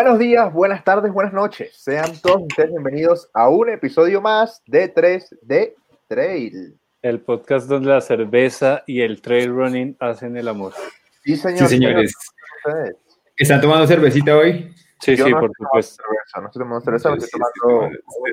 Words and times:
Buenos 0.00 0.20
días, 0.20 0.52
buenas 0.52 0.84
tardes, 0.84 1.12
buenas 1.12 1.32
noches. 1.32 1.74
Sean 1.76 2.12
todos 2.22 2.42
ustedes 2.42 2.70
bienvenidos 2.70 3.28
a 3.34 3.48
un 3.48 3.68
episodio 3.68 4.20
más 4.20 4.62
de 4.64 4.94
3D 4.94 5.74
Trail. 6.06 6.78
El 7.02 7.20
podcast 7.20 7.66
donde 7.66 7.88
la 7.88 8.00
cerveza 8.00 8.84
y 8.86 9.00
el 9.00 9.20
trail 9.20 9.52
running 9.52 9.96
hacen 9.98 10.36
el 10.36 10.46
amor. 10.46 10.72
Sí, 11.24 11.36
señor. 11.36 11.66
Sí, 11.66 11.78
señores. 11.78 12.14
¿Están 13.36 13.60
tomando 13.60 13.88
cervecita 13.88 14.36
hoy? 14.36 14.72
Sí, 15.00 15.16
Yo 15.16 15.24
sí, 15.24 15.32
no 15.32 15.40
por 15.40 15.50
supuesto. 15.58 16.04
cerveza, 16.04 16.40
no 16.42 16.46
estoy 16.46 16.60
tomando 16.60 16.80
cerveza, 16.80 17.08
Yo 17.08 17.14
estoy 17.16 17.40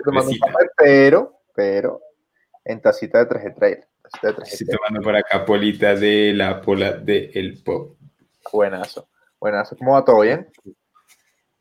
tomando, 0.03 0.29
un 0.29 0.37
café, 0.37 0.69
pero, 0.77 1.33
pero, 1.55 1.99
en 2.63 2.79
tacita 2.79 3.25
de 3.25 3.27
3D 3.27 3.55
Trail. 3.55 3.77
De 4.21 4.29
3G 4.35 4.43
Estoy 4.43 4.67
Trail. 4.67 4.77
tomando 4.77 5.01
por 5.01 5.15
acá 5.15 5.43
polita 5.43 5.95
de 5.95 6.31
la 6.31 6.61
pola 6.61 6.91
de 6.91 7.31
El 7.33 7.63
Pop. 7.63 7.97
Buenazo, 8.53 9.09
buenazo. 9.39 9.75
¿Cómo 9.75 9.93
va 9.93 10.05
todo 10.05 10.19
bien? 10.19 10.47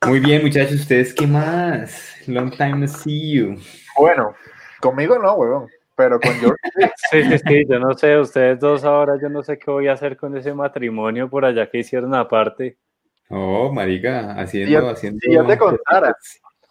Muy 0.07 0.21
bien, 0.21 0.43
muchachos, 0.43 0.81
¿ustedes 0.81 1.15
qué 1.15 1.27
más? 1.27 2.17
Long 2.27 2.51
time 2.51 2.77
no 2.79 2.87
see 2.89 3.33
you. 3.35 3.57
Bueno, 3.99 4.35
conmigo 4.81 5.19
no, 5.19 5.35
huevón, 5.35 5.69
pero 5.97 6.21
con 6.21 6.39
George 6.39 6.59
sí. 7.11 7.23
Sí, 7.25 7.39
sí, 7.47 7.65
yo 7.69 7.79
no 7.79 7.95
sé, 7.95 8.19
ustedes 8.19 8.61
dos 8.61 8.85
ahora, 8.85 9.15
yo 9.21 9.29
no 9.29 9.43
sé 9.43 9.59
qué 9.59 9.71
voy 9.71 9.89
a 9.89 9.93
hacer 9.93 10.17
con 10.17 10.37
ese 10.37 10.53
matrimonio 10.53 11.29
por 11.29 11.45
allá 11.45 11.71
que 11.71 11.79
hicieron 11.79 12.15
aparte. 12.15 12.77
Oh, 13.29 13.73
marica, 13.73 14.33
haciendo, 14.33 14.79
Si 14.81 14.85
ya- 14.87 14.91
haciendo. 14.93 15.19
si 15.23 15.33
ya 15.33 15.47
te 15.47 15.59
contara. 15.59 16.15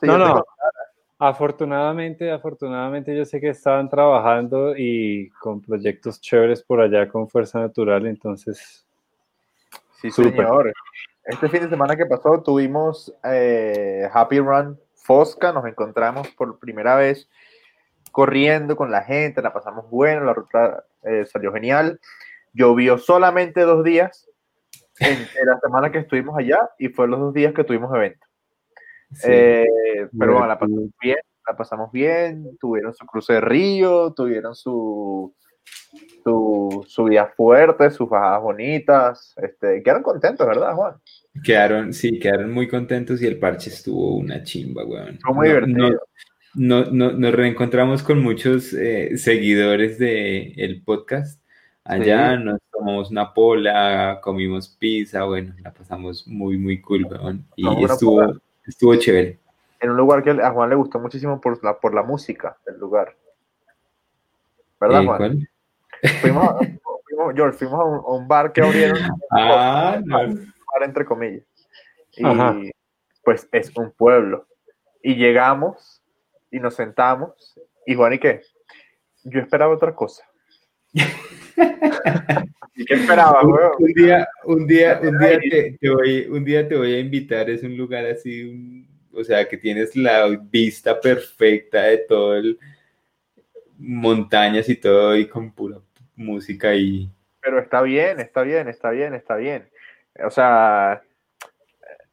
No, 0.01 0.17
yo 0.17 0.23
te 0.25 0.29
no. 0.29 0.45
Afortunadamente, 1.19 2.31
afortunadamente 2.31 3.15
yo 3.15 3.23
sé 3.23 3.39
que 3.39 3.49
estaban 3.49 3.87
trabajando 3.89 4.75
y 4.75 5.29
con 5.39 5.61
proyectos 5.61 6.19
chéveres 6.19 6.61
por 6.61 6.81
allá 6.81 7.07
con 7.07 7.29
Fuerza 7.29 7.59
Natural, 7.59 8.05
entonces, 8.07 8.85
Sí, 10.01 10.11
Súper. 10.11 10.33
señor. 10.35 10.73
Este 11.25 11.47
fin 11.47 11.61
de 11.61 11.69
semana 11.69 11.95
que 11.95 12.05
pasó 12.05 12.41
tuvimos 12.43 13.13
eh, 13.23 14.09
Happy 14.11 14.39
Run 14.39 14.77
Fosca, 14.95 15.53
nos 15.53 15.65
encontramos 15.65 16.27
por 16.29 16.59
primera 16.59 16.95
vez 16.95 17.29
corriendo 18.11 18.75
con 18.75 18.91
la 18.91 19.03
gente, 19.03 19.41
la 19.41 19.53
pasamos 19.53 19.89
bueno, 19.89 20.25
la 20.25 20.33
ruta 20.33 20.85
eh, 21.03 21.25
salió 21.25 21.53
genial. 21.53 21.99
Llovió 22.53 22.97
solamente 22.97 23.61
dos 23.61 23.83
días 23.83 24.29
en, 24.99 25.13
en 25.39 25.45
la 25.47 25.59
semana 25.59 25.91
que 25.91 25.99
estuvimos 25.99 26.37
allá 26.37 26.69
y 26.77 26.89
fue 26.89 27.07
los 27.07 27.19
dos 27.19 27.33
días 27.33 27.53
que 27.53 27.63
tuvimos 27.63 27.93
evento. 27.95 28.25
Sí. 29.13 29.27
Eh, 29.31 30.09
pero 30.17 30.33
bueno, 30.33 30.47
la 30.47 30.59
pasamos 30.59 30.89
bien, 31.01 31.17
la 31.47 31.55
pasamos 31.55 31.91
bien, 31.91 32.57
tuvieron 32.59 32.93
su 32.93 33.05
cruce 33.05 33.33
de 33.33 33.41
río, 33.41 34.13
tuvieron 34.13 34.55
su, 34.55 35.33
su 36.23 36.85
subida 36.87 37.27
fuerte, 37.35 37.89
sus 37.91 38.07
bajadas 38.09 38.41
bonitas, 38.41 39.33
este, 39.37 39.83
quedaron 39.83 40.03
contentos, 40.03 40.47
¿verdad, 40.47 40.73
Juan? 40.73 40.95
Quedaron, 41.43 41.93
sí, 41.93 42.19
quedaron 42.19 42.51
muy 42.51 42.67
contentos 42.67 43.21
y 43.21 43.27
el 43.27 43.39
parche 43.39 43.69
estuvo 43.69 44.15
una 44.15 44.43
chimba, 44.43 44.85
weón. 44.85 45.19
Fue 45.21 45.33
muy 45.33 45.47
No- 45.49 45.53
divertido. 45.53 45.89
no- 46.55 46.85
no- 46.85 46.91
no- 46.91 47.11
nos 47.11 47.33
reencontramos 47.33 48.03
con 48.03 48.21
muchos 48.21 48.73
eh, 48.73 49.17
seguidores 49.17 49.97
del 49.99 50.53
el 50.57 50.81
podcast. 50.83 51.41
Allá 51.85 52.37
nos 52.37 52.59
tomamos 52.71 53.11
una 53.11 53.33
pola, 53.33 54.19
comimos 54.23 54.69
pizza, 54.69 55.25
bueno, 55.25 55.53
la 55.61 55.73
pasamos 55.73 56.25
muy, 56.27 56.57
muy 56.57 56.79
cool, 56.79 57.05
weón. 57.05 57.45
Y 57.57 57.83
estuvo, 57.83 58.35
estuvo 58.65 58.95
chévere. 58.95 59.39
En 59.81 59.89
un 59.89 59.97
lugar 59.97 60.23
que 60.23 60.29
a 60.29 60.51
Juan 60.51 60.69
le 60.69 60.75
gustó 60.75 60.99
muchísimo 60.99 61.41
por 61.41 61.61
la, 61.61 61.77
por 61.77 61.93
la 61.93 62.03
música 62.03 62.55
del 62.65 62.77
lugar. 62.79 63.13
¿Verdad, 64.79 65.01
Eh, 65.01 65.05
Juan? 65.05 65.17
¿cuál? 65.17 65.49
Fuimos, 66.21 66.43
a, 66.49 66.57
fuimos- 66.57 67.33
George, 67.35 67.57
fuimos 67.57 67.79
a 67.79 67.83
un, 67.85 67.95
a 67.97 68.11
un 68.21 68.27
bar 68.27 68.51
que 68.51 68.61
abrieron, 68.61 68.97
Ah, 69.31 69.99
un 69.99 70.53
bar 70.73 70.83
entre 70.83 71.05
comillas. 71.05 71.43
Y 72.15 72.25
Ajá. 72.25 72.55
pues 73.23 73.47
es 73.51 73.71
un 73.77 73.91
pueblo. 73.91 74.47
Y 75.01 75.15
llegamos 75.15 76.01
y 76.51 76.59
nos 76.59 76.75
sentamos. 76.75 77.31
Y 77.85 77.95
Juan, 77.95 78.13
¿y 78.13 78.19
qué? 78.19 78.41
Yo 79.23 79.39
esperaba 79.39 79.73
otra 79.73 79.95
cosa. 79.95 80.23
¿Y 82.75 82.85
qué 82.85 82.93
esperaba, 82.95 83.41
Un, 83.43 83.53
un 83.79 83.93
día, 83.93 84.27
un 84.45 84.67
día, 84.67 84.99
un 85.03 85.17
día 85.19 85.39
te, 85.39 85.77
te 85.79 85.89
voy, 85.89 86.25
un 86.27 86.43
día 86.43 86.67
te 86.67 86.75
voy 86.75 86.93
a 86.95 86.99
invitar, 86.99 87.49
es 87.49 87.61
un 87.63 87.77
lugar 87.77 88.05
así, 88.05 88.43
un- 88.43 88.87
o 89.15 89.23
sea, 89.23 89.47
que 89.47 89.57
tienes 89.57 89.95
la 89.95 90.25
vista 90.27 90.99
perfecta 90.99 91.83
de 91.83 91.99
todo 91.99 92.35
el 92.35 92.57
montañas 93.77 94.67
y 94.69 94.75
todo 94.75 95.15
y 95.15 95.27
con 95.27 95.51
pura 95.51 95.77
música 96.15 96.75
y 96.75 97.09
Pero 97.41 97.59
está 97.59 97.81
bien, 97.81 98.19
está 98.19 98.41
bien, 98.43 98.67
está 98.67 98.89
bien, 98.91 99.13
está 99.13 99.35
bien. 99.35 99.69
O 100.25 100.29
sea, 100.29 101.01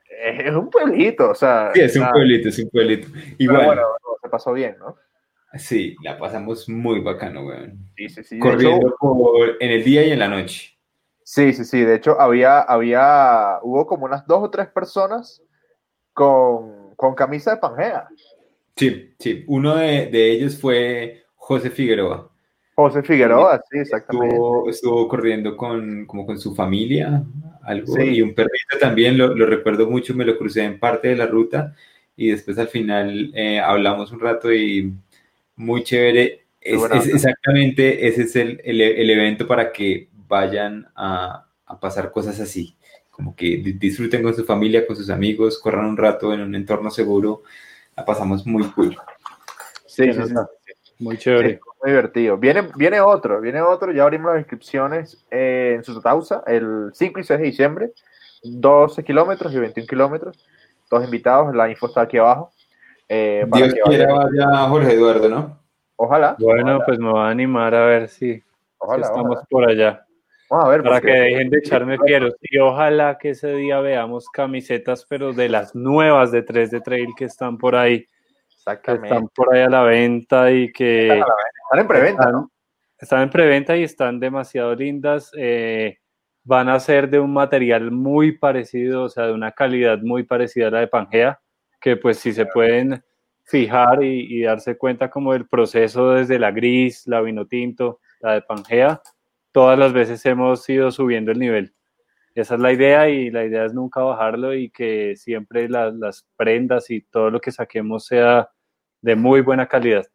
es 0.08 0.54
un 0.54 0.70
pueblito, 0.70 1.30
o 1.30 1.34
sea. 1.34 1.70
sí, 1.74 1.80
es 1.80 1.94
un 1.96 2.02
nada, 2.02 2.12
pueblito, 2.12 2.48
es 2.48 2.58
un 2.58 2.70
pueblito. 2.70 3.08
Igual, 3.38 3.66
bueno, 3.66 3.82
no, 3.82 4.16
se 4.22 4.28
pasó 4.28 4.52
bien, 4.52 4.76
¿no? 4.78 4.96
sí, 5.58 5.96
la 6.04 6.18
pasamos 6.18 6.68
muy 6.68 7.00
bacano, 7.00 7.46
weón. 7.46 7.78
Sí, 7.96 8.08
sí, 8.08 8.22
sí. 8.24 8.38
Corriendo 8.38 8.88
hecho, 8.88 8.96
por- 8.98 9.56
en 9.60 9.70
el 9.70 9.84
día 9.84 10.04
y 10.06 10.10
en 10.12 10.18
la 10.18 10.28
noche. 10.28 10.78
sí, 11.22 11.52
sí, 11.52 11.64
sí. 11.64 11.82
De 11.82 11.96
hecho, 11.96 12.20
había, 12.20 12.60
había, 12.60 13.58
hubo 13.62 13.86
como 13.86 14.04
unas 14.06 14.26
dos 14.26 14.42
o 14.44 14.50
tres 14.50 14.68
personas 14.68 15.42
con, 16.12 16.94
con 16.96 17.14
camisa 17.14 17.52
de 17.52 17.56
Pangea. 17.58 18.08
Sí, 18.76 19.14
sí. 19.18 19.44
Uno 19.48 19.76
de, 19.76 20.06
de 20.06 20.30
ellos 20.32 20.58
fue 20.60 21.24
José 21.34 21.70
Figueroa. 21.70 22.29
José 22.80 23.02
Figueroa, 23.02 23.62
sí, 23.70 23.78
exactamente. 23.78 24.34
Estuvo, 24.34 24.68
estuvo 24.70 25.08
corriendo 25.08 25.56
con, 25.56 26.06
como 26.06 26.26
con 26.26 26.38
su 26.38 26.54
familia, 26.54 27.22
algo, 27.62 27.94
Sí. 27.94 28.02
y 28.02 28.22
un 28.22 28.34
perrito 28.34 28.78
también, 28.80 29.16
lo, 29.18 29.34
lo 29.34 29.46
recuerdo 29.46 29.88
mucho, 29.88 30.14
me 30.14 30.24
lo 30.24 30.36
crucé 30.38 30.64
en 30.64 30.78
parte 30.78 31.08
de 31.08 31.16
la 31.16 31.26
ruta 31.26 31.74
y 32.16 32.30
después 32.30 32.58
al 32.58 32.68
final 32.68 33.30
eh, 33.34 33.58
hablamos 33.60 34.12
un 34.12 34.20
rato 34.20 34.52
y 34.52 34.92
muy 35.56 35.82
chévere. 35.84 36.44
Es, 36.60 36.82
es 36.92 37.06
exactamente, 37.14 38.06
ese 38.06 38.22
es 38.24 38.36
el, 38.36 38.60
el- 38.64 38.80
el 38.82 39.10
evento 39.10 39.46
para 39.46 39.72
que 39.72 40.08
vayan 40.28 40.86
a, 40.94 41.46
a 41.66 41.80
pasar 41.80 42.10
cosas 42.12 42.38
así, 42.40 42.76
como 43.10 43.34
que 43.34 43.56
di- 43.56 43.72
disfruten 43.72 44.22
con 44.22 44.34
su 44.34 44.44
familia, 44.44 44.86
con 44.86 44.94
sus 44.96 45.08
amigos, 45.10 45.58
corran 45.58 45.86
un 45.86 45.96
rato 45.96 46.32
en 46.34 46.40
un 46.42 46.54
entorno 46.54 46.90
seguro, 46.90 47.42
la 47.96 48.04
pasamos 48.04 48.46
muy 48.46 48.64
cool. 48.72 48.96
Sí, 49.86 50.04
Sí, 50.12 50.22
sí, 50.28 50.34
muy 50.98 51.16
Sí, 51.16 51.22
chévere. 51.22 51.60
Muy 51.82 51.90
divertido. 51.92 52.36
Viene, 52.36 52.68
viene 52.76 53.00
otro, 53.00 53.40
viene 53.40 53.60
otro. 53.62 53.92
Ya 53.92 54.02
abrimos 54.04 54.30
las 54.32 54.40
inscripciones 54.40 55.24
eh, 55.30 55.74
en 55.76 55.84
Susatausa 55.84 56.42
el 56.46 56.90
5 56.92 57.20
y 57.20 57.24
6 57.24 57.40
de 57.40 57.46
diciembre. 57.46 57.92
12 58.42 59.04
kilómetros 59.04 59.52
y 59.54 59.58
21 59.58 59.86
kilómetros. 59.86 60.44
Todos 60.88 61.04
invitados. 61.04 61.54
La 61.54 61.68
info 61.70 61.86
está 61.86 62.02
aquí 62.02 62.18
abajo. 62.18 62.50
eh, 63.08 63.46
para 63.50 63.64
Dios 63.66 63.74
que 63.74 63.80
quiera 63.82 64.12
vaya 64.14 64.68
Jorge 64.68 64.92
Eduardo, 64.94 65.28
¿no? 65.28 65.58
Ojalá. 65.96 66.36
Bueno, 66.38 66.62
ojalá, 66.72 66.84
pues 66.86 66.98
me 66.98 67.10
voy 67.10 67.20
a 67.20 67.28
animar 67.28 67.74
a 67.74 67.84
ver 67.84 68.08
si, 68.08 68.34
si 68.36 68.44
ojalá, 68.78 69.06
estamos 69.06 69.30
ojalá. 69.32 69.46
por 69.50 69.68
allá. 69.68 70.06
Vamos 70.48 70.64
a 70.64 70.68
ver. 70.70 70.82
Para 70.82 70.94
porque- 70.96 71.06
que 71.12 71.18
dejen 71.18 71.50
de 71.50 71.58
echarme 71.58 71.98
fieros. 71.98 72.34
Y 72.40 72.58
ojalá 72.58 73.18
que 73.18 73.30
ese 73.30 73.52
día 73.54 73.80
veamos 73.80 74.28
camisetas, 74.30 75.04
pero 75.08 75.32
de 75.32 75.48
las 75.48 75.74
nuevas 75.74 76.32
de 76.32 76.42
3 76.42 76.70
de 76.70 76.80
Trail 76.80 77.08
que 77.16 77.26
están 77.26 77.58
por 77.58 77.76
ahí, 77.76 78.06
que 78.76 78.92
Exactamente. 78.92 79.08
están 79.14 79.28
por 79.34 79.54
ahí 79.54 79.62
a 79.62 79.68
la 79.68 79.82
venta 79.82 80.50
y 80.50 80.72
que 80.72 81.08
Están 81.08 81.78
en 81.80 81.86
preventa, 81.88 82.22
están, 82.22 82.32
¿no? 82.32 82.50
están 82.98 83.22
en 83.22 83.30
preventa 83.30 83.76
y 83.76 83.82
están 83.84 84.20
demasiado 84.20 84.74
lindas. 84.74 85.30
eh, 85.36 85.98
van 86.42 86.68
a 86.68 86.80
ser 86.80 87.08
de 87.10 87.20
un 87.20 87.32
material 87.32 87.90
muy 87.90 88.32
parecido, 88.38 89.04
o 89.04 89.08
sea, 89.08 89.26
de 89.26 89.32
una 89.34 89.52
calidad 89.52 89.98
muy 90.00 90.22
parecida 90.24 90.68
a 90.68 90.70
la 90.70 90.80
de 90.80 90.88
Pangea, 90.88 91.38
que 91.80 91.96
pues 91.96 92.18
si 92.18 92.32
se 92.32 92.46
pueden 92.46 93.02
fijar 93.44 94.02
y, 94.02 94.26
y 94.38 94.42
darse 94.42 94.76
cuenta 94.78 95.10
como 95.10 95.32
del 95.34 95.46
proceso 95.46 96.12
desde 96.12 96.38
la 96.38 96.50
gris, 96.50 97.06
la 97.06 97.20
vino 97.20 97.46
tinto, 97.46 98.00
la 98.20 98.34
de 98.34 98.42
Pangea, 98.42 99.00
todas 99.52 99.78
las 99.78 99.92
veces 99.92 100.24
hemos 100.26 100.68
ido 100.68 100.90
subiendo 100.90 101.30
el 101.30 101.38
nivel. 101.38 101.74
Esa 102.34 102.54
es 102.54 102.60
la 102.60 102.72
idea 102.72 103.08
y 103.08 103.30
la 103.30 103.44
idea 103.44 103.64
es 103.64 103.74
nunca 103.74 104.00
bajarlo 104.02 104.54
y 104.54 104.70
que 104.70 105.16
siempre 105.16 105.68
las, 105.68 105.92
las 105.94 106.26
prendas 106.36 106.88
y 106.90 107.02
todo 107.02 107.28
lo 107.30 107.40
que 107.40 107.50
saquemos 107.52 108.06
sea 108.06 108.48
de 109.00 109.16
muy 109.16 109.40
buena 109.40 109.66
calidad. 109.66 110.06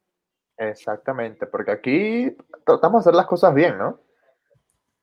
Exactamente. 0.57 1.47
Porque 1.47 1.71
aquí 1.71 2.35
tratamos 2.65 3.03
de 3.03 3.09
hacer 3.09 3.15
las 3.17 3.25
cosas 3.27 3.53
bien, 3.53 3.77
¿no? 3.77 3.99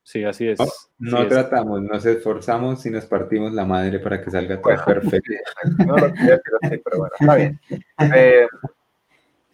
Sí, 0.04 0.24
así 0.24 0.48
es. 0.48 0.58
No, 0.58 0.64
así 0.64 0.78
no 0.98 1.22
es. 1.22 1.28
tratamos, 1.28 1.82
nos 1.82 2.04
esforzamos 2.06 2.84
y 2.86 2.90
nos 2.90 3.06
partimos 3.06 3.52
la 3.52 3.64
madre 3.64 4.00
para 4.00 4.20
que 4.22 4.30
salga 4.30 4.56
todo 4.60 4.74
Bueno. 4.74 4.84
perfecto. 4.84 5.32
No 5.86 5.96
lo 5.96 6.12
quería 6.12 6.36
decir 6.36 6.52
así, 6.62 6.76
pero 6.78 6.98
bueno, 6.98 7.14
está 7.20 7.34
bien. 7.36 7.60
Eh, 8.14 8.46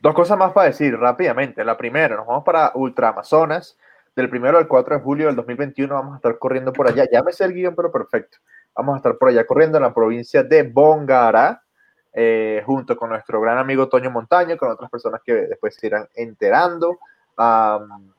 dos 0.00 0.14
cosas 0.14 0.38
más 0.38 0.52
para 0.52 0.68
decir 0.68 0.96
rápidamente. 0.96 1.64
La 1.64 1.76
primera, 1.76 2.16
nos 2.16 2.26
vamos 2.26 2.44
para 2.44 2.72
Ultra 2.74 3.08
Amazonas. 3.10 3.76
Del 4.16 4.30
primero 4.30 4.58
al 4.58 4.66
4 4.66 4.96
de 4.96 5.02
julio 5.02 5.26
del 5.26 5.36
2021 5.36 5.94
vamos 5.94 6.14
a 6.14 6.16
estar 6.16 6.38
corriendo 6.38 6.72
por 6.72 6.88
allá. 6.88 7.04
Ya 7.12 7.22
me 7.22 7.32
sé 7.32 7.44
el 7.44 7.52
guion, 7.54 7.76
pero 7.76 7.92
perfecto. 7.92 8.38
Vamos 8.74 8.94
a 8.94 8.96
estar 8.96 9.16
por 9.18 9.28
allá 9.28 9.46
corriendo 9.46 9.76
en 9.78 9.84
la 9.84 9.94
provincia 9.94 10.42
de 10.42 10.62
Bongara, 10.64 11.62
eh, 12.12 12.62
junto 12.64 12.96
con 12.96 13.10
nuestro 13.10 13.40
gran 13.40 13.58
amigo 13.58 13.88
Toño 13.88 14.10
Montaño, 14.10 14.56
con 14.56 14.70
otras 14.70 14.90
personas 14.90 15.20
que 15.24 15.32
después 15.34 15.74
se 15.74 15.86
irán 15.86 16.08
enterando. 16.14 16.98
Am, 17.36 18.12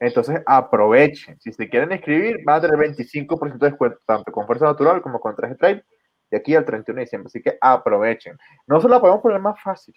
Entonces 0.00 0.40
aprovechen. 0.46 1.38
Si 1.40 1.52
se 1.52 1.68
quieren 1.68 1.92
inscribir, 1.92 2.42
van 2.44 2.56
a 2.56 2.60
tener 2.62 2.78
25% 2.78 3.58
de 3.58 3.68
descuento 3.68 3.98
tanto 4.06 4.32
con 4.32 4.46
Fuerza 4.46 4.66
Natural 4.66 5.02
como 5.02 5.20
con 5.20 5.34
3 5.34 5.50
de 5.50 5.56
Trail 5.56 5.84
de 6.30 6.36
aquí 6.36 6.54
al 6.54 6.64
31 6.64 6.98
de 6.98 7.04
diciembre. 7.04 7.26
Así 7.28 7.42
que 7.42 7.58
aprovechen. 7.60 8.38
No 8.66 8.80
se 8.80 8.88
la 8.88 9.00
podemos 9.00 9.20
poner 9.20 9.40
más 9.40 9.60
fácil. 9.62 9.94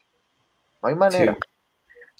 No 0.81 0.89
hay 0.89 0.95
manera. 0.95 1.33
Sí. 1.33 1.56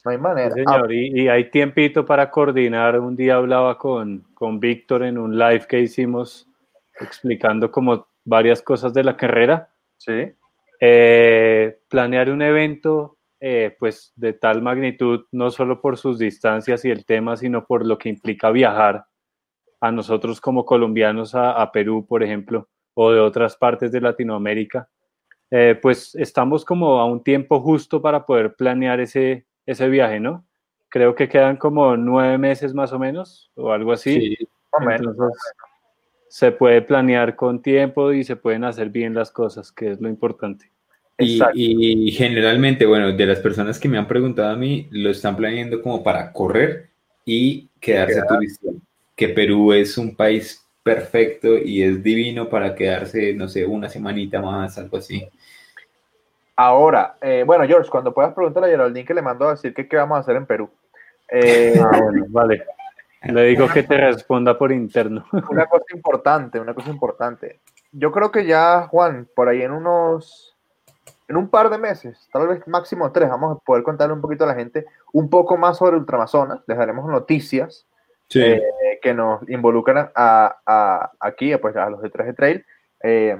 No 0.06 0.12
hay 0.12 0.18
manera. 0.18 0.52
Sí, 0.52 0.64
señor, 0.64 0.92
y, 0.94 1.24
y 1.24 1.28
hay 1.28 1.50
tiempito 1.50 2.06
para 2.06 2.30
coordinar. 2.30 3.00
Un 3.00 3.16
día 3.16 3.36
hablaba 3.36 3.78
con, 3.78 4.26
con 4.34 4.60
Víctor 4.60 5.04
en 5.04 5.18
un 5.18 5.38
live 5.38 5.66
que 5.68 5.80
hicimos 5.80 6.48
explicando 7.00 7.72
como 7.72 8.08
varias 8.24 8.62
cosas 8.62 8.94
de 8.94 9.04
la 9.04 9.18
carrera. 9.18 9.70
Sí. 9.98 10.32
Eh, 10.80 11.80
planear 11.90 12.30
un 12.30 12.42
evento 12.42 13.18
eh, 13.40 13.76
pues 13.80 14.14
de 14.16 14.34
tal 14.34 14.62
magnitud, 14.62 15.26
no 15.32 15.50
solo 15.50 15.82
por 15.82 15.98
sus 15.98 16.20
distancias 16.20 16.86
y 16.86 16.92
el 16.92 17.06
tema, 17.06 17.36
sino 17.36 17.66
por 17.66 17.86
lo 17.86 17.98
que 17.98 18.10
implica 18.10 18.52
viajar 18.52 19.06
a 19.82 19.92
nosotros 19.92 20.40
como 20.40 20.66
colombianos 20.66 21.36
a, 21.36 21.52
a 21.52 21.72
Perú, 21.72 22.06
por 22.08 22.24
ejemplo, 22.24 22.68
o 22.94 23.12
de 23.12 23.20
otras 23.20 23.56
partes 23.58 23.92
de 23.92 24.02
Latinoamérica, 24.02 24.90
eh, 25.52 25.78
pues 25.82 26.14
estamos 26.16 26.66
como 26.66 27.00
a 27.00 27.06
un 27.06 27.24
tiempo 27.24 27.60
justo 27.62 28.02
para 28.02 28.26
poder 28.26 28.56
planear 28.56 29.00
ese, 29.00 29.47
ese 29.68 29.88
viaje, 29.90 30.20
¿no? 30.20 30.44
Creo 30.90 31.14
que 31.14 31.30
quedan 31.30 31.58
como 31.58 31.96
nueve 31.96 32.40
meses 32.40 32.74
más 32.74 32.92
o 32.94 32.98
menos, 32.98 33.52
o 33.54 33.72
algo 33.72 33.92
así. 33.92 34.20
Sí. 34.20 34.48
Entonces, 34.82 35.38
se 36.30 36.52
puede 36.52 36.82
planear 36.82 37.36
con 37.36 37.62
tiempo 37.62 38.12
y 38.14 38.24
se 38.24 38.36
pueden 38.36 38.64
hacer 38.64 38.90
bien 38.90 39.14
las 39.14 39.32
cosas, 39.32 39.72
que 39.72 39.92
es 39.92 40.02
lo 40.02 40.10
importante. 40.10 40.72
Y 41.20 42.12
generalmente, 42.12 42.86
bueno, 42.86 43.12
de 43.12 43.26
las 43.26 43.40
personas 43.40 43.80
que 43.80 43.90
me 43.90 43.98
han 43.98 44.08
preguntado 44.08 44.50
a 44.50 44.56
mí, 44.56 44.88
lo 44.92 45.10
están 45.10 45.36
planeando 45.36 45.82
como 45.82 46.04
para 46.04 46.32
correr 46.32 46.90
y 47.26 47.70
quedarse 47.80 48.16
Quedar. 48.16 48.28
turista. 48.28 48.70
Que 49.16 49.30
Perú 49.30 49.74
es 49.74 49.98
un 49.98 50.16
país 50.16 50.64
perfecto 50.84 51.58
y 51.58 51.82
es 51.82 52.04
divino 52.04 52.48
para 52.48 52.76
quedarse, 52.76 53.34
no 53.34 53.48
sé, 53.48 53.66
una 53.66 53.90
semanita 53.90 54.40
más, 54.42 54.78
algo 54.78 54.98
así. 54.98 55.28
Ahora, 56.58 57.18
eh, 57.22 57.44
bueno, 57.46 57.66
George, 57.66 57.90
cuando 57.90 58.14
puedas 58.14 58.34
preguntarle 58.34 58.68
a 58.70 58.72
Geraldine 58.72 59.06
que 59.06 59.14
le 59.14 59.22
mandó 59.22 59.48
a 59.48 59.52
decir 59.52 59.74
que 59.74 59.88
qué 59.88 59.96
vamos 59.96 60.18
a 60.18 60.22
hacer 60.22 60.36
en 60.36 60.46
Perú. 60.48 60.70
Eh, 61.30 61.80
Ah, 61.80 62.00
bueno, 62.02 62.26
vale. 62.30 62.66
Le 63.24 63.44
digo 63.46 63.68
que 63.68 63.84
te 63.84 63.96
responda 63.98 64.58
por 64.58 64.72
interno. 64.72 65.24
una 65.52 65.68
cosa 65.68 65.86
importante, 65.94 66.60
una 66.60 66.74
cosa 66.74 66.90
importante. 66.90 67.60
Yo 67.92 68.12
creo 68.12 68.32
que 68.32 68.46
ya, 68.46 68.88
Juan, 68.88 69.28
por 69.36 69.48
ahí 69.50 69.62
en 69.62 69.72
unos, 69.72 70.56
en 71.28 71.38
un 71.38 71.50
par 71.50 71.70
de 71.70 71.78
meses, 71.78 72.28
tal 72.34 72.48
vez 72.48 72.68
máximo 72.68 73.12
tres, 73.12 73.30
vamos 73.30 73.58
a 73.58 73.60
poder 73.60 73.84
contarle 73.84 74.14
un 74.14 74.22
poquito 74.22 74.44
a 74.44 74.48
la 74.48 74.56
gente 74.56 74.86
un 75.14 75.30
poco 75.30 75.58
más 75.58 75.78
sobre 75.78 75.96
Ultramazonas. 75.98 76.62
Les 76.68 76.78
daremos 76.78 77.06
noticias 77.10 77.86
Sí. 78.30 78.42
eh, 78.44 78.62
que 79.02 79.14
nos 79.14 79.48
involucran 79.50 80.10
a, 80.16 80.58
a- 80.66 81.12
aquí, 81.20 81.56
pues 81.58 81.76
a 81.76 81.90
los 81.90 82.02
de 82.02 82.10
3G 82.12 82.36
Trail, 82.36 82.66
eh, 83.04 83.38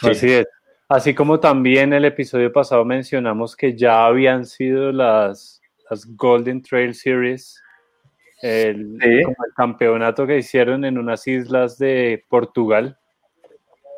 Sí. 0.00 0.08
Así 0.08 0.32
es. 0.32 0.46
Así 0.88 1.14
como 1.14 1.38
también 1.38 1.92
el 1.92 2.04
episodio 2.04 2.52
pasado 2.52 2.84
mencionamos 2.84 3.54
que 3.54 3.76
ya 3.76 4.06
habían 4.06 4.44
sido 4.44 4.90
las, 4.90 5.60
las 5.88 6.04
Golden 6.16 6.62
Trail 6.62 6.94
Series, 6.94 7.62
el, 8.42 8.98
Sí. 9.00 9.22
como 9.22 9.36
el 9.46 9.54
campeonato 9.54 10.26
que 10.26 10.38
hicieron 10.38 10.84
en 10.84 10.98
unas 10.98 11.26
islas 11.28 11.78
de 11.78 12.24
Portugal. 12.28 12.98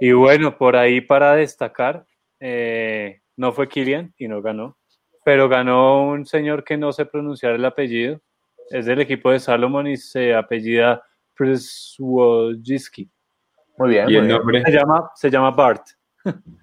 Y 0.00 0.12
bueno, 0.12 0.58
por 0.58 0.76
ahí 0.76 1.00
para 1.00 1.34
destacar, 1.34 2.04
eh, 2.40 3.20
no 3.36 3.52
fue 3.52 3.68
Kilian 3.68 4.12
y 4.18 4.26
no 4.26 4.42
ganó, 4.42 4.76
pero 5.24 5.48
ganó 5.48 6.08
un 6.08 6.26
señor 6.26 6.64
que 6.64 6.76
no 6.76 6.92
sé 6.92 7.06
pronunciar 7.06 7.52
el 7.54 7.64
apellido, 7.64 8.20
es 8.68 8.86
del 8.86 9.00
equipo 9.00 9.30
de 9.30 9.38
Salomon 9.38 9.86
y 9.86 9.96
se 9.96 10.34
apellida 10.34 11.02
Przewojski. 11.36 13.11
Muy 13.78 13.88
bien. 13.90 14.04
Y 14.08 14.12
muy 14.12 14.16
el 14.16 14.26
bien. 14.26 14.36
nombre, 14.38 14.62
Se 14.62 14.70
llama, 14.72 15.10
se 15.14 15.30
llama 15.30 15.50
Bart. 15.50 15.82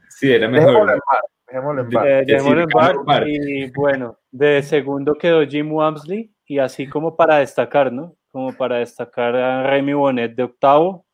sí, 0.10 0.32
era 0.32 0.48
Dejémoslo 0.48 0.80
en 0.80 0.86
mejor. 0.86 1.00
dejémoslo 1.48 1.82
en 1.82 1.90
decir, 1.90 2.26
dejémoslo 2.26 2.62
en 2.62 2.70
Bart, 2.70 2.98
Bart. 3.06 3.28
Y 3.28 3.72
bueno, 3.72 4.18
de 4.32 4.62
segundo 4.64 5.16
quedó 5.16 5.46
Jim 5.46 5.72
Wamsley. 5.72 6.34
Y 6.46 6.58
así 6.60 6.88
como 6.88 7.16
para 7.16 7.38
destacar, 7.38 7.92
¿no? 7.94 8.16
Como 8.32 8.54
para 8.54 8.78
destacar 8.78 9.36
a 9.36 9.64
Remy 9.70 9.94
Bonet 9.94 10.36
de 10.36 10.44
octavo 10.44 11.06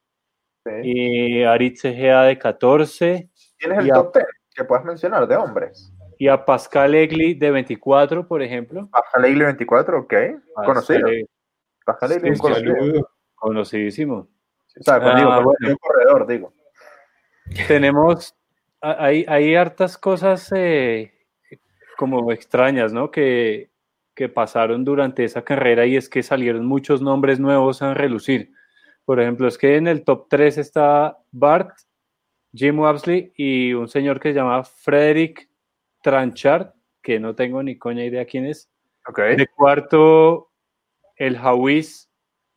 Sí. 0.65 0.71
y 0.83 1.43
Aritz 1.43 1.85
Egea 1.85 2.23
de 2.23 2.37
14 2.39 3.29
¿Tienes 3.59 3.79
el 3.79 3.91
a- 3.91 3.93
top 3.95 4.13
10 4.15 4.25
que 4.55 4.63
puedes 4.63 4.83
mencionar 4.85 5.27
de 5.27 5.35
hombres? 5.35 5.91
y 6.17 6.27
a 6.29 6.43
Pascal 6.45 6.95
Egli 6.95 7.33
de 7.33 7.51
24, 7.51 8.25
por 8.27 8.41
ejemplo. 8.41 8.87
Pascal 8.89 9.25
Egli 9.25 9.43
24, 9.43 9.99
ok. 9.99 10.13
Conocido. 10.65 11.01
Pascal 11.01 11.11
Egli, 11.11 11.25
Pascal 11.85 12.11
Egli 12.13 12.29
es 12.29 12.35
Sí, 12.37 12.41
conocido. 12.41 12.73
Saludo. 12.75 13.09
Conocidísimo. 13.35 14.27
O 14.79 14.83
sea, 14.83 14.99
pues, 14.99 15.13
Ah, 15.15 15.17
digo, 15.19 15.29
bueno. 15.43 15.57
es 15.61 15.69
un 15.71 15.77
corredor, 15.77 16.27
digo. 16.27 16.53
tenemos, 17.67 18.35
a- 18.81 19.05
hay, 19.05 19.25
hay 19.27 19.55
hartas 19.55 19.97
cosas 19.97 20.51
eh, 20.55 21.13
como 21.97 22.31
extrañas, 22.31 22.91
¿no? 22.93 23.11
Que, 23.11 23.69
que 24.15 24.29
pasaron 24.29 24.83
durante 24.83 25.23
esa 25.23 25.43
carrera 25.43 25.85
y 25.85 25.95
es 25.95 26.09
que 26.09 26.23
salieron 26.23 26.65
muchos 26.65 27.01
nombres 27.01 27.39
nuevos 27.39 27.81
a 27.81 27.93
relucir. 27.93 28.51
Por 29.05 29.19
ejemplo, 29.21 29.47
es 29.47 29.57
que 29.57 29.75
en 29.77 29.87
el 29.87 30.03
top 30.03 30.27
3 30.29 30.57
está 30.57 31.17
Bart, 31.31 31.71
Jim 32.53 32.79
Wapsley 32.79 33.33
y 33.35 33.73
un 33.73 33.87
señor 33.87 34.19
que 34.19 34.29
se 34.29 34.35
llama 34.35 34.63
Frederick 34.63 35.47
Tranchard, 36.01 36.69
que 37.01 37.19
no 37.19 37.35
tengo 37.35 37.61
ni 37.61 37.77
coña 37.77 38.03
idea 38.03 38.25
quién 38.25 38.45
es. 38.45 38.69
Ok. 39.07 39.19
De 39.37 39.47
cuarto, 39.47 40.49
el 41.17 41.35
Hawis, 41.37 42.09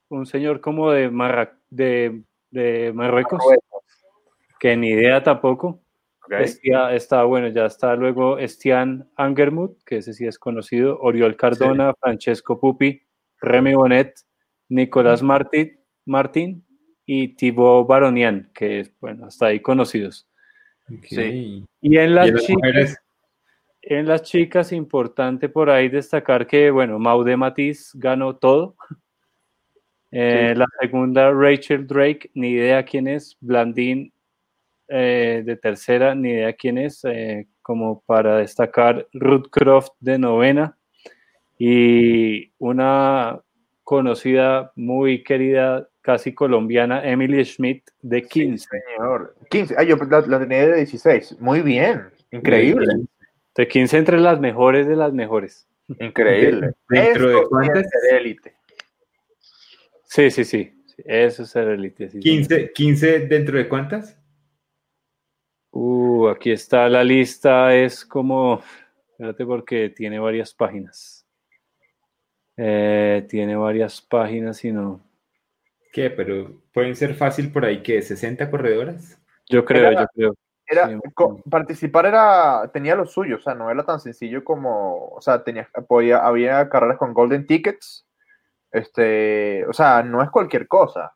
un 0.08 0.24
señor 0.24 0.60
como 0.62 0.90
de 0.90 1.10
Marra- 1.10 1.57
de, 1.70 2.22
de 2.50 2.92
Marruecos, 2.94 3.42
que 4.58 4.76
ni 4.76 4.88
idea 4.88 5.22
tampoco. 5.22 5.80
está 6.30 7.24
bueno, 7.24 7.48
ya 7.48 7.66
está 7.66 7.94
luego 7.96 8.38
Estian 8.38 9.08
Angermut, 9.16 9.82
que 9.84 9.98
ese 9.98 10.12
sí 10.12 10.26
es 10.26 10.38
conocido, 10.38 10.98
Oriol 11.00 11.36
Cardona, 11.36 11.94
Francesco 12.00 12.60
Pupi, 12.60 13.02
Remy 13.40 13.74
Bonet, 13.74 14.14
Nicolás 14.68 15.22
Martín, 15.22 15.80
Martín 16.04 16.66
y 17.06 17.28
Thibaut 17.36 17.86
Baronian, 17.86 18.50
que 18.54 18.92
bueno, 19.00 19.26
hasta 19.26 19.46
ahí 19.46 19.60
conocidos. 19.60 20.28
Sí. 21.04 21.64
Y 21.80 21.96
en 21.98 22.14
las, 22.14 22.32
chicas, 22.44 22.96
en 23.82 24.06
las 24.06 24.22
chicas, 24.22 24.72
importante 24.72 25.48
por 25.48 25.70
ahí 25.70 25.88
destacar 25.88 26.46
que, 26.46 26.70
bueno, 26.70 26.98
Maude 26.98 27.36
Matiz 27.36 27.92
ganó 27.94 28.36
todo. 28.36 28.76
Eh, 30.10 30.54
la 30.56 30.66
segunda, 30.80 31.30
Rachel 31.32 31.86
Drake, 31.86 32.30
ni 32.34 32.50
idea 32.50 32.84
quién 32.84 33.08
es. 33.08 33.36
Blandín 33.40 34.12
eh, 34.88 35.42
de 35.44 35.56
tercera, 35.56 36.14
ni 36.14 36.30
idea 36.30 36.52
quién 36.54 36.78
es. 36.78 37.04
Eh, 37.04 37.46
como 37.62 38.02
para 38.06 38.38
destacar, 38.38 39.06
Ruth 39.12 39.48
Croft 39.50 39.92
de 40.00 40.18
novena. 40.18 40.76
Y 41.58 42.52
una 42.58 43.40
conocida, 43.82 44.72
muy 44.76 45.22
querida, 45.22 45.88
casi 46.02 46.34
colombiana, 46.34 47.02
Emily 47.04 47.44
Schmidt 47.44 47.84
de 48.00 48.22
15. 48.22 48.66
señor. 48.66 49.34
15. 49.50 49.74
Ah, 49.76 49.82
yo 49.82 49.96
la, 49.96 50.38
tenía 50.38 50.66
de 50.66 50.76
16. 50.76 51.38
Muy 51.40 51.60
bien. 51.62 52.04
Increíble. 52.30 52.86
De 53.54 53.66
15 53.66 53.98
entre 53.98 54.20
las 54.20 54.40
mejores 54.40 54.86
de 54.86 54.96
las 54.96 55.12
mejores. 55.12 55.66
Increíble. 55.98 56.72
¿Dentro 56.88 57.28
de 57.28 57.46
cuántas? 57.48 57.86
élite. 58.12 58.57
Sí, 60.08 60.30
sí, 60.30 60.44
sí. 60.44 60.74
Eso 61.04 61.44
es 61.44 61.50
ser 61.50 61.68
élite. 61.68 62.08
15, 62.08 62.72
15 62.72 63.20
dentro 63.26 63.58
de 63.58 63.68
cuántas? 63.68 64.18
Uh, 65.70 66.28
aquí 66.28 66.50
está 66.50 66.88
la 66.88 67.04
lista. 67.04 67.74
Es 67.74 68.04
como. 68.04 68.62
Espérate 69.12 69.44
porque 69.46 69.90
tiene 69.90 70.18
varias 70.18 70.52
páginas. 70.54 71.26
Eh, 72.56 73.24
tiene 73.28 73.54
varias 73.54 74.00
páginas 74.00 74.64
y 74.64 74.72
no. 74.72 75.00
¿Qué? 75.92 76.10
Pero 76.10 76.60
pueden 76.72 76.96
ser 76.96 77.14
fácil 77.14 77.52
por 77.52 77.64
ahí 77.64 77.82
que 77.82 78.02
60 78.02 78.50
corredoras. 78.50 79.20
Yo 79.48 79.64
creo, 79.64 79.92
yo 79.92 80.06
creo. 80.14 80.34
Era, 80.66 80.98
participar 81.48 82.06
era, 82.06 82.70
tenía 82.72 82.94
lo 82.94 83.06
suyo, 83.06 83.36
o 83.36 83.40
sea, 83.40 83.54
no 83.54 83.70
era 83.70 83.86
tan 83.86 84.00
sencillo 84.00 84.44
como, 84.44 85.08
o 85.08 85.20
sea, 85.22 85.42
tenía, 85.42 85.66
podía, 85.86 86.18
había 86.18 86.68
carreras 86.68 86.98
con 86.98 87.14
golden 87.14 87.46
tickets, 87.46 88.06
este, 88.70 89.66
o 89.66 89.72
sea, 89.72 90.02
no 90.02 90.22
es 90.22 90.30
cualquier 90.30 90.66
cosa. 90.66 91.12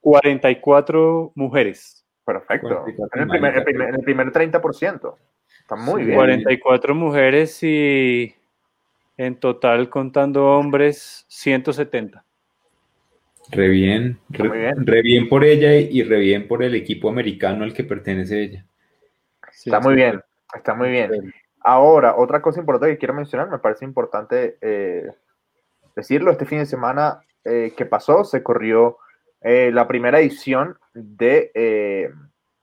44 0.00 1.32
mujeres. 1.34 2.06
Perfecto. 2.24 2.84
En 3.14 3.20
el 3.22 3.28
primer, 3.28 3.56
el 3.56 4.04
primer 4.04 4.32
30%. 4.32 5.16
Está 5.60 5.76
muy 5.76 6.04
bien. 6.04 6.16
44 6.16 6.94
mujeres 6.94 7.62
y 7.62 8.34
en 9.16 9.36
total, 9.36 9.88
contando 9.88 10.46
hombres, 10.46 11.24
170. 11.28 12.24
Re 13.50 13.68
bien, 13.68 14.18
re, 14.28 15.02
bien. 15.02 15.28
por 15.28 15.44
ella 15.44 15.74
y 15.74 16.02
re 16.02 16.18
bien 16.18 16.48
por 16.48 16.64
el 16.64 16.74
equipo 16.74 17.08
americano 17.08 17.62
al 17.62 17.72
que 17.72 17.84
pertenece 17.84 18.42
ella. 18.42 18.66
está 19.48 19.78
muy 19.78 19.94
bien, 19.94 20.20
está 20.52 20.74
muy 20.74 20.90
bien. 20.90 21.32
Ahora, 21.60 22.16
otra 22.16 22.42
cosa 22.42 22.60
importante 22.60 22.92
que 22.92 22.98
quiero 22.98 23.14
mencionar, 23.14 23.48
me 23.48 23.58
parece 23.58 23.84
importante 23.84 24.58
eh, 24.60 25.10
decirlo, 25.96 26.30
este 26.30 26.46
fin 26.46 26.58
de 26.58 26.66
semana 26.66 27.20
eh, 27.44 27.74
que 27.76 27.86
pasó 27.86 28.22
se 28.22 28.42
corrió 28.42 28.98
eh, 29.40 29.70
la 29.72 29.88
primera 29.88 30.20
edición 30.20 30.78
de 30.94 32.12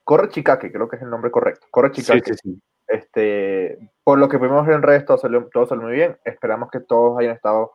Corre 0.04 0.30
Chicaque, 0.30 0.72
creo 0.72 0.88
que 0.88 0.98
es 0.98 1.02
el 1.02 1.10
nombre 1.10 1.32
correcto. 1.32 1.68
Corre 1.70 1.92
Chicaque. 1.92 2.34
Sí, 2.36 2.62
este, 2.88 3.92
por 4.04 4.20
lo 4.20 4.30
que 4.30 4.38
pudimos 4.38 4.66
ver 4.66 4.76
en 4.76 4.84
redes, 4.84 5.06
todo 5.06 5.18
salió, 5.18 5.50
muy 5.82 5.94
bien. 5.94 6.18
Esperamos 6.26 6.70
que 6.70 6.80
todos 6.80 7.18
hayan 7.20 7.36
estado 7.36 7.74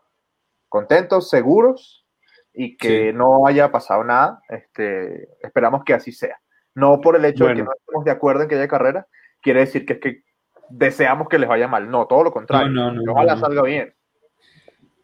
contentos, 0.68 1.30
seguros 1.30 2.06
y 2.52 2.76
que 2.76 3.12
no 3.12 3.46
haya 3.46 3.72
pasado 3.72 4.04
nada. 4.04 4.42
Este, 4.48 5.28
esperamos 5.40 5.84
que 5.84 5.94
así 5.94 6.12
sea. 6.12 6.38
No 6.74 7.00
por 7.00 7.16
el 7.16 7.24
hecho 7.24 7.46
de 7.46 7.54
que 7.54 7.62
no 7.62 7.70
estemos 7.76 8.04
de 8.04 8.10
acuerdo 8.10 8.42
en 8.42 8.48
que 8.48 8.54
haya 8.54 8.68
carrera, 8.68 9.06
quiere 9.40 9.60
decir 9.60 9.84
que 9.86 9.94
es 9.94 10.00
que 10.00 10.22
deseamos 10.68 11.28
que 11.28 11.38
les 11.38 11.48
vaya 11.48 11.66
mal. 11.66 11.90
No, 11.90 12.06
todo 12.06 12.24
lo 12.24 12.32
contrario. 12.32 12.68
No, 12.68 12.92
no, 12.92 13.12
ojalá 13.12 13.36
salga 13.36 13.62
bien. 13.62 13.94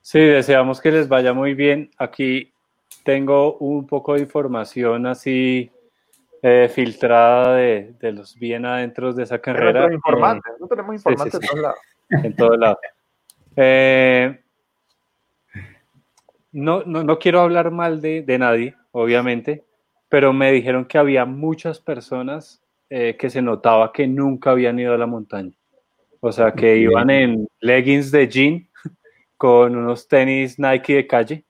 Sí, 0.05 0.19
deseamos 0.19 0.83
que 0.83 0.93
les 0.93 1.09
vaya 1.09 1.33
muy 1.33 1.55
bien. 1.55 1.91
Aquí 1.97 2.53
tengo 3.05 3.57
un 3.57 3.87
poco 3.87 4.13
de 4.13 4.21
información 4.21 5.07
así 5.07 5.71
eh, 6.43 6.69
filtrada 6.71 7.55
de, 7.55 7.95
de, 7.99 8.13
los 8.13 8.39
bien 8.39 8.67
adentros 8.67 9.17
de 9.17 9.23
esa 9.23 9.39
carrera. 9.39 9.87
Eh, 9.87 9.95
informantes, 9.95 10.53
no 10.61 10.69
tenemos 10.69 10.97
informantes 10.97 11.35
en 11.35 11.41
todos 11.41 11.59
lados. 11.59 11.79
En 12.11 12.37
todos 12.37 12.59
lados. 12.59 12.79
Eh, 13.57 14.41
no, 16.53 16.83
no, 16.85 17.03
no, 17.03 17.19
quiero 17.19 17.41
hablar 17.41 17.71
mal 17.71 18.03
de, 18.03 18.21
de, 18.21 18.39
nadie, 18.39 18.77
obviamente, 18.93 19.65
pero 20.11 20.35
me 20.35 20.53
dijeron 20.53 20.85
que 20.85 20.99
había 20.99 21.25
muchas 21.25 21.81
personas 21.81 22.61
que 22.91 23.29
se 23.29 23.43
notaba 23.43 23.91
que 23.93 24.07
nunca 24.07 24.51
habían 24.51 24.79
ido 24.79 24.93
a 24.93 24.99
la 24.99 25.07
montaña. 25.07 25.57
O 26.21 26.31
sea, 26.31 26.53
que 26.53 26.77
iban 26.77 27.11
en 27.11 27.49
leggings 27.61 28.13
de 28.13 28.29
jean 28.29 28.69
con 29.37 29.76
unos 29.76 30.09
tenis 30.09 30.59
Nike 30.59 30.95
de 30.95 31.07
calle 31.07 31.45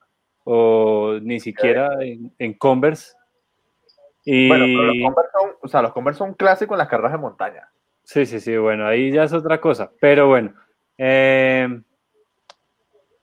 o 0.44 1.18
ni 1.22 1.40
siquiera 1.40 2.02
en, 2.02 2.32
en 2.38 2.54
Converse 2.54 3.14
bueno, 4.26 4.64
pero 4.64 4.84
los 4.84 4.96
Converse 5.02 5.30
son, 5.32 5.50
o 5.60 5.68
sea, 5.68 5.82
los 5.82 5.92
Converse 5.92 6.18
son 6.18 6.34
clásicos 6.34 6.74
en 6.74 6.78
las 6.78 6.88
carreras 6.88 7.12
de 7.12 7.18
montaña. 7.18 7.68
Sí, 8.04 8.26
sí, 8.26 8.40
sí, 8.40 8.56
bueno, 8.56 8.86
ahí 8.86 9.12
ya 9.12 9.24
es 9.24 9.32
otra 9.32 9.60
cosa. 9.60 9.92
Pero 10.00 10.28
bueno, 10.28 10.54
eh, 10.98 11.68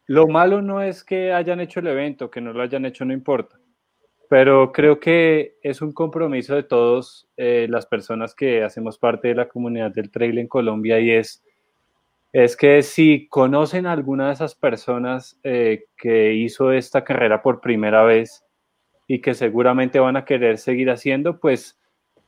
lo 0.08 0.28
malo 0.28 0.62
no 0.62 0.82
es 0.82 1.04
que 1.04 1.34
hayan 1.34 1.60
hecho 1.60 1.80
el 1.80 1.88
evento, 1.88 2.30
que 2.30 2.42
no 2.42 2.54
lo 2.54 2.62
hayan 2.62 2.86
hecho, 2.86 3.06
no 3.06 3.14
importa. 3.14 3.60
Pero 4.30 4.72
creo 4.72 5.00
que 5.00 5.58
es 5.62 5.82
un 5.82 5.92
compromiso 5.92 6.56
de 6.56 6.64
todos 6.64 7.28
eh, 7.36 7.68
las 7.70 7.86
personas 7.86 8.34
que 8.34 8.64
hacemos 8.64 8.98
parte 8.98 9.28
de 9.28 9.36
la 9.36 9.50
comunidad 9.50 9.92
del 9.92 10.10
trail 10.10 10.38
en 10.38 10.48
Colombia 10.48 11.00
y 11.00 11.12
es, 11.12 11.44
es 12.34 12.56
que 12.56 12.82
si 12.82 13.28
conocen 13.28 13.86
a 13.86 13.92
alguna 13.92 14.28
de 14.28 14.34
esas 14.34 14.56
personas 14.56 15.40
eh, 15.44 15.86
que 15.98 16.34
hizo 16.34 16.72
esta 16.72 17.04
carrera 17.04 17.42
por 17.42 17.62
primera 17.62 18.04
vez, 18.04 18.46
y 19.14 19.20
que 19.20 19.34
seguramente 19.34 20.00
van 20.00 20.16
a 20.16 20.24
querer 20.24 20.58
seguir 20.58 20.90
haciendo, 20.90 21.38
pues 21.38 21.78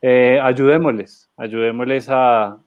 eh, 0.02 0.38
ayudémosles, 0.44 1.32
ayudémosles 1.38 2.10
a, 2.10 2.58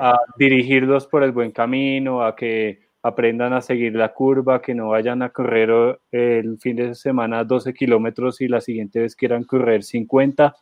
a, 0.00 0.18
dirigirlos 0.38 1.08
por 1.08 1.24
el 1.24 1.32
buen 1.32 1.50
camino, 1.50 2.22
a 2.22 2.36
que 2.36 2.82
aprendan 3.02 3.52
a 3.52 3.60
seguir 3.60 3.96
la 3.96 4.12
curva, 4.12 4.62
que 4.62 4.76
no 4.76 4.90
vayan 4.90 5.22
a 5.22 5.30
correr 5.30 5.98
el 6.12 6.56
fin 6.60 6.76
de 6.76 6.94
semana 6.94 7.42
12 7.42 7.74
kilómetros 7.74 8.40
y 8.40 8.46
la 8.46 8.60
siguiente 8.60 9.00
vez 9.00 9.16
quieran 9.16 9.42
correr 9.42 9.82
50 9.82 10.54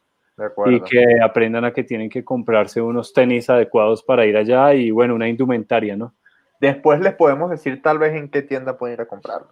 y 0.67 0.81
que 0.83 1.21
aprendan 1.23 1.65
a 1.65 1.73
que 1.73 1.85
tienen 1.85 2.09
que 2.09 2.25
comprarse 2.25 2.81
unos 2.81 3.13
tenis 3.13 3.51
adecuados 3.51 4.03
para 4.03 4.27
ir 4.27 4.37
allá 4.37 4.75
y 4.75 4.91
bueno, 4.91 5.15
una 5.15 5.29
indumentaria, 5.29 5.97
¿no? 5.97 6.15
Después 6.61 7.01
les 7.01 7.15
podemos 7.15 7.51
decir 7.51 7.81
tal 7.83 7.99
vez 7.99 8.15
en 8.15 8.29
qué 8.29 8.43
tienda 8.43 8.77
pueden 8.77 8.95
ir 8.95 9.01
a 9.01 9.07
comprarlo. 9.07 9.49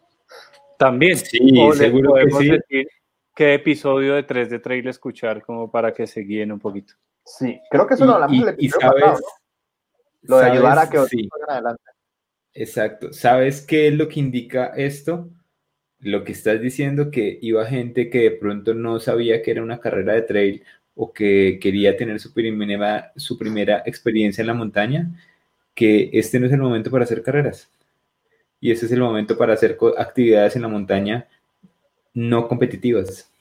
También, 0.79 1.17
sí, 1.17 1.39
seguro 1.75 2.15
que 2.15 2.31
sí 2.31 2.87
qué 3.39 3.55
episodio 3.55 4.17
de 4.17 4.25
3 4.25 4.51
de 4.51 4.59
Trail 4.59 4.89
escuchar 4.89 5.43
como 5.43 5.71
para 5.71 5.95
que 5.95 6.09
se 6.09 6.23
guíen 6.23 6.51
un 6.51 6.59
poquito. 6.59 6.95
Sí, 7.25 7.61
creo 7.71 7.87
que 7.87 7.95
eso 7.95 8.05
lo 8.05 8.15
hablamos 8.15 8.43
el 8.43 8.49
episodio 8.49 8.91
pasado, 8.91 9.21
Lo 10.23 10.39
de 10.39 10.47
ayudar 10.47 10.79
a 10.81 10.91
que 10.91 10.99
sí. 11.07 11.29
adelante. 11.49 11.83
Exacto. 12.53 13.13
¿Sabes 13.13 13.65
qué 13.65 13.87
es 13.87 13.95
lo 13.95 14.09
que 14.09 14.19
indica 14.19 14.73
esto? 14.77 15.29
Lo 16.01 16.25
que 16.25 16.33
estás 16.33 16.61
diciendo, 16.61 17.13
que 17.13 17.39
iba 17.41 17.65
gente 17.67 18.11
que 18.11 18.23
de 18.23 18.31
pronto 18.33 18.75
no 18.75 18.99
sabía 18.99 19.41
que 19.41 19.53
era 19.53 19.63
una 19.63 19.79
carrera 19.79 20.15
de 20.15 20.23
trail 20.23 20.65
o 21.01 21.13
que 21.13 21.61
quería 21.63 21.97
tener 21.97 22.19
su 22.19 22.35
primera, 22.35 23.13
su 23.15 23.39
primera 23.39 23.85
experiencia 23.87 24.43
en 24.43 24.49
la 24.49 24.55
montaña, 24.55 25.09
que 25.73 26.11
este 26.13 26.41
no 26.41 26.47
es 26.47 26.53
el 26.53 26.61
momento 26.61 26.91
para 26.91 27.05
hacer 27.05 27.23
carreras. 27.23 27.71
Y 28.61 28.73
este 28.73 28.87
es 28.87 28.93
el 28.93 29.01
momento 29.01 29.39
para 29.39 29.53
hacer 29.53 29.79
actividades 29.97 30.57
en 30.57 30.63
la 30.63 30.69
montaña 30.69 31.29
no 32.15 32.49
competitivas. 32.49 33.33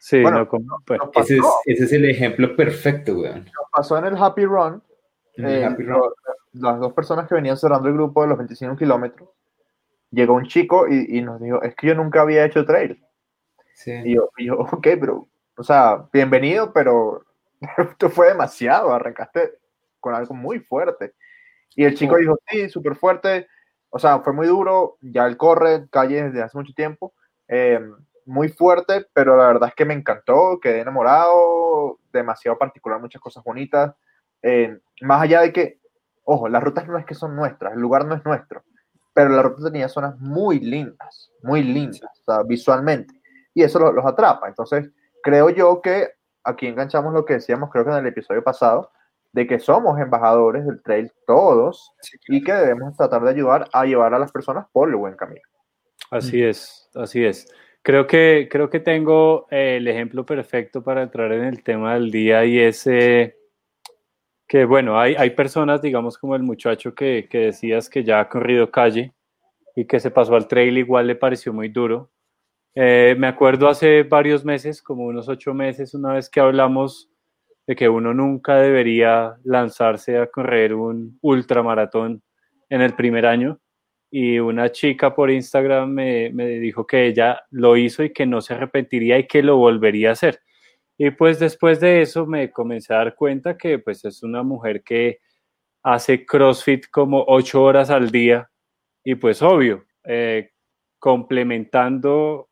Sí, 0.00 0.24
no, 0.24 0.48
pues, 0.84 1.00
ese, 1.30 1.38
es, 1.66 1.92
el 1.92 2.10
ejemplo 2.10 2.56
perfecto, 2.56 3.14
weón. 3.14 3.44
Nos 3.44 3.70
pasó 3.72 3.96
en 3.96 4.06
el 4.06 4.16
Happy 4.16 4.44
Run. 4.44 4.82
Eh, 5.36 5.68
las 6.54 6.80
dos 6.80 6.92
personas 6.94 7.28
que 7.28 7.36
venían 7.36 7.56
cerrando 7.56 7.88
el 7.88 7.94
grupo 7.94 8.22
de 8.22 8.28
los 8.28 8.38
25 8.38 8.74
kilómetros, 8.76 9.28
llegó 10.10 10.34
un 10.34 10.46
chico 10.46 10.88
y, 10.88 11.20
nos 11.20 11.40
dijo, 11.40 11.62
es 11.62 11.76
que 11.76 11.86
yo 11.86 11.94
nunca 11.94 12.22
había 12.22 12.44
hecho 12.44 12.64
trail. 12.64 13.00
Y, 13.86 14.14
yo, 14.14 14.28
ok, 14.58 14.88
pero, 14.98 15.28
o 15.58 15.64
sea, 15.64 16.08
bienvenido, 16.12 16.72
pero 16.72 17.24
esto 17.78 18.08
fue 18.10 18.28
demasiado, 18.28 18.92
arrancaste 18.92 19.58
con 20.00 20.14
algo 20.14 20.34
muy 20.34 20.60
fuerte. 20.60 21.14
Y 21.74 21.84
el 21.84 21.96
chico 21.96 22.16
dijo, 22.16 22.38
sí, 22.48 22.68
súper 22.68 22.94
fuerte, 22.94 23.48
o 23.90 23.98
sea, 23.98 24.20
fue 24.20 24.32
muy 24.32 24.46
duro, 24.46 24.98
ya 25.00 25.26
él 25.26 25.36
corre 25.36 25.88
calle 25.90 26.24
desde 26.24 26.42
hace 26.42 26.56
mucho 26.56 26.72
tiempo, 26.74 27.12
eh, 27.48 27.80
muy 28.24 28.48
fuerte, 28.48 29.06
pero 29.12 29.36
la 29.36 29.48
verdad 29.48 29.68
es 29.70 29.74
que 29.74 29.84
me 29.84 29.94
encantó, 29.94 30.60
quedé 30.60 30.80
enamorado, 30.80 31.98
demasiado 32.12 32.56
particular, 32.56 33.00
muchas 33.00 33.20
cosas 33.20 33.42
bonitas. 33.42 33.94
Eh, 34.42 34.78
más 35.02 35.22
allá 35.22 35.40
de 35.40 35.52
que, 35.52 35.80
ojo, 36.24 36.48
las 36.48 36.62
rutas 36.62 36.86
no 36.86 36.98
es 36.98 37.04
que 37.04 37.14
son 37.14 37.34
nuestras, 37.34 37.74
el 37.74 37.80
lugar 37.80 38.06
no 38.06 38.14
es 38.14 38.24
nuestro, 38.24 38.62
pero 39.12 39.30
la 39.30 39.42
ruta 39.42 39.64
tenía 39.64 39.88
zonas 39.88 40.18
muy 40.18 40.60
lindas, 40.60 41.32
muy 41.42 41.62
lindas, 41.64 42.22
visualmente, 42.46 43.20
y 43.54 43.62
eso 43.62 43.78
los, 43.80 43.94
los 43.94 44.06
atrapa. 44.06 44.48
Entonces, 44.48 44.90
creo 45.28 45.50
yo 45.50 45.82
que 45.82 46.08
aquí 46.42 46.66
enganchamos 46.66 47.12
lo 47.12 47.26
que 47.26 47.34
decíamos, 47.34 47.68
creo 47.70 47.84
que 47.84 47.90
en 47.90 47.98
el 47.98 48.06
episodio 48.06 48.42
pasado, 48.42 48.90
de 49.32 49.46
que 49.46 49.58
somos 49.58 50.00
embajadores 50.00 50.64
del 50.64 50.82
trail 50.82 51.12
todos 51.26 51.92
y 52.28 52.42
que 52.42 52.52
debemos 52.52 52.96
tratar 52.96 53.22
de 53.22 53.30
ayudar 53.30 53.68
a 53.74 53.84
llevar 53.84 54.14
a 54.14 54.18
las 54.18 54.32
personas 54.32 54.66
por 54.72 54.88
el 54.88 54.96
buen 54.96 55.16
camino. 55.16 55.42
Así 56.10 56.42
es, 56.42 56.88
así 56.94 57.22
es. 57.26 57.46
Creo 57.82 58.06
que, 58.06 58.48
creo 58.50 58.70
que 58.70 58.80
tengo 58.80 59.46
eh, 59.50 59.76
el 59.76 59.86
ejemplo 59.86 60.24
perfecto 60.24 60.82
para 60.82 61.02
entrar 61.02 61.30
en 61.32 61.44
el 61.44 61.62
tema 61.62 61.94
del 61.94 62.10
día 62.10 62.46
y 62.46 62.58
es 62.58 62.86
eh, 62.86 63.36
que, 64.46 64.64
bueno, 64.64 64.98
hay, 64.98 65.14
hay 65.14 65.30
personas, 65.30 65.82
digamos, 65.82 66.16
como 66.16 66.34
el 66.36 66.42
muchacho 66.42 66.94
que, 66.94 67.28
que 67.30 67.38
decías 67.38 67.90
que 67.90 68.02
ya 68.02 68.20
ha 68.20 68.28
corrido 68.30 68.70
calle 68.70 69.12
y 69.76 69.84
que 69.84 70.00
se 70.00 70.10
pasó 70.10 70.34
al 70.36 70.48
trail, 70.48 70.78
igual 70.78 71.06
le 71.06 71.16
pareció 71.16 71.52
muy 71.52 71.68
duro. 71.68 72.10
Eh, 72.74 73.16
me 73.18 73.26
acuerdo 73.26 73.68
hace 73.68 74.02
varios 74.02 74.44
meses, 74.44 74.82
como 74.82 75.04
unos 75.04 75.28
ocho 75.28 75.54
meses, 75.54 75.94
una 75.94 76.14
vez 76.14 76.30
que 76.30 76.40
hablamos 76.40 77.10
de 77.66 77.76
que 77.76 77.88
uno 77.88 78.14
nunca 78.14 78.56
debería 78.56 79.36
lanzarse 79.44 80.18
a 80.18 80.26
correr 80.26 80.74
un 80.74 81.18
ultramaratón 81.20 82.22
en 82.70 82.80
el 82.80 82.94
primer 82.94 83.26
año. 83.26 83.60
Y 84.10 84.38
una 84.38 84.72
chica 84.72 85.14
por 85.14 85.30
Instagram 85.30 85.90
me, 85.90 86.30
dijo 86.60 86.86
que 86.86 87.06
ella 87.06 87.42
lo 87.50 87.76
hizo 87.76 88.02
y 88.02 88.12
que 88.12 88.24
no 88.24 88.40
se 88.40 88.54
arrepentiría 88.54 89.18
y 89.18 89.26
que 89.26 89.42
lo 89.42 89.58
volvería 89.58 90.10
a 90.10 90.12
hacer. 90.12 90.40
Y 90.96 91.10
pues 91.10 91.38
después 91.38 91.78
de 91.80 92.00
eso 92.00 92.26
me 92.26 92.50
comencé 92.50 92.94
a 92.94 92.98
dar 92.98 93.14
cuenta 93.14 93.58
que 93.58 93.78
pues 93.78 94.04
es 94.04 94.22
una 94.22 94.42
mujer 94.42 94.82
que 94.82 95.18
hace 95.82 96.24
CrossFit 96.24 96.86
como 96.90 97.24
ocho 97.28 97.62
horas 97.62 97.90
al 97.90 98.10
día 98.10 98.50
y 99.04 99.14
pues 99.14 99.42
obvio, 99.42 99.84
eh, 100.04 100.52
complementando 100.98 102.47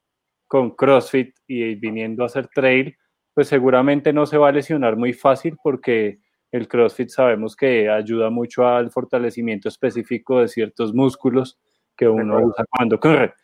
con 0.46 0.70
CrossFit 0.70 1.34
y 1.46 1.74
viniendo 1.74 2.22
a 2.22 2.26
hacer 2.26 2.48
trail, 2.48 2.96
pues 3.34 3.48
seguramente 3.48 4.12
no 4.12 4.26
se 4.26 4.38
va 4.38 4.48
a 4.48 4.52
lesionar 4.52 4.96
muy 4.96 5.12
fácil 5.12 5.56
porque 5.62 6.20
el 6.52 6.68
CrossFit 6.68 7.08
sabemos 7.10 7.56
que 7.56 7.90
ayuda 7.90 8.30
mucho 8.30 8.66
al 8.66 8.90
fortalecimiento 8.90 9.68
específico 9.68 10.40
de 10.40 10.48
ciertos 10.48 10.94
músculos 10.94 11.58
que 11.96 12.08
uno 12.08 12.38
usa 12.38 12.64
cuando 12.70 13.00
corre. 13.00 13.34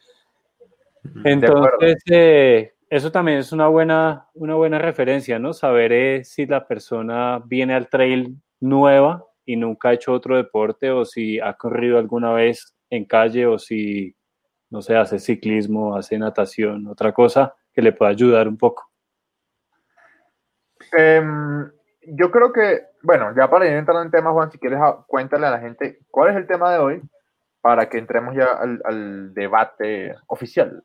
Entonces, 1.25 1.97
eh, 2.11 2.73
eso 2.89 3.11
también 3.11 3.39
es 3.39 3.53
una 3.53 3.69
buena, 3.69 4.29
una 4.35 4.55
buena 4.55 4.79
referencia, 4.79 5.39
¿no? 5.39 5.53
Saber 5.53 5.93
eh, 5.93 6.25
si 6.25 6.47
la 6.47 6.67
persona 6.67 7.43
viene 7.45 7.75
al 7.75 7.89
trail 7.89 8.37
nueva 8.61 9.25
y 9.45 9.57
nunca 9.57 9.89
ha 9.89 9.95
hecho 9.95 10.13
otro 10.13 10.37
deporte 10.37 10.91
o 10.91 11.05
si 11.05 11.41
ha 11.41 11.55
corrido 11.55 11.99
alguna 11.99 12.33
vez 12.33 12.77
en 12.91 13.05
calle 13.05 13.47
o 13.47 13.59
si, 13.59 14.15
no 14.73 14.81
sé, 14.81 14.97
hace 14.97 15.19
ciclismo, 15.19 15.95
hace 15.95 16.19
natación, 16.19 16.87
otra 16.87 17.13
cosa 17.13 17.55
que 17.75 17.83
le 17.83 17.93
pueda 17.93 18.11
ayudar 18.11 18.49
un 18.49 18.57
poco. 18.57 18.91
Em, 20.97 21.71
yo 22.07 22.31
creo 22.31 22.53
que, 22.55 22.81
bueno, 23.03 23.35
ya 23.37 23.51
para 23.51 23.67
ir 23.67 23.75
entrando 23.75 24.03
en 24.03 24.11
temas, 24.11 24.33
Juan, 24.33 24.51
si 24.51 24.59
quieres, 24.59 24.79
ah, 24.83 25.05
cuéntale 25.07 25.47
a 25.47 25.51
la 25.51 25.61
gente 25.61 25.99
cuál 26.11 26.31
es 26.31 26.37
el 26.37 26.47
tema 26.47 26.73
de 26.73 26.79
hoy 26.79 27.03
para 27.61 27.91
que 27.91 27.99
entremos 27.99 28.35
ya 28.35 28.47
al, 28.47 29.35
debate 29.35 30.15
oficial. 30.27 30.83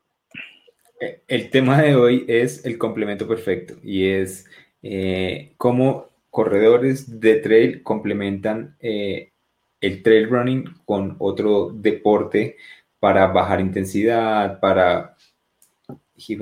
Eh, 1.00 1.22
el 1.26 1.48
tema 1.48 1.80
de 1.80 1.96
hoy 1.96 2.26
es 2.28 2.66
el 2.66 2.76
complemento 2.76 3.26
perfecto 3.26 3.74
y 3.82 4.10
es 4.10 4.46
eh, 4.82 5.54
cómo 5.56 6.10
corredores 6.28 7.20
de 7.20 7.36
trail 7.36 7.82
complementan 7.82 8.76
eh, 8.80 9.32
el 9.80 10.02
trail 10.02 10.28
running 10.28 10.64
con 10.84 11.16
otro 11.18 11.70
deporte 11.72 12.56
para 13.00 13.26
bajar 13.28 13.60
intensidad, 13.60 14.60
para 14.60 15.14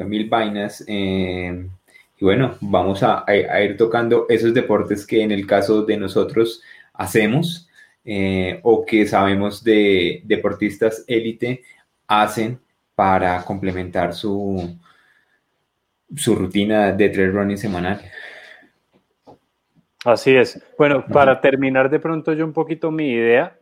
mil 0.06 0.28
vainas. 0.28 0.84
Y 2.18 2.24
bueno, 2.24 2.56
vamos 2.60 3.02
a, 3.02 3.24
ir 3.62 3.76
tocando 3.76 4.26
esos 4.28 4.54
deportes 4.54 5.06
que 5.06 5.22
en 5.22 5.32
el 5.32 5.46
caso 5.46 5.82
de 5.82 5.96
nosotros 5.96 6.62
hacemos 6.94 7.68
eh, 8.04 8.60
o 8.62 8.86
que 8.86 9.06
sabemos 9.06 9.62
de 9.62 10.22
deportistas 10.24 11.04
élite 11.06 11.62
hacen 12.06 12.58
para 12.94 13.44
complementar 13.44 14.14
su, 14.14 14.78
su 16.14 16.34
rutina 16.34 16.92
de 16.92 17.08
trail 17.10 17.32
running 17.32 17.58
semanal. 17.58 18.00
Así 20.04 20.34
es. 20.34 20.62
Bueno, 20.78 21.04
para 21.04 21.40
terminar 21.40 21.90
de 21.90 21.98
pronto 21.98 22.32
yo 22.32 22.44
un 22.44 22.52
poquito 22.52 22.90
mi 22.90 23.10
idea, 23.10 23.55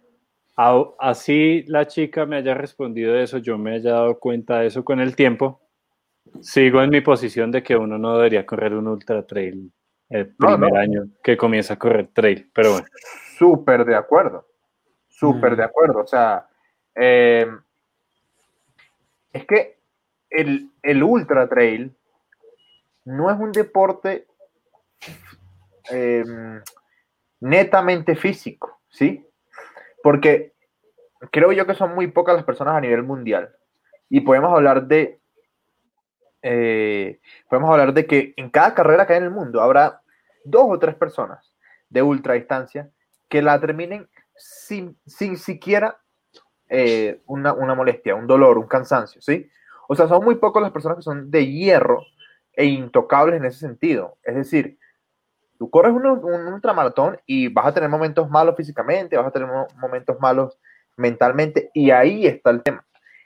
así 0.57 1.65
la 1.67 1.87
chica 1.87 2.27
me 2.27 2.37
haya 2.37 2.55
respondido 2.55 3.17
eso, 3.17 3.39
yo 3.39 3.59
me 3.59 3.75
haya 3.75 3.93
dado 3.93 4.19
cuenta 4.19 4.61
de 4.61 4.69
eso 4.69 4.85
con 4.85 5.01
el 5.01 5.17
tiempo, 5.17 5.65
Sigo 6.41 6.83
en 6.83 6.91
mi 6.91 7.01
posición 7.01 7.51
de 7.51 7.63
que 7.63 7.77
uno 7.77 7.99
no 7.99 8.17
debería 8.17 8.47
correr 8.47 8.75
un 8.75 8.89
ultra 8.89 9.27
trail 9.27 9.71
el 10.09 10.35
primer 10.35 10.77
año 10.77 11.09
que 11.23 11.37
comienza 11.37 11.75
a 11.75 11.79
correr 11.79 12.09
trail, 12.13 12.51
pero 12.53 12.73
bueno. 12.73 12.87
Súper 13.37 13.85
de 13.85 13.95
acuerdo, 13.95 14.47
súper 15.09 15.53
mm. 15.53 15.57
de 15.57 15.65
acuerdo. 15.65 16.01
O 16.01 16.07
sea, 16.07 16.47
eh, 16.95 17.47
es 19.33 19.47
que 19.47 19.79
el, 20.31 20.71
el, 20.83 21.03
ultra 21.03 21.49
trail 21.49 21.95
no 23.05 23.31
es 23.31 23.39
un 23.39 23.53
deporte 23.53 24.27
em, 25.91 26.61
netamente 27.41 28.17
físico, 28.17 28.81
¿sí? 28.89 29.27
Porque 30.05 30.53
creo 31.31 31.51
yo 31.53 31.67
que 31.67 31.75
son 31.75 31.95
muy 31.95 32.09
pocas 32.09 32.35
las 32.35 32.45
personas 32.45 32.75
a 32.75 32.81
nivel 32.83 33.03
mundial. 33.05 33.57
Y 34.11 34.21
podemos 34.21 34.53
hablar 34.53 34.87
de 34.87 35.19
eh, 36.43 37.21
podemos 37.49 37.71
hablar 37.71 37.95
de 37.95 38.05
que 38.05 38.35
en 38.37 38.51
cada 38.51 38.75
carrera 38.75 39.07
que 39.07 39.15
hay 39.15 39.21
en 39.21 39.25
el 39.25 39.31
mundo 39.31 39.63
habrá 39.63 40.03
dos 40.45 40.67
o 40.69 40.79
tres 40.79 40.95
personas 40.95 41.55
de 41.89 42.03
ultra 42.03 42.35
distancia 42.35 42.91
que 43.31 43.41
la 43.41 43.59
terminen 43.59 44.07
sin, 44.37 44.99
sin 45.07 45.39
siquiera 45.39 45.97
eh, 46.69 47.23
una, 47.25 47.55
una, 47.55 47.75
molestia, 47.75 48.15
un 48.15 48.27
dolor, 48.27 48.59
un 48.59 48.69
cansancio, 48.69 49.23
¿sí? 49.23 49.51
O 49.89 49.95
sea, 49.95 50.07
son 50.07 50.23
muy 50.23 50.35
pocas 50.35 50.63
las 50.63 50.73
personas 50.73 50.99
que 50.99 51.03
son 51.03 51.31
de 51.31 51.47
hierro 51.47 52.05
e 52.53 52.67
intocables 52.67 53.41
en 53.41 53.47
ese 53.47 53.61
sentido. 53.61 54.19
Es 54.23 54.35
decir, 54.35 54.77
tú 55.59 55.71
corres 55.71 55.93
un, 55.93 56.07
un 56.07 56.53
ultramaratón 56.53 57.19
y 57.27 57.49
vas 57.49 57.67
a 57.67 57.75
tener 57.75 57.89
momentos 57.89 58.29
malos 58.29 58.57
físicamente, 58.57 59.17
vas 59.17 59.27
a 59.27 59.31
tener 59.31 59.49
momentos 59.77 60.17
malos 60.21 60.59
mentalmente, 60.97 61.71
y 61.75 61.91
ahí 61.91 62.27
está 62.27 62.51
el 62.51 62.63
tema. 62.63 62.85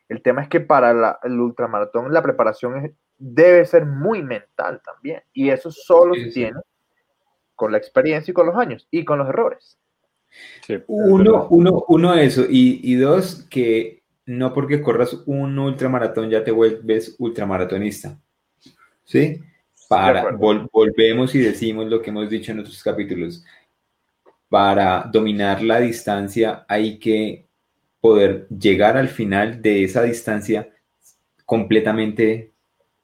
El 0.09 0.23
tema 0.23 0.43
es 0.43 0.49
que 0.49 0.61
para 0.61 1.19
el 1.23 1.41
ultramaratón 1.41 2.13
la 2.13 2.23
preparación 2.23 2.85
es 2.85 2.93
debe 3.19 3.65
ser 3.67 3.85
muy 3.85 4.23
mental 4.23 4.81
también. 4.85 5.23
Y 5.33 5.51
eso 5.51 5.71
solo 5.71 6.15
se 6.15 6.31
tiene 6.31 6.61
con 7.55 7.73
la 7.73 7.79
experiencia 7.79 8.31
y 8.31 8.35
con 8.35 8.47
los 8.47 8.57
años 8.57 8.87
y 8.91 9.05
con 9.05 9.19
los 9.19 9.29
errores. 9.29 9.77
uno, 10.87 11.49
uno, 11.51 11.85
uno, 11.89 12.15
eso. 12.15 12.45
Y, 12.49 12.81
y, 12.83 12.95
dos, 12.97 13.47
que 13.51 14.03
no 14.27 14.55
porque 14.55 14.81
corras 14.81 15.15
un 15.27 15.59
ultramaratón 15.59 16.31
ya 16.31 16.45
te 16.45 16.53
vuelves 16.53 17.17
ultramaratonista. 17.19 18.17
¿Sí? 19.05 19.43
Para, 19.89 20.31
volvemos 20.33 21.35
y 21.35 21.39
decimos 21.41 21.87
lo 21.87 22.03
que 22.03 22.11
hemos 22.11 22.29
dicho 22.29 22.53
en 22.53 22.61
otros 22.61 22.83
capítulos. 22.83 23.45
Para 24.49 25.09
dominar 25.11 25.63
la 25.63 25.81
distancia 25.81 26.65
hay 26.69 26.99
que 26.99 27.47
poder 28.01 28.47
llegar 28.49 28.97
al 28.97 29.09
final 29.09 29.61
de 29.61 29.85
esa 29.85 30.03
distancia 30.03 30.69
completamente 31.45 32.53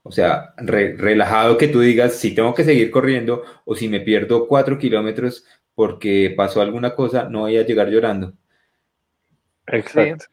o 0.07 0.13
sea, 0.13 0.53
relajado 0.59 1.57
que 1.57 1.67
tú 1.67 1.81
digas 1.81 2.17
si 2.17 2.35
tengo 2.35 2.55
que 2.55 2.63
seguir 2.63 2.91
corriendo 2.91 3.43
o 3.65 3.75
si 3.75 3.89
me 3.89 4.01
pierdo 4.01 4.47
cuatro 4.47 4.77
kilómetros 4.77 5.47
porque 5.75 6.33
pasó 6.37 6.61
alguna 6.61 6.95
cosa, 6.95 7.25
no 7.25 7.41
voy 7.41 7.57
a 7.57 7.65
llegar 7.65 7.89
llorando. 7.89 8.35
Exacto. 9.67 10.27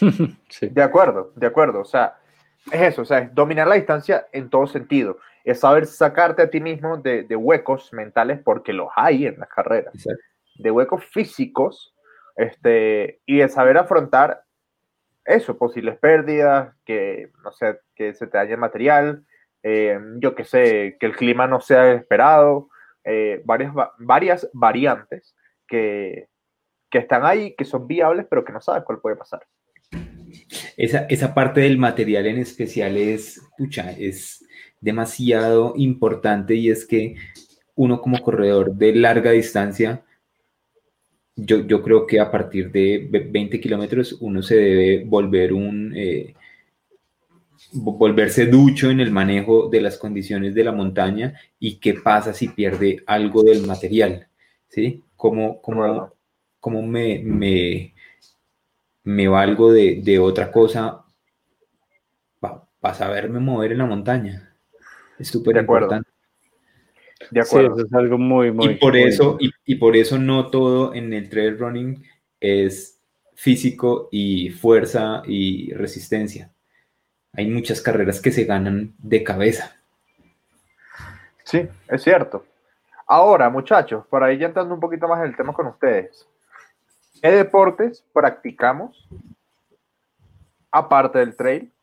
De 0.60 0.82
acuerdo, 0.82 1.32
de 1.36 1.46
acuerdo. 1.46 1.80
O 1.80 1.84
sea, 1.84 2.16
es 2.72 2.80
eso, 2.80 3.02
o 3.02 3.04
sea, 3.04 3.20
es 3.20 3.34
dominar 3.34 3.68
la 3.68 3.76
distancia 3.76 4.26
en 4.32 4.50
todo 4.50 4.66
sentido. 4.66 5.18
Es 5.44 5.60
saber 5.60 5.86
sacarte 5.86 6.42
a 6.42 6.50
ti 6.50 6.60
mismo 6.60 6.96
de, 6.96 7.22
de 7.22 7.36
huecos 7.36 7.92
mentales, 7.92 8.40
porque 8.42 8.72
los 8.72 8.88
hay 8.96 9.26
en 9.26 9.38
las 9.38 9.48
carreras, 9.48 9.94
de 10.56 10.70
huecos 10.70 11.04
físicos, 11.04 11.94
este, 12.36 13.20
y 13.26 13.38
de 13.38 13.48
saber 13.48 13.76
afrontar 13.76 14.42
eso, 15.24 15.56
posibles 15.56 15.98
pérdidas, 15.98 16.74
que, 16.84 17.30
no 17.42 17.52
sé, 17.52 17.78
que 17.94 18.14
se 18.14 18.26
te 18.26 18.36
dañe 18.36 18.52
el 18.52 18.58
material, 18.58 19.24
eh, 19.62 19.98
yo 20.18 20.34
que 20.34 20.44
sé, 20.44 20.96
que 21.00 21.06
el 21.06 21.16
clima 21.16 21.46
no 21.46 21.60
sea 21.60 21.92
esperado, 21.92 22.68
eh, 23.04 23.40
varias, 23.44 23.72
varias 23.98 24.50
variantes 24.52 25.34
que, 25.66 26.28
que 26.90 26.98
están 26.98 27.24
ahí, 27.24 27.54
que 27.56 27.64
son 27.64 27.86
viables, 27.86 28.26
pero 28.28 28.44
que 28.44 28.52
no 28.52 28.60
sabes 28.60 28.84
cuál 28.84 29.00
puede 29.00 29.16
pasar. 29.16 29.46
esa, 30.76 31.06
esa 31.08 31.34
parte 31.34 31.60
del 31.60 31.78
material 31.78 32.26
en 32.26 32.38
especial 32.38 32.96
es, 32.96 33.40
pucha, 33.56 33.92
es 33.92 34.43
demasiado 34.84 35.72
importante 35.76 36.54
y 36.54 36.68
es 36.68 36.84
que 36.84 37.16
uno 37.74 38.00
como 38.00 38.22
corredor 38.22 38.74
de 38.74 38.94
larga 38.94 39.30
distancia, 39.30 40.04
yo, 41.34 41.66
yo 41.66 41.82
creo 41.82 42.06
que 42.06 42.20
a 42.20 42.30
partir 42.30 42.70
de 42.70 43.08
20 43.10 43.60
kilómetros 43.60 44.16
uno 44.20 44.42
se 44.42 44.56
debe 44.56 45.04
volver 45.04 45.52
un... 45.52 45.92
Eh, 45.96 46.34
volverse 47.72 48.46
ducho 48.46 48.90
en 48.90 49.00
el 49.00 49.10
manejo 49.10 49.68
de 49.68 49.80
las 49.80 49.96
condiciones 49.96 50.54
de 50.54 50.62
la 50.62 50.70
montaña 50.70 51.34
y 51.58 51.76
qué 51.76 51.94
pasa 51.94 52.32
si 52.32 52.48
pierde 52.48 53.02
algo 53.06 53.42
del 53.42 53.66
material, 53.66 54.28
¿sí? 54.68 55.02
Como, 55.16 55.60
como, 55.60 56.12
como 56.60 56.82
me, 56.82 57.20
me, 57.24 57.94
me 59.02 59.26
valgo 59.26 59.72
de, 59.72 60.02
de 60.04 60.18
otra 60.20 60.52
cosa 60.52 61.04
para 62.38 62.94
saberme 62.94 63.40
mover 63.40 63.72
en 63.72 63.78
la 63.78 63.86
montaña. 63.86 64.53
Es 65.18 65.28
súper 65.28 65.56
importante. 65.56 66.10
De 67.30 67.40
acuerdo. 67.40 67.76
eso 67.76 67.86
es 67.86 67.92
algo 67.94 68.18
muy, 68.18 68.52
muy. 68.52 68.72
Y 68.72 68.74
por, 68.74 68.96
eso, 68.96 69.36
y, 69.40 69.50
y, 69.64 69.76
por 69.76 69.96
eso 69.96 70.18
no 70.18 70.50
todo 70.50 70.94
en 70.94 71.12
el 71.12 71.28
trail 71.28 71.58
running 71.58 72.04
es 72.40 73.00
físico 73.34 74.08
y 74.10 74.50
fuerza 74.50 75.22
y 75.26 75.72
resistencia. 75.72 76.50
Hay 77.32 77.48
muchas 77.48 77.80
carreras 77.80 78.20
que 78.20 78.30
se 78.30 78.44
ganan 78.44 78.94
de 78.98 79.24
cabeza. 79.24 79.76
Sí, 81.44 81.66
es 81.88 82.02
cierto. 82.02 82.44
Ahora, 83.06 83.50
muchachos, 83.50 84.06
por 84.06 84.22
ahí 84.22 84.38
ya 84.38 84.46
entrando 84.46 84.74
un 84.74 84.80
poquito 84.80 85.08
más 85.08 85.20
en 85.20 85.26
el 85.26 85.36
tema 85.36 85.52
con 85.52 85.66
ustedes. 85.66 86.26
¿Qué 87.20 87.30
deportes 87.30 88.04
practicamos 88.12 89.08
aparte 90.70 91.18
del 91.18 91.36
trail 91.36 91.73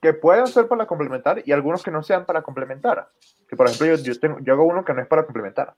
que 0.00 0.12
pueden 0.12 0.46
ser 0.46 0.68
para 0.68 0.86
complementar 0.86 1.42
y 1.44 1.52
algunos 1.52 1.82
que 1.82 1.90
no 1.90 2.02
sean 2.02 2.24
para 2.24 2.42
complementar? 2.42 3.08
Que 3.48 3.56
por 3.56 3.66
ejemplo 3.66 3.94
yo, 3.94 4.20
tengo, 4.20 4.38
yo 4.40 4.52
hago 4.52 4.64
uno 4.64 4.84
que 4.84 4.92
no 4.92 5.02
es 5.02 5.08
para 5.08 5.24
complementar. 5.24 5.74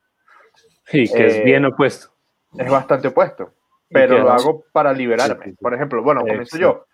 Sí, 0.85 1.07
que 1.13 1.27
es 1.27 1.45
bien 1.45 1.65
eh, 1.65 1.69
opuesto. 1.69 2.09
Es 2.57 2.71
bastante 2.71 3.09
opuesto, 3.09 3.53
pero 3.91 4.19
lo 4.19 4.31
hago 4.31 4.65
para 4.73 4.93
liberarme. 4.93 5.55
Por 5.61 5.75
ejemplo, 5.75 6.03
bueno, 6.03 6.21
comienzo 6.21 6.57
yo. 6.57 6.87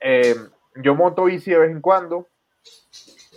Eh, 0.00 0.36
yo 0.76 0.94
monto 0.94 1.24
bici 1.24 1.50
de 1.50 1.58
vez 1.58 1.70
en 1.70 1.80
cuando. 1.80 2.28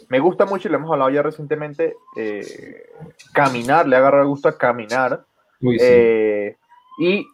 Me 0.10 0.19
gusta 0.19 0.45
mucho, 0.45 0.67
y 0.67 0.71
le 0.71 0.77
hemos 0.77 0.91
hablado 0.91 1.12
ya 1.12 1.21
recientemente, 1.21 1.95
eh, 2.15 2.89
caminar, 3.32 3.88
le 3.88 3.95
agarra 3.95 4.23
gusto 4.23 4.49
a 4.49 4.58
caminar. 4.58 5.23
y 5.62 7.27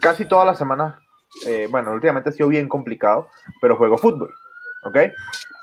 casi 0.00 0.26
todas 0.26 0.46
las 0.46 0.58
semanas, 0.58 0.96
eh, 1.46 1.66
bueno, 1.70 1.92
últimamente 1.92 2.30
ha 2.30 2.32
sido 2.32 2.48
bien 2.48 2.68
complicado, 2.68 3.28
pero 3.60 3.76
juego 3.76 3.98
fútbol, 3.98 4.32
¿ok? 4.84 4.96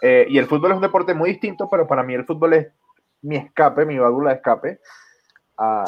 Eh, 0.02 0.26
y 0.30 0.38
el 0.38 0.48
fútbol 0.48 0.72
es 0.72 0.76
un 0.78 0.82
deporte 0.82 1.14
muy 1.14 1.32
distinto, 1.32 1.70
pero 1.70 1.88
para 1.88 2.04
mí 2.04 2.14
el 2.14 2.26
fútbol 2.26 2.54
es 2.54 2.68
mi 3.22 3.36
escape, 3.38 3.86
mi 3.86 3.98
válvula 3.98 4.32
de 4.32 4.36
escape 4.38 4.80
a, 5.58 5.86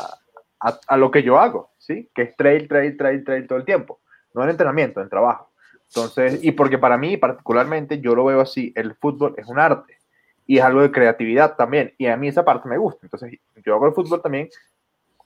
a, 0.87 0.97
lo 0.97 1.11
que 1.11 1.23
yo 1.23 1.39
hago, 1.39 1.71
¿sí? 1.77 2.09
Que 2.13 2.23
es 2.23 2.35
trail, 2.35 2.67
trail, 2.67 2.95
trail, 2.95 3.23
trail 3.23 3.47
todo 3.47 3.57
el 3.57 3.65
tiempo. 3.65 3.99
No 4.33 4.43
en 4.43 4.49
entrenamiento, 4.49 5.01
en 5.01 5.09
trabajo. 5.09 5.51
Entonces, 5.87 6.43
y 6.43 6.51
porque 6.51 6.77
para 6.77 6.97
mí 6.97 7.17
particularmente 7.17 7.99
yo 7.99 8.15
lo 8.15 8.25
veo 8.25 8.41
así, 8.41 8.71
el 8.75 8.95
fútbol 8.95 9.35
es 9.37 9.47
un 9.47 9.59
arte 9.59 9.97
y 10.45 10.57
es 10.57 10.63
algo 10.63 10.81
de 10.81 10.91
creatividad 10.91 11.55
también. 11.55 11.93
Y 11.97 12.07
a 12.07 12.17
mí 12.17 12.27
esa 12.27 12.45
parte 12.45 12.67
me 12.67 12.77
gusta. 12.77 13.05
Entonces, 13.05 13.39
yo 13.65 13.75
hago 13.75 13.87
el 13.87 13.93
fútbol 13.93 14.21
también 14.21 14.49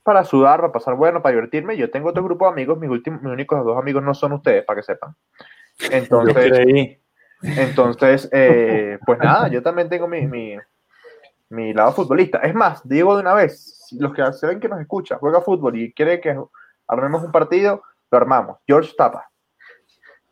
para 0.03 0.23
sudar, 0.23 0.59
para 0.59 0.71
pasar 0.71 0.95
bueno, 0.95 1.21
para 1.21 1.35
divertirme. 1.35 1.77
Yo 1.77 1.89
tengo 1.89 2.09
otro 2.09 2.23
grupo 2.23 2.45
de 2.45 2.51
amigos, 2.51 2.79
mis, 2.79 2.89
últimos, 2.89 3.21
mis 3.21 3.31
únicos 3.31 3.63
dos 3.65 3.77
amigos 3.77 4.03
no 4.03 4.13
son 4.13 4.33
ustedes, 4.33 4.63
para 4.63 4.79
que 4.79 4.83
sepan. 4.83 5.15
Entonces, 5.91 6.97
entonces 7.41 8.29
eh, 8.31 8.97
pues 9.05 9.19
nada, 9.19 9.47
yo 9.47 9.61
también 9.61 9.89
tengo 9.89 10.07
mi, 10.07 10.25
mi, 10.27 10.55
mi, 11.49 11.73
lado 11.73 11.93
futbolista. 11.93 12.39
Es 12.39 12.55
más, 12.55 12.87
digo 12.87 13.15
de 13.15 13.21
una 13.21 13.33
vez, 13.33 13.87
los 13.99 14.13
que 14.13 14.23
se 14.33 14.47
ven 14.47 14.59
que 14.59 14.69
nos 14.69 14.81
escucha, 14.81 15.17
juega 15.17 15.41
fútbol 15.41 15.79
y 15.79 15.93
quiere 15.93 16.19
que 16.19 16.35
armemos 16.87 17.23
un 17.23 17.31
partido, 17.31 17.83
lo 18.11 18.17
armamos. 18.17 18.57
George 18.65 18.93
Tapa. 18.97 19.29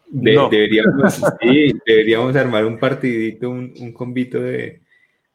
deberíamos, 0.08 1.22
deberíamos 1.86 2.36
armar 2.36 2.66
un 2.66 2.80
partidito, 2.80 3.50
un, 3.50 3.74
un 3.80 3.94
convito 3.94 4.40
de 4.40 4.82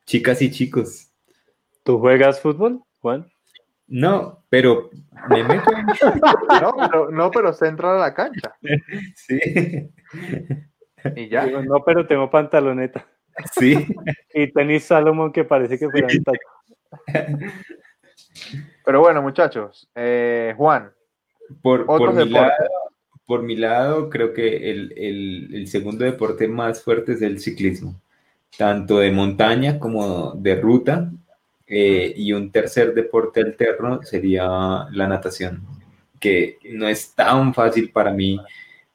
chicas 0.07 0.43
y 0.43 0.51
chicos. 0.51 1.11
¿Tú 1.85 1.99
juegas 1.99 2.41
fútbol, 2.41 2.83
Juan? 3.01 3.31
No, 3.91 4.45
pero 4.49 4.89
me 5.29 5.43
meto 5.43 5.73
en... 5.77 5.87
No, 6.63 6.75
pero, 6.79 7.11
no, 7.11 7.31
pero 7.31 7.53
se 7.53 7.67
entra 7.67 7.97
a 7.97 7.99
la 7.99 8.15
cancha. 8.15 8.55
Sí. 9.17 9.41
Y 11.17 11.29
ya. 11.29 11.47
no, 11.47 11.83
pero 11.85 12.07
tengo 12.07 12.31
pantaloneta. 12.31 13.07
Sí. 13.59 13.75
Y 14.35 14.53
tenis 14.53 14.85
Salomón 14.85 15.33
que 15.33 15.45
parece 15.45 15.79
que 15.79 15.89
fuera 15.89 16.09
sí. 16.09 16.23
Pero 18.85 19.01
bueno, 19.01 19.23
muchachos, 19.23 19.89
eh, 19.95 20.55
Juan. 20.57 20.93
Por, 21.63 21.85
por 21.85 22.15
mi, 22.15 22.29
lado, 22.29 22.53
por, 23.27 23.43
mi 23.43 23.57
lado, 23.57 24.09
creo 24.09 24.33
que 24.33 24.71
el, 24.71 24.93
el, 24.97 25.55
el 25.55 25.67
segundo 25.67 26.05
deporte 26.05 26.47
más 26.47 26.83
fuerte 26.83 27.13
es 27.13 27.23
el 27.23 27.41
ciclismo, 27.41 28.01
tanto 28.57 28.99
de 29.01 29.11
montaña 29.11 29.81
como 29.81 30.33
de 30.33 30.55
ruta 30.55 31.11
eh, 31.67 32.13
y 32.17 32.33
un 32.33 32.53
tercer 32.53 32.95
deporte 32.95 33.41
alterno 33.41 34.01
sería 34.03 34.87
la 34.91 35.09
natación, 35.09 35.63
que 36.21 36.59
no 36.73 36.89
es 36.89 37.15
tan 37.15 37.53
fácil 37.53 37.91
para 37.91 38.13
mí 38.13 38.41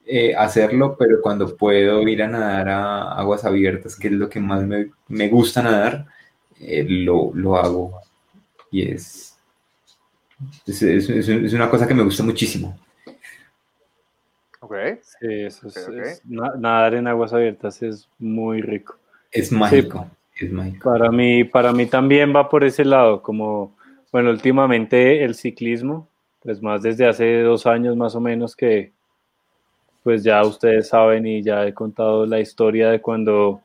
eh, 0.06 0.36
hacerlo, 0.36 0.96
pero 0.98 1.22
cuando 1.22 1.56
puedo 1.56 2.02
ir 2.08 2.24
a 2.24 2.28
nadar 2.28 2.70
a 2.70 3.12
aguas 3.14 3.44
abiertas, 3.46 3.96
que 3.96 4.08
es 4.08 4.14
lo 4.14 4.30
que 4.30 4.40
más 4.40 4.64
me, 4.64 4.92
me 5.08 5.28
gusta 5.30 5.64
nadar, 5.64 6.06
eh, 6.60 6.86
lo, 6.88 7.32
lo, 7.34 7.58
hago. 7.58 8.00
Y 8.72 8.90
es 8.90 9.38
es, 10.66 10.82
es, 10.82 11.10
es, 11.30 11.54
una 11.54 11.70
cosa 11.70 11.88
que 11.88 11.94
me 11.94 12.04
gusta 12.04 12.24
muchísimo. 12.24 12.78
Ok. 14.60 14.76
Sí, 15.20 15.28
eso 15.30 15.68
es, 15.68 16.22
nadar 16.26 16.96
en 16.96 17.08
aguas 17.08 17.34
abiertas 17.34 17.82
es 17.82 18.10
muy 18.20 18.62
rico. 18.62 18.98
Es 19.32 19.52
mágico. 19.52 20.10
Para 20.84 21.12
mí, 21.12 21.46
para 21.46 21.72
mí 21.72 21.86
también 21.86 22.36
va 22.36 22.50
por 22.50 22.64
ese 22.64 22.84
lado, 22.84 23.22
como, 23.22 23.76
bueno, 24.12 24.32
últimamente 24.32 25.24
el 25.24 25.36
ciclismo, 25.36 26.10
pues 26.44 26.62
más 26.62 26.82
desde 26.82 27.08
hace 27.08 27.42
dos 27.42 27.66
años 27.66 27.96
más 27.96 28.16
o 28.16 28.20
menos 28.20 28.56
que, 28.56 28.92
pues 30.06 30.24
ya 30.24 30.44
ustedes 30.44 30.90
saben 30.90 31.26
y 31.26 31.42
ya 31.42 31.66
he 31.66 31.74
contado 31.74 32.28
la 32.28 32.40
historia 32.40 32.92
de 32.92 33.02
cuando 33.02 33.64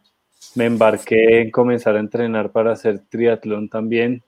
me 0.54 0.64
embarqué 0.64 1.42
en 1.42 1.50
comenzar 1.50 1.96
a 1.96 2.00
entrenar 2.00 2.50
para 2.50 2.72
hacer 2.72 3.00
triatlón 3.10 3.68
también 3.68 4.22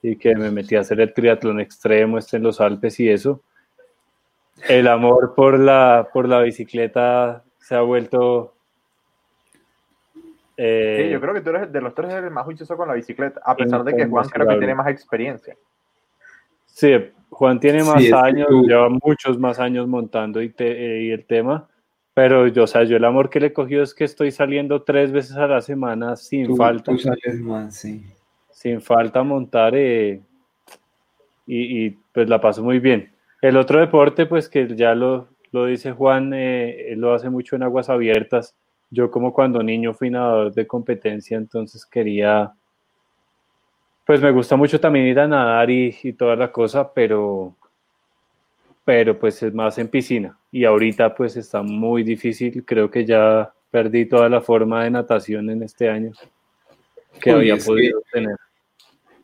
y 0.00 0.16
que 0.16 0.34
me 0.34 0.50
metí 0.50 0.76
a 0.76 0.80
hacer 0.80 0.98
el 0.98 1.12
triatlón 1.12 1.60
extremo 1.60 2.16
este 2.16 2.38
en 2.38 2.44
los 2.44 2.58
Alpes 2.58 2.98
y 3.00 3.10
eso. 3.10 3.42
El 4.66 4.88
amor 4.88 5.34
por 5.34 5.60
la, 5.60 6.08
por 6.10 6.26
la 6.26 6.40
bicicleta 6.40 7.44
se 7.58 7.74
ha 7.74 7.82
vuelto 7.82 8.54
sí, 10.56 10.62
yo 10.62 10.64
eh, 10.64 11.18
creo 11.20 11.34
que 11.34 11.42
tú 11.42 11.50
eres 11.50 11.70
de 11.70 11.82
los 11.82 11.94
tres 11.94 12.14
el 12.14 12.30
más 12.30 12.46
juicioso 12.46 12.78
con 12.78 12.88
la 12.88 12.94
bicicleta, 12.94 13.42
a 13.44 13.54
pesar 13.54 13.84
de 13.84 13.94
que 13.94 14.06
Juan 14.06 14.26
creo 14.26 14.48
que 14.48 14.56
tiene 14.56 14.74
más 14.74 14.88
experiencia. 14.88 15.54
Sí, 16.64 17.12
Juan 17.30 17.60
tiene 17.60 17.82
más 17.84 18.12
años, 18.12 18.48
lleva 18.66 18.88
muchos 18.88 19.38
más 19.38 19.58
años 19.58 19.86
montando 19.86 20.42
y, 20.42 20.52
eh, 20.58 21.02
y, 21.04 21.10
el 21.10 21.24
tema, 21.24 21.68
pero 22.12 22.48
yo, 22.48 22.64
o 22.64 22.66
sea, 22.66 22.84
yo 22.84 22.96
el 22.96 23.04
amor 23.04 23.30
que 23.30 23.40
le 23.40 23.52
cogió 23.52 23.82
es 23.82 23.94
que 23.94 24.04
estoy 24.04 24.30
saliendo 24.30 24.82
tres 24.82 25.12
veces 25.12 25.36
a 25.36 25.46
la 25.46 25.60
semana 25.60 26.16
sin 26.16 26.56
falta. 26.56 26.92
Sin 28.50 28.80
falta 28.82 29.22
montar 29.22 29.74
eh, 29.74 30.20
y, 31.46 31.86
y, 31.86 31.90
pues 32.12 32.28
la 32.28 32.40
paso 32.40 32.62
muy 32.62 32.78
bien. 32.78 33.12
El 33.40 33.56
otro 33.56 33.80
deporte, 33.80 34.26
pues 34.26 34.48
que 34.48 34.76
ya 34.76 34.94
lo, 34.94 35.28
lo 35.52 35.66
dice 35.66 35.92
Juan, 35.92 36.34
él 36.34 37.00
lo 37.00 37.14
hace 37.14 37.30
mucho 37.30 37.56
en 37.56 37.62
aguas 37.62 37.88
abiertas 37.88 38.54
yo 38.90 39.10
como 39.10 39.32
cuando 39.32 39.62
niño 39.62 39.94
fui 39.94 40.10
nadador 40.10 40.52
de 40.52 40.66
competencia, 40.66 41.36
entonces 41.36 41.86
quería, 41.86 42.52
pues 44.06 44.20
me 44.20 44.30
gusta 44.30 44.56
mucho 44.56 44.80
también 44.80 45.06
ir 45.06 45.20
a 45.20 45.28
nadar 45.28 45.70
y, 45.70 46.12
toda 46.14 46.36
la 46.36 46.50
cosa, 46.50 46.92
pero, 46.92 47.54
pero 48.84 49.18
pues 49.18 49.42
es 49.42 49.54
más 49.54 49.78
en 49.78 49.88
piscina. 49.88 50.38
Y 50.50 50.64
ahorita 50.64 51.14
pues 51.14 51.36
está 51.36 51.62
muy 51.62 52.02
difícil, 52.02 52.64
creo 52.64 52.90
que 52.90 53.04
ya 53.04 53.52
perdí 53.70 54.06
toda 54.06 54.28
la 54.28 54.40
forma 54.40 54.84
de 54.84 54.90
natación 54.90 55.50
en 55.50 55.62
este 55.62 55.88
año 55.88 56.12
que 57.20 57.30
había 57.30 57.56
podido 57.56 58.02
tener. 58.12 58.36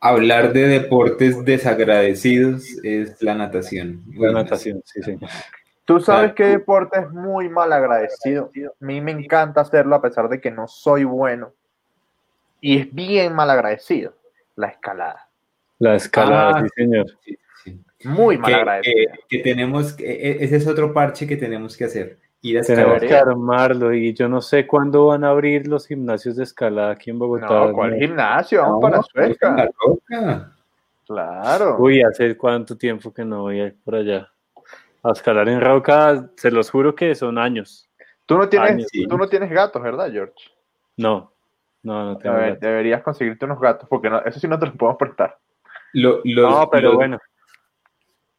Hablar 0.01 0.53
de 0.53 0.69
deportes 0.69 1.45
desagradecidos 1.45 2.65
es 2.85 3.21
la 3.23 3.35
natación. 3.35 4.05
La 4.15 4.31
natación, 4.31 4.83
sí, 4.85 5.03
sí. 5.03 5.19
Tú 5.87 6.01
sabes 6.01 6.35
que 6.35 6.45
deporte 6.45 6.99
es 6.99 7.11
muy 7.11 7.49
mal 7.49 7.73
agradecido. 7.73 8.51
A 8.55 8.85
mí 8.85 9.01
me 9.01 9.13
encanta 9.13 9.61
hacerlo 9.61 9.95
a 9.95 10.03
pesar 10.03 10.29
de 10.29 10.41
que 10.41 10.51
no 10.51 10.67
soy 10.67 11.05
bueno. 11.05 11.53
Y 12.61 12.79
es 12.79 12.95
bien 12.95 13.33
mal 13.33 13.51
agradecido. 13.51 14.13
La 14.57 14.69
escalada. 14.69 15.29
La 15.79 15.95
escalada, 15.95 16.59
ah, 16.59 16.63
sí, 16.63 16.69
señor. 16.75 17.07
Muy 18.05 18.39
mal 18.39 18.55
agradecido. 18.55 19.13
que 19.29 19.39
tenemos, 19.39 19.99
e, 19.99 20.45
ese 20.45 20.57
es 20.57 20.67
otro 20.67 20.93
parche 20.93 21.27
que 21.27 21.37
tenemos 21.37 21.77
que 21.77 21.85
hacer. 21.85 22.19
ir 22.43 22.59
a 22.59 22.63
Tenemos 22.63 23.01
que 23.01 23.15
armarlo 23.15 23.93
y 23.93 24.15
yo 24.15 24.29
no 24.29 24.41
sé 24.41 24.67
cuándo 24.67 25.07
van 25.07 25.25
a 25.25 25.31
abrir 25.31 25.67
los 25.67 25.87
gimnasios 25.87 26.37
de 26.37 26.45
escalada 26.45 26.93
aquí 26.93 27.11
en 27.11 27.19
Bogotá. 27.19 27.47
No, 27.47 27.73
¿cuál 27.73 27.93
¿no? 27.93 27.99
gimnasio? 27.99 28.63
Vamos 28.63 28.75
No, 28.75 28.81
para 28.81 29.03
Sueca. 29.03 29.71
roca. 29.79 30.53
Claro. 31.07 31.77
Uy, 31.79 32.03
hace 32.03 32.37
cuánto 32.37 32.77
tiempo 32.77 33.13
que 33.13 33.25
no 33.25 33.43
voy 33.43 33.61
a 33.61 33.67
ir 33.67 33.77
por 33.85 33.95
allá. 33.95 34.29
A 35.03 35.13
escalar 35.13 35.49
en 35.49 35.61
roca, 35.61 36.31
se 36.37 36.51
los 36.51 36.71
juro 36.71 36.95
que 36.95 37.15
son 37.15 37.39
años. 37.39 37.89
Tú 38.27 38.37
no 38.37 38.49
tienes, 38.49 38.71
años, 38.71 38.89
sí. 38.91 39.07
tú 39.07 39.17
no 39.17 39.29
tienes 39.29 39.51
gatos, 39.51 39.81
¿verdad, 39.81 40.11
George? 40.11 40.35
No, 40.97 41.33
no, 41.87 42.05
no 42.05 42.19
tengo. 42.19 42.37
Gato. 42.37 42.59
deberías 42.61 43.03
conseguirte 43.03 43.45
unos 43.45 43.61
gatos, 43.61 43.89
porque 43.89 44.11
no, 44.11 44.21
eso 44.25 44.39
sí 44.41 44.47
no 44.49 44.59
te 44.59 44.67
los 44.67 44.75
podemos 44.77 44.99
prestar. 44.99 45.39
Lo- 45.93 46.21
los, 46.25 46.51
No, 46.51 46.69
pero 46.71 46.89
los- 46.89 46.97
bueno. 46.97 47.19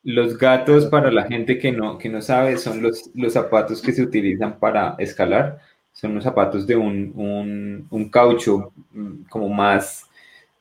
Los 0.03 0.37
gatos, 0.37 0.85
para 0.85 1.11
la 1.11 1.23
gente 1.23 1.57
que 1.59 1.71
no, 1.71 1.97
que 1.97 2.07
no 2.09 2.21
sabe, 2.21 2.57
son 2.57 2.81
los, 2.81 3.09
los 3.13 3.33
zapatos 3.33 3.81
que 3.81 3.91
se 3.91 4.03
utilizan 4.03 4.57
para 4.59 4.95
escalar. 4.99 5.59
Son 5.91 6.13
los 6.15 6.23
zapatos 6.23 6.65
de 6.67 6.75
un, 6.77 7.11
un, 7.15 7.87
un 7.89 8.09
caucho 8.09 8.71
mm, 8.91 9.23
como 9.29 9.49
más 9.49 10.09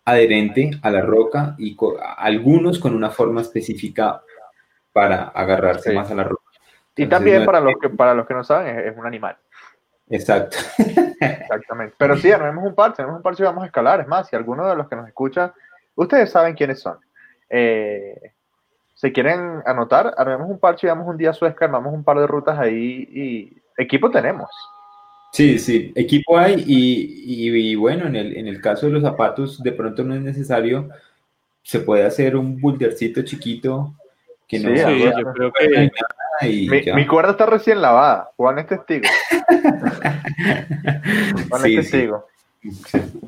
adherente 0.04 0.70
a 0.82 0.90
la 0.90 1.02
roca 1.02 1.54
y 1.58 1.76
co- 1.76 1.96
algunos 2.16 2.78
con 2.78 2.94
una 2.94 3.10
forma 3.10 3.40
específica 3.42 4.22
para 4.92 5.24
agarrarse 5.28 5.90
Sí. 5.90 5.96
más 5.96 6.10
a 6.10 6.14
la 6.14 6.24
roca. 6.24 6.42
Y 6.96 7.06
también 7.06 7.40
no- 7.40 7.46
para 7.46 7.60
los 7.60 7.74
que 7.80 7.90
para 7.90 8.14
los 8.14 8.26
que 8.26 8.34
no 8.34 8.42
saben, 8.42 8.78
es, 8.78 8.86
es 8.86 8.96
un 8.98 9.06
animal. 9.06 9.36
Exacto. 10.08 10.56
Exactamente. 11.20 11.94
Pero 11.98 12.16
sí, 12.16 12.30
armemos 12.30 12.64
un 12.64 12.74
parche, 12.74 13.02
armemos 13.02 13.18
un 13.18 13.22
parche 13.22 13.42
y 13.42 13.46
vamos 13.46 13.64
a 13.64 13.66
escalar. 13.66 14.00
Es 14.00 14.06
más, 14.08 14.28
si 14.28 14.36
alguno 14.36 14.66
de 14.68 14.76
los 14.76 14.88
que 14.88 14.96
nos 14.96 15.08
escucha, 15.08 15.52
ustedes 15.94 16.30
saben 16.30 16.54
quiénes 16.54 16.80
son. 16.80 16.98
Eh, 17.50 18.32
si 18.94 19.12
quieren 19.12 19.62
anotar, 19.66 20.14
armemos 20.16 20.48
un 20.48 20.58
parche 20.58 20.86
y 20.86 20.90
vamos 20.90 21.06
un 21.08 21.16
día 21.18 21.30
a 21.30 21.34
Suezca, 21.34 21.64
armamos 21.66 21.92
un 21.92 22.04
par 22.04 22.18
de 22.18 22.26
rutas 22.26 22.58
ahí 22.58 23.08
y 23.10 23.62
equipo 23.76 24.10
tenemos. 24.10 24.48
Sí, 25.32 25.58
sí, 25.58 25.92
equipo 25.94 26.38
hay 26.38 26.54
y, 26.66 27.48
y- 27.48 27.72
y 27.72 27.74
bueno, 27.74 28.06
en 28.06 28.16
el, 28.16 28.36
en 28.38 28.46
el 28.46 28.60
caso 28.62 28.86
de 28.86 28.92
los 28.92 29.02
zapatos, 29.02 29.62
de 29.62 29.72
pronto 29.72 30.02
no 30.02 30.14
es 30.14 30.22
necesario, 30.22 30.88
se 31.62 31.80
puede 31.80 32.04
hacer 32.06 32.36
un 32.36 32.58
bouldercito 32.58 33.22
chiquito 33.22 33.94
que 34.48 34.60
no 34.60 34.70
Sí, 34.70 34.76
sea 34.78 35.18
yo 35.18 35.32
creo 35.32 35.52
que 35.52 35.90
y 36.42 36.68
Mi, 36.94 37.06
cuerda 37.06 37.32
está 37.32 37.46
recién 37.46 37.80
lavada. 37.80 38.30
Juan 38.36 38.58
es 38.58 38.66
testigo. 38.66 39.08
Juan 41.48 41.62
Sí, 41.62 41.76
es 41.78 41.86
sí. 41.86 41.92
testigo. 41.92 42.26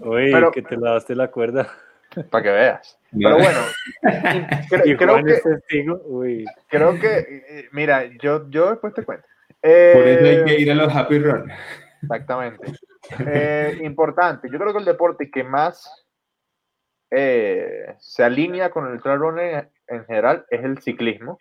Oye, 0.02 0.30
Pero- 0.32 0.50
que 0.52 0.62
te 0.62 0.76
lavaste 0.76 1.14
la 1.14 1.28
cuerda. 1.30 1.68
Para 2.30 2.42
que 2.42 2.50
veas. 2.50 2.98
Pero 3.12 3.36
bueno, 3.38 3.58
creo, 4.70 4.86
Y 4.86 4.96
creo 4.96 5.12
Juan 5.12 5.24
que, 5.26 5.32
es 5.34 5.42
testigo. 5.42 6.00
Uy, 6.06 6.44
creo 6.68 6.98
que, 6.98 7.44
eh, 7.48 7.68
mira, 7.72 8.04
yo, 8.20 8.48
yo 8.50 8.70
después 8.70 8.94
te 8.94 9.04
cuento. 9.04 9.26
Por 9.60 9.70
eso 9.70 10.24
hay 10.24 10.36
Eh, 10.36 10.42
que 10.46 10.60
ir 10.60 10.70
a 10.70 10.74
los 10.74 10.94
Happy 10.94 11.18
Run. 11.18 11.50
Exactamente. 12.02 12.72
Eh, 13.26 13.78
importante. 13.82 14.48
Yo 14.50 14.58
creo 14.58 14.72
que 14.72 14.78
el 14.78 14.84
deporte 14.84 15.30
que 15.30 15.44
más 15.44 16.06
eh, 17.10 17.94
se 17.98 18.24
alinea 18.24 18.70
con 18.70 18.90
el 18.90 19.00
trail 19.02 19.18
running 19.18 19.68
en 19.88 20.04
general 20.06 20.44
es 20.50 20.64
el 20.64 20.78
ciclismo. 20.78 21.38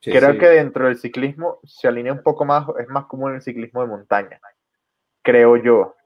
Sí, 0.00 0.12
creo 0.12 0.32
sí. 0.32 0.38
que 0.38 0.46
dentro 0.48 0.86
del 0.86 0.96
ciclismo 0.96 1.58
se 1.64 1.88
alinea 1.88 2.12
un 2.12 2.22
poco 2.22 2.44
más, 2.44 2.66
es 2.78 2.88
más 2.88 3.06
común 3.06 3.34
el 3.34 3.42
ciclismo 3.42 3.80
de 3.80 3.88
montaña. 3.88 4.40
Creo 5.22 5.56
yo. 5.56 5.96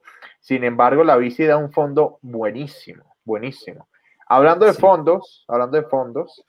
Sin 0.41 0.65
embargo, 0.65 1.05
la 1.05 1.17
bici 1.17 1.45
da 1.45 1.57
un 1.57 1.71
fondo 1.73 2.19
buenísimo, 2.23 3.17
buenísimo. 3.25 3.89
Hablando 4.27 4.67
de 4.67 4.73
Sí. 4.73 4.81
fondos, 4.81 5.45
hablando 5.47 5.77
de 5.77 5.85
fondos 5.85 6.45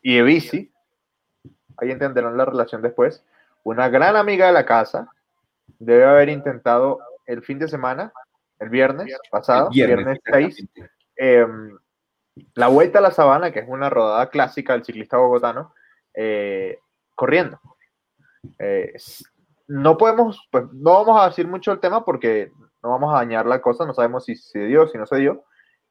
y 0.00 0.16
de 0.16 0.22
bici, 0.22 0.72
ahí 1.76 1.90
entenderán 1.90 2.36
la 2.36 2.44
relación 2.44 2.82
después. 2.82 3.24
Una 3.64 3.88
gran 3.88 4.14
amiga 4.16 4.46
de 4.46 4.52
la 4.52 4.64
casa 4.64 5.08
debe 5.78 6.04
haber 6.04 6.28
intentado 6.28 7.00
el 7.26 7.42
fin 7.42 7.58
de 7.58 7.68
semana, 7.68 8.12
el 8.60 8.68
viernes 8.68 9.18
pasado, 9.30 9.70
viernes, 9.70 10.20
6, 10.24 10.46
exactamente. 10.58 10.94
eh, 11.16 11.46
la 12.54 12.68
Vuelta 12.68 12.98
a 13.00 13.02
la 13.02 13.10
Sabana, 13.10 13.50
que 13.52 13.60
es 13.60 13.68
una 13.68 13.90
rodada 13.90 14.28
clásica 14.30 14.72
del 14.74 14.84
ciclista 14.84 15.16
bogotano, 15.16 15.74
eh, 16.14 16.78
corriendo. 17.14 17.58
Eh, 18.58 18.92
no 19.68 19.96
podemos, 19.96 20.46
pues 20.50 20.64
no 20.72 20.92
vamos 20.92 21.20
a 21.20 21.28
decir 21.28 21.46
mucho 21.46 21.72
el 21.72 21.80
tema 21.80 22.04
porque 22.04 22.50
no 22.82 22.90
vamos 22.90 23.12
a 23.14 23.18
dañar 23.18 23.46
la 23.46 23.60
cosa, 23.62 23.86
no 23.86 23.94
sabemos 23.94 24.24
si 24.24 24.36
se 24.36 24.60
dio, 24.66 24.86
si 24.88 24.98
no 24.98 25.06
se 25.06 25.16
dio, 25.16 25.44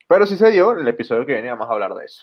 pero 0.07 0.25
si 0.25 0.37
se 0.37 0.51
dio, 0.51 0.73
el 0.73 0.87
episodio 0.87 1.25
que 1.25 1.33
viene 1.33 1.49
vamos 1.49 1.67
a 1.69 1.73
hablar 1.73 1.93
de 1.95 2.05
eso. 2.05 2.21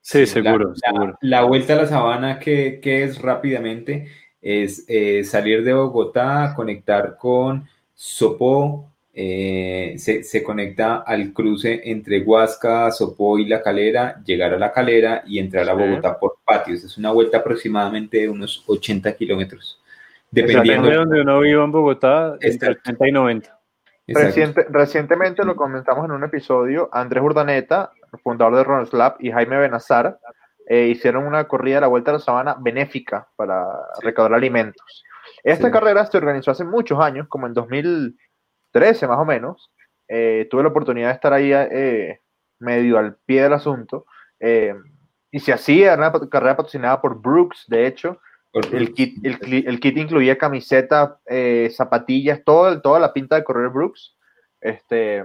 sí, 0.00 0.20
La- 0.20 0.26
seguro, 0.26 0.68
la, 0.70 0.90
seguro. 0.92 1.18
la 1.20 1.42
vuelta 1.42 1.72
a 1.72 1.76
la 1.76 1.86
sabana 1.86 2.38
que, 2.38 2.80
que 2.80 3.02
es 3.04 3.20
rápidamente 3.20 4.08
es 4.40 4.84
eh, 4.88 5.24
salir 5.24 5.64
de 5.64 5.74
Bogotá, 5.74 6.52
conectar 6.54 7.16
con 7.16 7.68
Sopó, 7.94 8.92
eh, 9.20 9.94
se, 9.98 10.22
se 10.22 10.44
conecta 10.44 10.98
al 10.98 11.32
cruce 11.32 11.80
entre 11.90 12.20
Huasca, 12.22 12.92
Sopó 12.92 13.36
y 13.40 13.46
La 13.46 13.60
Calera, 13.62 14.22
llegar 14.24 14.54
a 14.54 14.58
La 14.58 14.70
Calera 14.72 15.24
y 15.26 15.40
entrar 15.40 15.68
a 15.68 15.74
Sí. 15.74 15.80
Bogotá 15.82 16.16
por 16.20 16.36
patios. 16.44 16.84
Es 16.84 16.96
una 16.96 17.10
vuelta 17.10 17.38
aproximadamente 17.38 18.18
de 18.18 18.28
unos 18.28 18.62
80 18.68 19.12
kilómetros, 19.16 19.82
Depende 20.30 20.52
dependiendo. 20.54 20.88
de 20.88 20.96
donde 20.96 21.20
uno 21.22 21.40
viva 21.40 21.64
en 21.64 21.72
Bogotá, 21.72 22.34
entre 22.34 22.48
Exacto. 22.48 22.80
80 22.90 23.08
y 23.08 23.12
90. 23.12 23.58
Exacto. 24.06 24.26
Reciente- 24.28 24.66
recientemente 24.70 25.44
lo 25.44 25.56
comentamos 25.56 26.04
en 26.04 26.12
un 26.12 26.22
episodio, 26.22 26.88
Andrés 26.92 27.24
Urdaneta, 27.24 27.90
fundador 28.22 28.54
de 28.56 28.64
Runners 28.64 28.92
Lab, 28.92 29.16
y 29.18 29.32
Jaime 29.32 29.58
Benazar 29.58 30.18
eh, 30.70 30.86
hicieron 30.88 31.26
una 31.26 31.48
corrida 31.48 31.76
de 31.76 31.80
la 31.80 31.86
Vuelta 31.88 32.10
a 32.10 32.14
la 32.14 32.20
Sabana 32.20 32.56
benéfica 32.60 33.26
para 33.36 33.66
recaudar 34.02 34.34
alimentos. 34.34 35.02
Esta 35.42 35.66
Sí. 35.68 35.72
carrera 35.72 36.04
se 36.06 36.16
organizó 36.18 36.50
hace 36.50 36.64
muchos 36.64 37.00
años, 37.00 37.26
como 37.28 37.46
en 37.46 37.54
2013 38.72 39.06
más 39.06 39.18
o 39.18 39.24
menos. 39.24 39.70
Eh, 40.08 40.46
tuve 40.50 40.62
la 40.62 40.68
oportunidad 40.70 41.08
de 41.08 41.14
estar 41.14 41.32
ahí 41.32 41.52
eh, 41.52 42.20
medio 42.58 42.98
al 42.98 43.16
pie 43.26 43.42
del 43.42 43.52
asunto. 43.52 44.06
eh, 44.40 44.74
y 45.30 45.40
se 45.40 45.52
hacía 45.52 45.92
era 45.92 46.08
una 46.10 46.28
carrera 46.30 46.56
patrocinada 46.56 47.02
por 47.02 47.20
Brooks, 47.20 47.66
de 47.68 47.86
hecho. 47.86 48.18
El 48.72 48.94
kit, 48.94 49.22
el, 49.22 49.78
kit 49.78 49.96
incluía 49.98 50.38
camiseta, 50.38 51.20
zapatillas, 51.70 52.42
todo, 52.44 52.80
toda 52.80 52.98
la 52.98 53.12
pinta 53.12 53.36
de 53.36 53.44
correr 53.44 53.68
Brooks. 53.68 54.16
Este, 54.62 55.22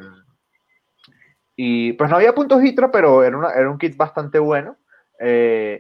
y 1.56 1.94
pues 1.94 2.10
no 2.10 2.18
había 2.18 2.36
puntos 2.36 2.62
Hitra, 2.62 2.92
pero 2.92 3.24
era, 3.24 3.38
una- 3.38 3.54
era 3.54 3.70
un 3.72 3.78
kit 3.78 3.96
bastante 3.96 4.40
bueno. 4.40 4.76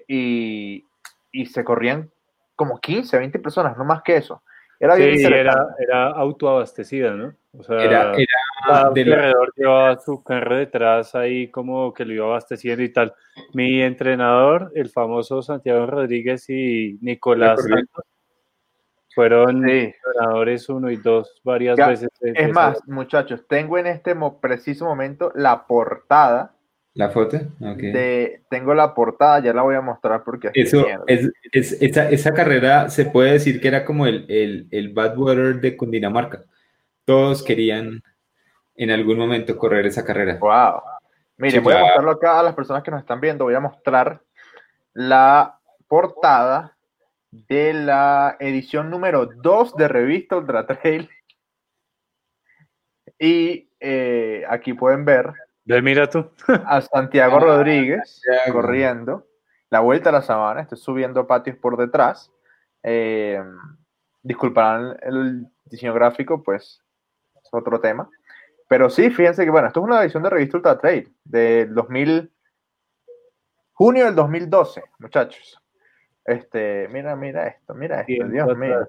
y, 0.08 0.86
y 1.34 1.46
se 1.48 1.64
corrían 1.66 2.10
como 2.56 2.80
15, 2.80 3.18
20 3.18 3.40
personas, 3.40 3.76
no 3.78 3.84
más 3.84 4.04
que 4.04 4.16
eso. 4.16 4.42
Era 4.84 4.96
bien 4.96 5.18
Sí, 5.18 5.24
era, 5.26 5.68
era 5.80 6.08
autoabastecida, 6.08 7.12
¿no? 7.12 7.34
O 7.58 7.64
sea, 7.64 7.78
Era, 7.84 8.02
era 8.16 8.26
cada 8.68 8.90
de 8.92 9.06
la- 9.06 9.16
corredor 9.16 9.54
llevaba 9.56 10.00
su 10.00 10.22
carro 10.24 10.58
detrás 10.58 11.16
ahí 11.16 11.50
como 11.50 11.94
que 11.94 12.04
lo 12.04 12.12
iba 12.14 12.26
abasteciendo 12.26 12.84
y 12.84 12.92
tal. 12.92 13.14
Mi 13.54 13.82
entrenador, 13.82 14.74
el 14.76 14.90
famoso 14.90 15.42
Santiago 15.42 15.86
Rodríguez 15.86 16.50
y 16.50 16.98
Nicolás. 17.02 17.62
Santos, 17.64 18.04
fueron 19.16 19.64
Sí. 19.64 19.94
entrenadores 19.96 20.68
uno 20.68 20.90
y 20.92 20.98
dos 20.98 21.40
varias 21.46 21.78
Ya, 21.78 21.88
veces. 21.88 22.10
Es 22.22 22.52
más, 22.52 22.86
muchachos, 22.88 23.46
tengo 23.48 23.78
en 23.78 23.88
este 23.88 24.16
mo- 24.16 24.42
preciso 24.42 24.84
momento 24.86 25.32
la 25.36 25.66
portada 25.66 26.52
la 26.96 27.10
foto. 27.10 27.38
ok. 27.60 27.78
de. 27.78 28.42
Tengo 28.50 28.74
la 28.74 28.94
portada, 28.94 29.40
ya 29.40 29.54
la 29.54 29.62
voy 29.64 29.76
a 29.76 29.82
mostrar 29.82 30.24
porque. 30.24 30.52
Eso, 30.54 30.86
es, 31.08 31.30
es- 31.52 31.82
esa, 31.82 32.10
esa 32.10 32.34
carrera 32.34 32.90
se 32.90 33.06
puede 33.06 33.34
decir 33.34 33.60
que 33.60 33.68
era 33.68 33.84
como 33.86 34.06
el, 34.06 34.26
el, 34.30 34.68
el 34.72 34.94
Badwater 34.94 35.60
de 35.60 35.76
Cundinamarca. 35.76 36.44
Todos 37.06 37.44
querían 37.44 38.02
en 38.76 38.92
algún 38.92 39.18
momento 39.18 39.58
correr 39.58 39.86
esa 39.86 40.06
carrera. 40.06 40.38
Wow. 40.40 40.82
Miren, 41.38 41.60
Sí, 41.62 41.64
voy 41.64 41.74
a 41.74 41.80
mostrarlo 41.80 42.12
acá 42.12 42.40
a 42.40 42.44
las 42.44 42.54
personas 42.56 42.84
que 42.84 42.92
nos 42.92 43.02
están 43.02 43.20
viendo. 43.20 43.46
Voy 43.46 43.56
a 43.56 43.60
mostrar 43.60 44.22
la 44.94 45.58
portada 45.88 46.78
de 47.32 47.74
la 47.74 48.38
edición 48.40 48.90
número 48.92 49.26
2 49.26 49.76
de 49.76 49.88
Revista 49.88 50.38
Ultra 50.38 50.66
Trail. 50.68 51.10
Y 53.20 53.70
eh, 53.80 54.44
aquí 54.50 54.74
pueden 54.74 55.06
ver 55.06 55.34
Ve, 55.66 55.82
mira 55.82 56.10
tú. 56.10 56.30
a 56.66 56.82
Santiago 56.82 57.38
Ah, 57.38 57.40
Rodríguez 57.40 58.22
Santiago. 58.22 58.62
corriendo 58.62 59.28
la 59.70 59.80
vuelta 59.80 60.10
a 60.10 60.14
la 60.14 60.22
sabana. 60.22 60.62
Estoy 60.62 60.78
subiendo 60.78 61.26
patios 61.28 61.58
por 61.58 61.78
detrás. 61.78 62.32
Eh, 62.84 63.42
disculparán 64.22 64.98
el 65.02 65.48
diseño 65.66 65.94
gráfico, 65.94 66.44
pues 66.44 66.84
es 67.42 67.50
otro 67.52 67.80
tema. 67.80 68.10
Pero 68.68 68.90
sí, 68.90 69.10
fíjense 69.10 69.44
que, 69.46 69.52
bueno, 69.52 69.68
esto 69.68 69.80
es 69.80 69.86
una 69.86 70.02
edición 70.02 70.24
de 70.24 70.30
revista 70.30 70.58
Ultra 70.58 70.78
Trail 70.78 71.14
del 71.24 71.74
2000, 71.74 72.32
junio 73.74 74.06
del 74.06 74.16
2012, 74.16 74.84
muchachos. 75.00 75.60
Este, 76.26 76.88
mira, 76.90 77.16
mira 77.16 77.48
esto, 77.48 77.74
mira 77.74 78.02
esto, 78.02 78.28
Dios 78.28 78.58
mío. 78.58 78.88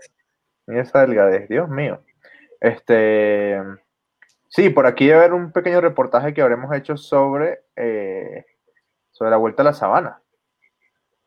Mira 0.67 0.83
esa 0.83 1.01
delgadez, 1.01 1.49
Dios 1.49 1.69
mío. 1.69 2.03
Este, 2.61 3.61
sí, 4.55 4.71
por 4.71 4.87
aquí 4.87 5.07
debe 5.07 5.19
haber 5.19 5.33
un 5.33 5.51
pequeño 5.51 5.81
reportaje 5.81 6.33
que 6.33 6.41
habremos 6.43 6.73
hecho 6.75 6.97
sobre, 6.97 7.65
eh, 7.75 8.45
sobre 9.11 9.31
la 9.33 9.37
vuelta 9.37 9.63
a 9.63 9.65
la 9.65 9.73
sabana. 9.73 10.21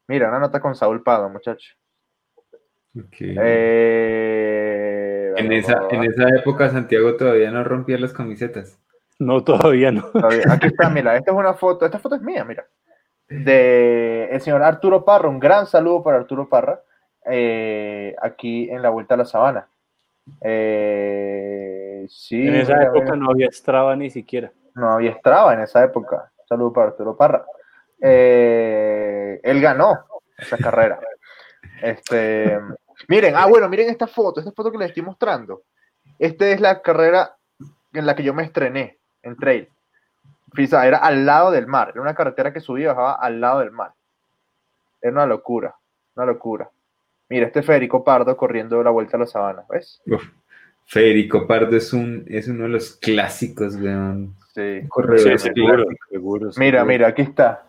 Mira, 0.08 0.30
una 0.30 0.40
nota 0.40 0.62
con 0.62 0.74
Saúl 0.76 1.04
Pado, 1.04 1.28
muchacho. 1.30 1.76
Ok. 2.98 3.16
Eh, 3.20 4.54
en, 5.36 5.52
esa, 5.52 5.88
en 5.92 6.04
esa 6.06 6.30
época 6.30 6.70
Santiago 6.70 7.16
todavía 7.18 7.52
no 7.52 7.64
rompía 7.64 7.98
las 8.00 8.14
camisetas. 8.14 8.80
No, 9.20 9.44
todavía 9.44 9.92
no. 9.92 10.04
todavía- 10.12 10.46
Aquí 10.50 10.68
está, 10.68 10.90
mira, 10.90 11.18
esta 11.18 11.32
es 11.32 11.38
una 11.38 11.54
foto, 11.54 11.86
esta 11.86 12.00
foto 12.00 12.16
es 12.16 12.22
mía, 12.22 12.46
mira, 12.46 12.66
de 13.28 14.30
el 14.32 14.40
señor 14.42 14.64
Arturo 14.64 15.04
Parra, 15.04 15.28
un 15.28 15.40
gran 15.40 15.66
saludo 15.68 16.02
para 16.04 16.18
Arturo 16.18 16.48
Parra, 16.48 16.82
eh, 17.30 18.16
aquí 18.22 18.70
en 18.70 18.82
la 18.82 18.90
Vuelta 18.90 19.16
a 19.16 19.18
la 19.18 19.26
Sabana. 19.26 19.68
Eh, 20.42 21.77
sí, 22.08 22.48
En 22.48 22.56
esa 22.56 22.82
época 22.84 23.16
no 23.16 23.32
había 23.32 23.52
Strava 23.52 23.96
ni 23.96 24.10
siquiera. 24.10 24.52
no 24.76 24.92
había 24.92 25.16
Strava 25.18 25.54
en 25.54 25.62
esa 25.62 25.84
época. 25.84 26.32
Saludo 26.48 26.74
para 26.74 26.88
Arturo 26.88 27.16
Parra. 27.16 27.46
Eh, 28.02 29.40
él 29.44 29.62
ganó 29.62 30.06
esa 30.38 30.58
carrera. 30.58 31.00
Este, 31.82 32.60
miren, 33.08 33.36
ah, 33.36 33.46
bueno, 33.48 33.68
miren 33.70 33.90
esta 33.90 34.08
foto, 34.08 34.40
esta 34.40 34.52
foto 34.52 34.72
que 34.72 34.78
les 34.78 34.90
estoy 34.90 35.04
mostrando. 35.04 35.64
Esta 36.20 36.48
es 36.48 36.62
la 36.62 36.82
carrera 36.82 37.36
en 37.94 38.06
la 38.06 38.16
que 38.16 38.24
yo 38.24 38.34
me 38.34 38.44
estrené 38.44 38.98
en 39.24 39.36
trail. 39.36 39.70
Fíjate, 40.54 40.88
era 40.88 40.98
al 40.98 41.26
lado 41.26 41.52
del 41.52 41.68
mar, 41.68 41.90
era 41.90 42.02
una 42.02 42.16
carretera 42.16 42.54
que 42.54 42.62
subía 42.62 42.86
y 42.86 42.88
bajaba 42.88 43.14
al 43.14 43.42
lado 43.42 43.60
del 43.60 43.72
mar. 43.72 43.94
Era 45.02 45.12
una 45.12 45.26
locura, 45.26 45.76
una 46.16 46.26
locura. 46.26 46.70
Mira, 47.30 47.48
este 47.48 47.62
Federico 47.62 48.04
Pardo 48.04 48.36
corriendo 48.38 48.82
la 48.82 48.90
vuelta 48.90 49.18
a 49.18 49.20
la 49.20 49.28
sabana, 49.28 49.66
¿ves? 49.70 50.02
Uf, 50.06 50.24
Federico 50.88 51.46
Pardo 51.48 51.76
es, 51.76 51.92
un, 51.94 52.24
es 52.28 52.48
uno 52.48 52.64
de 52.64 52.70
los 52.70 52.96
clásicos, 52.96 53.76
weón. 53.76 54.36
Sí. 54.56 54.82
Corredor 54.88 55.38
Sí, 55.40 55.54
seguro, 55.54 55.86
seguro, 56.10 56.50
Mira, 56.58 56.80
seguro. 56.80 56.86
mira, 56.86 57.08
aquí 57.10 57.22
está. 57.24 57.64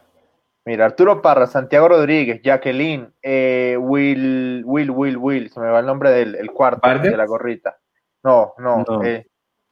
Mira, 0.64 0.84
Arturo 0.84 1.20
Parra, 1.20 1.46
Santiago 1.46 1.88
Rodríguez, 1.88 2.40
Jacqueline, 2.42 3.12
eh, 3.22 3.76
Will, 3.80 4.62
Will, 4.64 4.90
Will, 4.90 5.16
Will, 5.16 5.50
se 5.50 5.60
me 5.60 5.68
va 5.68 5.80
el 5.80 5.86
nombre 5.86 6.10
del 6.10 6.34
el 6.36 6.50
cuarto 6.52 6.86
de 6.88 7.16
la 7.16 7.26
gorrita. 7.26 7.76
No, 8.22 8.52
no, 8.58 8.84
No. 8.86 9.02
eh, 9.04 9.26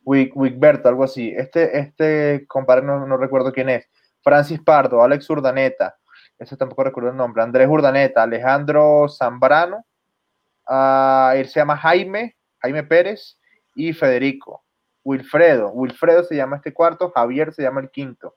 Wick- 0.05 0.87
algo 0.87 1.05
así. 1.05 1.33
Este, 1.37 1.79
este 1.79 2.47
compadre 2.47 2.85
no, 2.87 3.07
no 3.07 3.17
recuerdo 3.17 3.53
quién 3.53 3.69
es. 3.69 3.89
Francis 4.23 4.61
Pardo, 4.61 5.03
Alex 5.03 5.29
Urdaneta, 5.31 5.97
ese 6.39 6.57
tampoco 6.57 6.85
recuerdo 6.85 7.11
el 7.11 7.17
nombre. 7.17 7.43
Andrés 7.43 7.69
Urdaneta, 7.69 8.23
Alejandro 8.23 9.07
Zambrano, 9.09 9.85
ah, 10.67 11.35
él 11.37 11.47
se 11.49 11.61
llama 11.61 11.77
Jaime, 11.77 12.36
Jaime 12.61 12.83
Pérez 12.85 13.39
y 13.75 13.93
Federico. 13.93 14.63
Wilfredo, 15.05 15.71
Wilfredo 15.71 16.25
se 16.25 16.35
llama 16.35 16.57
este 16.57 16.73
cuarto, 16.73 17.13
Javier 17.15 17.53
se 17.53 17.63
llama 17.63 17.81
el 17.81 17.91
quinto. 17.91 18.35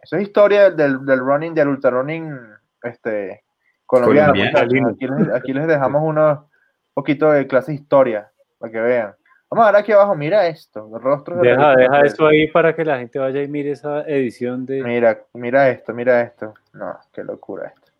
Eso 0.00 0.16
es 0.16 0.22
historia 0.22 0.70
del, 0.70 1.04
del 1.04 1.18
running, 1.18 1.52
del 1.52 1.68
ultra 1.68 1.90
running 1.90 2.32
este, 2.82 3.42
colombiano. 3.84 4.32
Aquí, 4.32 4.80
les, 5.06 5.34
aquí 5.34 5.52
les 5.52 5.66
dejamos 5.66 6.02
unos 6.04 6.38
poquito 6.94 7.30
de 7.32 7.46
clase 7.46 7.72
de 7.72 7.78
historia 7.78 8.30
para 8.58 8.72
que 8.72 8.80
vean. 8.80 9.14
Vamos 9.50 9.66
a 9.66 9.72
ver 9.72 9.80
aquí 9.80 9.92
abajo, 9.92 10.14
mira 10.14 10.46
esto, 10.46 10.88
los 10.92 11.02
rostros 11.02 11.40
de 11.40 11.48
Deja, 11.48 11.74
deja 11.74 12.00
eso 12.02 12.26
ahí 12.26 12.48
para 12.48 12.76
que 12.76 12.84
la 12.84 12.98
gente 12.98 13.18
vaya 13.18 13.42
y 13.42 13.48
mire 13.48 13.70
esa 13.70 14.02
edición 14.02 14.66
de. 14.66 14.82
Mira, 14.82 15.24
mira 15.32 15.70
esto, 15.70 15.94
mira 15.94 16.20
esto. 16.20 16.54
No, 16.74 16.98
qué 17.12 17.24
locura 17.24 17.68
esto. 17.68 17.92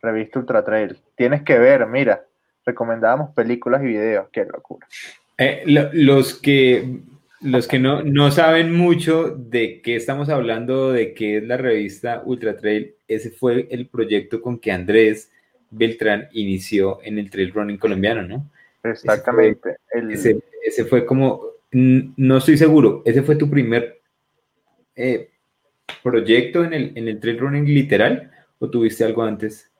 Revista 0.00 0.38
Ultra 0.38 0.64
Trail. 0.64 1.00
Tienes 1.16 1.42
que 1.42 1.58
ver, 1.58 1.86
mira. 1.86 2.24
Recomendábamos 2.64 3.30
películas 3.34 3.82
y 3.82 3.86
videos, 3.86 4.28
qué 4.32 4.44
locura. 4.44 4.86
Eh, 5.38 5.62
lo- 5.66 5.90
los 5.92 6.34
que, 6.34 7.00
los 7.40 7.66
que 7.66 7.78
no, 7.78 8.02
no 8.02 8.30
saben 8.30 8.72
mucho 8.74 9.28
de 9.36 9.80
qué 9.82 9.96
estamos 9.96 10.28
hablando, 10.28 10.92
de 10.92 11.14
qué 11.14 11.38
es 11.38 11.42
la 11.44 11.56
revista 11.56 12.22
Ultra 12.24 12.56
Trail, 12.56 12.94
ese 13.08 13.30
fue 13.30 13.66
el 13.70 13.88
proyecto 13.88 14.40
con 14.40 14.58
que 14.58 14.70
Andrés 14.72 15.30
Beltrán 15.70 16.28
inició 16.32 17.00
en 17.02 17.18
el 17.18 17.30
trail 17.30 17.52
running 17.52 17.78
colombiano, 17.78 18.22
¿no? 18.22 18.50
Exactamente. 18.84 19.76
Ese, 20.10 20.38
ese 20.62 20.84
fue 20.84 21.04
como, 21.06 21.42
no 21.72 22.36
estoy 22.36 22.56
seguro, 22.58 23.02
ese 23.04 23.22
fue 23.22 23.36
tu 23.36 23.48
primer 23.50 24.00
eh, 24.94 25.30
proyecto 26.02 26.62
en 26.64 26.74
el, 26.74 26.92
en 26.96 27.08
el 27.08 27.18
trail 27.18 27.38
running 27.38 27.64
literal 27.64 28.30
o 28.58 28.68
tuviste 28.68 29.04
algo 29.04 29.22
antes? 29.22 29.70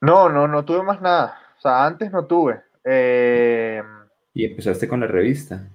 No, 0.00 0.28
no, 0.28 0.46
no 0.46 0.64
tuve 0.64 0.82
más 0.82 1.00
nada. 1.00 1.38
O 1.64 1.68
sea, 1.68 1.86
antes 1.86 2.12
no 2.12 2.26
tuve. 2.26 2.60
Eh, 2.84 3.82
Y 4.34 4.44
empezaste 4.44 4.86
con 4.86 5.00
la 5.00 5.06
revista. 5.06 5.66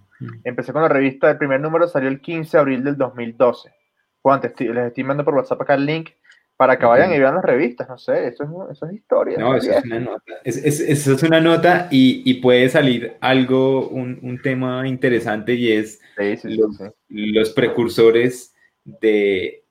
empecé 0.43 0.71
con 0.71 0.84
la 0.84 0.88
revista, 0.88 1.32
el 1.32 1.38
primer 1.39 1.60
número 1.60 1.88
salió 1.88 2.10
el 2.10 2.21
15 2.21 2.58
de 2.58 2.62
abril 2.62 2.84
del 2.84 2.95
2012. 2.95 3.73
Juan, 4.21 4.39
te 4.39 4.49
les 4.71 4.88
estoy 4.88 5.04
mandando 5.04 5.25
por 5.25 5.34
WhatsApp 5.34 5.62
acá 5.62 5.73
el 5.73 5.86
link 5.88 6.10
para 6.58 6.78
que 6.78 6.86
vayan 6.86 7.12
y 7.12 7.17
vean 7.17 7.34
las 7.36 7.43
revistas. 7.43 7.89
No 7.89 7.97
sé, 7.97 8.28
eso 8.28 8.43
es, 8.43 8.49
eso 8.78 8.86
es 8.86 8.93
historia. 8.93 9.38
No, 9.39 9.56
eso 9.56 9.71
es 9.71 9.84
una 9.86 9.99
nota. 9.99 10.34
Es, 10.43 10.58
es- 10.58 10.82
eso 10.82 11.13
es 11.13 11.23
una 11.23 11.39
nota 11.41 11.88
y, 11.89 12.21
y 12.30 12.36
puede 12.36 12.69
salir 12.69 13.15
algo, 13.21 13.88
un, 13.88 14.19
un 14.21 14.39
tema 14.43 14.88
interesante 14.88 15.56
y 15.56 15.71
es 15.71 15.99
Sí, 16.17 16.38
sí, 16.38 16.49
sí, 16.52 16.58
los, 16.58 16.78
sí. 16.78 16.84
los 17.08 17.49
precursores 17.52 18.54
de, 18.84 19.63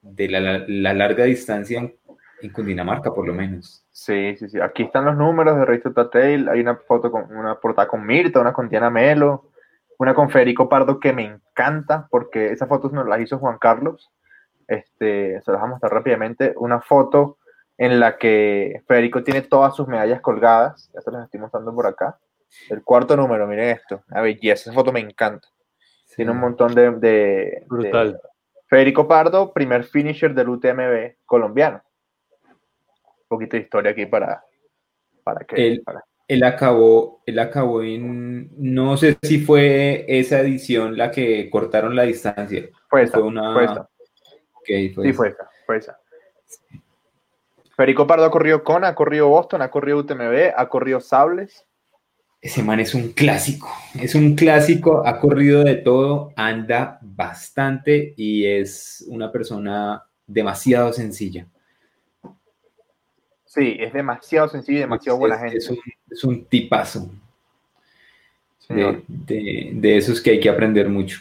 de 0.00 0.28
la, 0.28 0.40
la- 0.40 0.64
la 0.66 0.94
larga 0.94 1.22
distancia 1.24 1.78
en, 1.78 1.94
en 2.42 2.52
Cundinamarca, 2.52 3.12
por 3.14 3.26
lo 3.26 3.32
menos. 3.34 3.84
Sí, 3.90 4.36
sí, 4.36 4.48
sí. 4.48 4.60
Aquí 4.60 4.82
están 4.84 5.04
los 5.06 5.16
números 5.16 5.56
de 5.56 5.64
Revista 5.64 6.10
Tail. 6.10 6.48
Hay 6.48 6.60
una 6.60 6.76
foto 6.76 7.10
con 7.10 7.34
una 7.34 7.58
portada 7.58 7.88
con 7.88 8.04
Mirta, 8.06 8.40
una 8.40 8.52
con 8.52 8.68
Diana 8.68 8.90
Melo, 8.90 9.50
una 9.98 10.14
con 10.14 10.28
Federico 10.30 10.68
Pardo 10.68 11.00
que 11.00 11.12
me 11.12 11.24
encanta 11.24 12.06
porque 12.10 12.52
esas 12.52 12.68
fotos 12.68 12.92
nos 12.92 13.06
las 13.06 13.20
hizo 13.20 13.38
Juan 13.38 13.58
Carlos. 13.58 14.10
Este, 14.68 15.40
se 15.42 15.50
las 15.52 15.60
voy 15.60 15.68
a 15.68 15.70
mostrar 15.70 15.92
rápidamente. 15.92 16.52
Una 16.56 16.80
foto 16.80 17.38
en 17.78 18.00
la 18.00 18.16
que 18.18 18.82
Federico 18.86 19.22
tiene 19.22 19.42
todas 19.42 19.74
sus 19.76 19.88
medallas 19.88 20.20
colgadas. 20.20 20.90
Ya 20.94 21.00
se 21.00 21.10
las 21.10 21.24
estoy 21.24 21.40
mostrando 21.40 21.74
por 21.74 21.86
acá. 21.86 22.18
El 22.70 22.82
cuarto 22.82 23.16
número, 23.16 23.46
miren 23.46 23.70
esto. 23.70 24.02
Una 24.10 24.20
belleza. 24.22 24.70
Esa 24.70 24.72
foto 24.72 24.92
me 24.92 25.00
encanta. 25.00 25.48
Tiene 26.14 26.30
un 26.32 26.38
montón 26.38 26.74
de. 26.74 26.90
de- 26.92 27.64
Brutal. 27.68 28.12
de- 28.14 28.18
Federico 28.68 29.06
Pardo, 29.06 29.52
primer 29.52 29.84
finisher 29.84 30.34
del 30.34 30.48
UTMB 30.48 31.16
colombiano. 31.24 31.82
Poquito 33.28 33.56
de 33.56 33.62
historia 33.64 33.90
aquí 33.92 34.06
para, 34.06 34.44
para 35.24 35.44
que. 35.44 35.80
Para- 35.84 36.04
Él 36.28 36.42
acabó, 36.42 37.22
él 37.26 37.38
acabó 37.38 37.82
en, 37.82 38.50
no 38.56 38.96
sé 38.96 39.16
si 39.22 39.38
fue 39.38 40.04
esa 40.08 40.40
edición 40.40 40.96
la 40.96 41.10
que 41.10 41.48
cortaron 41.50 41.94
la 41.94 42.02
distancia. 42.02 42.68
fue 42.88 43.02
esa, 43.02 43.18
fue 43.18 43.22
una- 43.28 43.52
fue 43.54 43.64
esa. 43.64 43.88
Fue 44.52 44.66
Sí, 44.66 44.86
esa. 45.10 45.14
fue 45.16 45.28
esa, 45.28 45.50
fue 45.66 45.76
esa. 45.76 45.98
Federico 47.76 48.06
Pardo 48.06 48.24
ha 48.24 48.30
corrido 48.30 48.64
Kona, 48.64 48.88
ha 48.88 48.94
corrido 48.94 49.28
Boston, 49.28 49.62
ha 49.62 49.70
corrido 49.70 49.98
UTMB, 49.98 50.52
ha 50.56 50.68
corrido 50.68 51.00
Sables. 51.00 51.64
Ese 52.40 52.62
man 52.62 52.80
es 52.80 52.94
un 52.94 53.12
clásico, 53.12 53.68
es 54.00 54.14
un 54.14 54.34
clásico, 54.34 55.06
ha 55.06 55.18
corrido 55.20 55.62
de 55.64 55.76
todo, 55.76 56.32
anda 56.36 56.98
bastante 57.02 58.14
y 58.16 58.46
es 58.46 59.04
una 59.08 59.30
persona 59.32 60.04
demasiado 60.26 60.92
sencilla. 60.92 61.46
Sí, 63.56 63.76
es 63.80 63.90
demasiado 63.92 64.48
sencillo 64.48 64.78
y 64.78 64.80
demasiado 64.82 65.18
buena 65.18 65.36
es, 65.36 65.40
gente. 65.40 65.56
Es 65.58 65.70
un, 65.70 65.78
es 66.10 66.24
un 66.24 66.44
tipazo 66.44 67.10
de, 68.68 69.02
de- 69.08 69.70
de 69.72 69.96
esos 69.96 70.20
que 70.20 70.30
hay 70.32 70.40
que 70.40 70.50
aprender 70.50 70.88
mucho. 70.90 71.20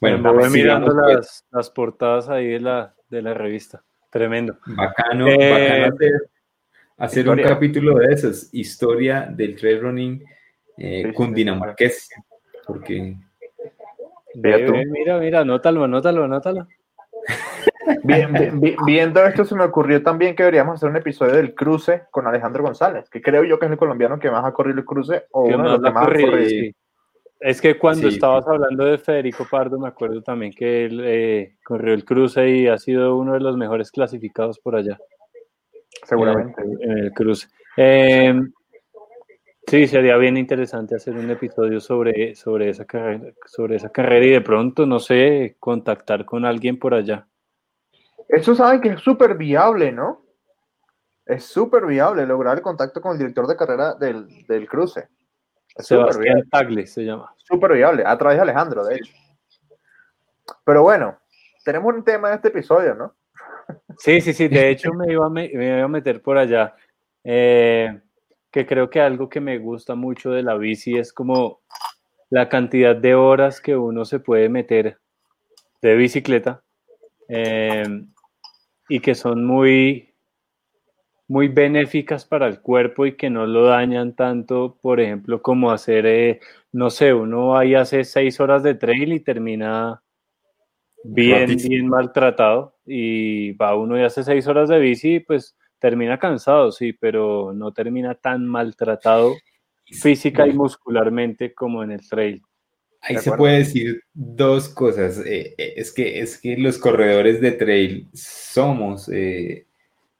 Bueno, 0.00 0.18
me 0.18 0.30
voy 0.32 0.48
mirando 0.50 0.92
pues. 0.94 1.16
las, 1.16 1.44
las 1.50 1.70
portadas 1.70 2.28
ahí 2.28 2.46
de 2.46 2.60
la, 2.60 2.94
de 3.10 3.22
la 3.22 3.34
revista. 3.34 3.82
Tremendo. 4.10 4.58
Bacano, 4.64 5.26
Eh, 5.26 5.50
bacano 5.50 5.94
hacer, 5.96 6.12
hacer 6.98 7.28
un 7.28 7.42
capítulo 7.42 7.98
de 7.98 8.14
esos, 8.14 8.54
historia 8.54 9.22
del 9.28 9.56
trail 9.56 9.80
running 9.80 10.22
eh, 10.76 11.02
Sí, 11.02 11.08
sí, 11.08 11.14
cundinamarqués, 11.14 12.10
porque 12.66 13.16
ve, 14.34 14.86
mira, 14.86 15.18
mira, 15.18 15.40
anótalo, 15.40 15.82
anótalo, 15.82 16.24
anótalo. 16.24 16.68
Vi- 18.02 18.50
vi- 18.54 18.76
viendo 18.86 19.24
esto, 19.24 19.44
se 19.44 19.54
me 19.54 19.64
ocurrió 19.64 20.02
también 20.02 20.34
que 20.34 20.42
deberíamos 20.42 20.76
hacer 20.76 20.88
un 20.90 20.96
episodio 20.96 21.34
del 21.34 21.54
cruce 21.54 22.04
con 22.10 22.26
Alejandro 22.26 22.62
González, 22.62 23.08
que 23.10 23.20
creo 23.20 23.44
yo 23.44 23.58
que 23.58 23.66
es 23.66 23.72
el 23.72 23.78
colombiano 23.78 24.18
que 24.18 24.30
más 24.30 24.44
ha 24.44 24.52
corrido 24.52 24.78
el 24.78 24.84
cruce 24.84 25.24
o 25.32 25.44
¿Qué 25.46 25.54
uno 25.54 25.64
de 25.64 25.70
los 25.70 25.82
que 25.82 25.90
más 25.90 26.02
ha 26.02 26.06
corrido? 26.06 26.30
corrido. 26.30 26.48
Sí. 26.48 26.74
Es 27.40 27.60
que 27.60 27.76
cuando 27.76 28.08
Sí, 28.08 28.14
estabas 28.14 28.46
hablando 28.46 28.84
de 28.86 28.96
Federico 28.96 29.46
Pardo, 29.50 29.78
me 29.78 29.88
acuerdo 29.88 30.22
también 30.22 30.52
que 30.52 30.86
él 30.86 31.00
eh, 31.04 31.56
corrió 31.64 31.92
el 31.92 32.04
cruce 32.04 32.48
y 32.48 32.68
ha 32.68 32.78
sido 32.78 33.16
uno 33.18 33.34
de 33.34 33.40
los 33.40 33.56
mejores 33.56 33.90
clasificados 33.90 34.58
por 34.60 34.76
allá. 34.76 34.98
Seguramente. 36.04 36.62
En 36.62 36.70
el, 36.70 36.90
en 36.90 36.98
el 37.04 37.12
cruce. 37.12 37.48
Eh, 37.76 38.40
sí, 39.66 39.86
sería 39.88 40.16
bien 40.16 40.36
interesante 40.38 40.94
hacer 40.94 41.14
un 41.14 41.30
episodio 41.30 41.80
sobre, 41.80 42.34
sobre, 42.34 42.70
esa 42.70 42.86
carrera, 42.86 43.32
sobre 43.44 43.76
esa 43.76 43.90
carrera 43.90 44.24
y 44.24 44.30
de 44.30 44.40
pronto, 44.40 44.86
no 44.86 44.98
sé, 44.98 45.56
contactar 45.58 46.24
con 46.24 46.46
alguien 46.46 46.78
por 46.78 46.94
allá. 46.94 47.26
Eso 48.34 48.54
saben 48.54 48.80
que 48.80 48.88
es 48.90 49.00
súper 49.00 49.36
viable, 49.36 49.92
¿no? 49.92 50.24
Es 51.24 51.44
súper 51.44 51.86
viable 51.86 52.26
lograr 52.26 52.56
el 52.56 52.62
contacto 52.62 53.00
con 53.00 53.12
el 53.12 53.18
director 53.18 53.46
de 53.46 53.56
carrera 53.56 53.94
del, 53.94 54.44
del 54.46 54.68
cruce. 54.68 55.08
Es 55.76 55.86
súper 55.86 56.18
viable. 56.18 56.42
Sebastián 56.42 56.50
Tagle 56.50 56.86
se 56.86 57.04
llama. 57.04 57.34
Súper 57.36 57.72
viable, 57.72 58.02
a 58.04 58.18
través 58.18 58.38
de 58.38 58.42
Alejandro, 58.42 58.84
de 58.84 58.96
hecho. 58.96 59.12
Pero 60.64 60.82
bueno, 60.82 61.18
tenemos 61.64 61.94
un 61.94 62.04
tema 62.04 62.28
en 62.28 62.34
este 62.34 62.48
episodio, 62.48 62.94
¿no? 62.94 63.14
Sí, 63.98 64.20
sí, 64.20 64.32
sí, 64.32 64.48
de 64.48 64.70
hecho 64.70 64.92
me 64.92 65.12
iba 65.12 65.26
a, 65.26 65.30
me, 65.30 65.50
me 65.54 65.78
iba 65.78 65.84
a 65.84 65.88
meter 65.88 66.20
por 66.20 66.36
allá. 66.36 66.74
Eh, 67.22 68.00
que 68.50 68.66
creo 68.66 68.90
que 68.90 69.00
algo 69.00 69.28
que 69.28 69.40
me 69.40 69.58
gusta 69.58 69.94
mucho 69.94 70.30
de 70.30 70.42
la 70.42 70.56
bici 70.56 70.96
es 70.96 71.12
como 71.12 71.60
la 72.30 72.48
cantidad 72.48 72.96
de 72.96 73.14
horas 73.14 73.60
que 73.60 73.76
uno 73.76 74.04
se 74.04 74.18
puede 74.18 74.48
meter 74.48 74.98
de 75.80 75.94
bicicleta 75.94 76.62
eh, 77.28 77.84
y 78.88 79.00
que 79.00 79.14
son 79.14 79.44
muy, 79.44 80.14
muy 81.28 81.48
benéficas 81.48 82.24
para 82.24 82.46
el 82.46 82.60
cuerpo 82.60 83.06
y 83.06 83.16
que 83.16 83.30
no 83.30 83.46
lo 83.46 83.64
dañan 83.66 84.14
tanto, 84.14 84.78
por 84.80 85.00
ejemplo, 85.00 85.42
como 85.42 85.70
hacer, 85.70 86.06
eh, 86.06 86.40
no 86.72 86.90
sé, 86.90 87.14
uno 87.14 87.56
ahí 87.56 87.74
hace 87.74 88.04
seis 88.04 88.40
horas 88.40 88.62
de 88.62 88.74
trail 88.74 89.12
y 89.12 89.20
termina 89.20 90.02
bien, 91.02 91.56
bien 91.56 91.88
maltratado 91.88 92.76
y 92.84 93.52
va 93.52 93.76
uno 93.76 93.98
y 93.98 94.02
hace 94.02 94.22
seis 94.22 94.46
horas 94.46 94.68
de 94.68 94.78
bici, 94.78 95.20
pues 95.20 95.56
termina 95.78 96.18
cansado, 96.18 96.72
sí, 96.72 96.92
pero 96.92 97.52
no 97.54 97.72
termina 97.72 98.14
tan 98.14 98.46
maltratado 98.46 99.34
física 99.84 100.46
y 100.46 100.52
muscularmente 100.52 101.54
como 101.54 101.82
en 101.82 101.92
el 101.92 102.08
trail. 102.08 102.42
Ahí 103.06 103.18
se 103.18 103.32
puede 103.32 103.58
decir 103.58 104.02
dos 104.14 104.68
cosas. 104.68 105.18
Eh, 105.18 105.54
eh, 105.58 105.74
es, 105.76 105.92
que, 105.92 106.20
es 106.20 106.38
que 106.38 106.56
los 106.56 106.78
corredores 106.78 107.40
de 107.40 107.52
trail 107.52 108.08
somos, 108.14 109.10
eh, 109.12 109.66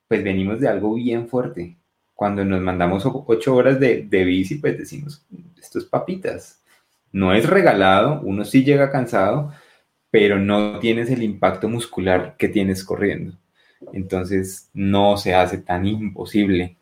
pues 0.07 0.23
venimos 0.23 0.61
de 0.61 0.69
algo 0.69 0.95
bien 0.95 1.29
fuerte. 1.29 1.79
Cuando 2.15 2.45
nos 2.45 2.61
mandamos 2.61 3.05
ocho 3.07 3.57
horas 3.57 3.81
de, 3.81 4.03
de 4.03 4.25
bici, 4.25 4.57
pues 4.57 4.77
decimos, 4.79 5.25
esto 5.59 5.79
es 5.79 5.87
papitas. 5.87 6.63
No 7.11 7.33
es 7.33 7.49
regalado, 7.49 8.21
uno 8.23 8.45
sí 8.45 8.65
llega 8.65 8.91
cansado, 8.91 9.53
pero 10.11 10.39
no 10.39 10.79
tienes 10.79 11.11
el 11.11 11.23
impacto 11.23 11.69
muscular 11.69 12.37
que 12.37 12.49
tienes 12.49 12.85
corriendo. 12.85 13.37
Entonces 13.93 14.69
no 14.75 15.17
se 15.17 15.35
hace 15.35 15.59
tan 15.59 15.87
imposible. 15.87 16.77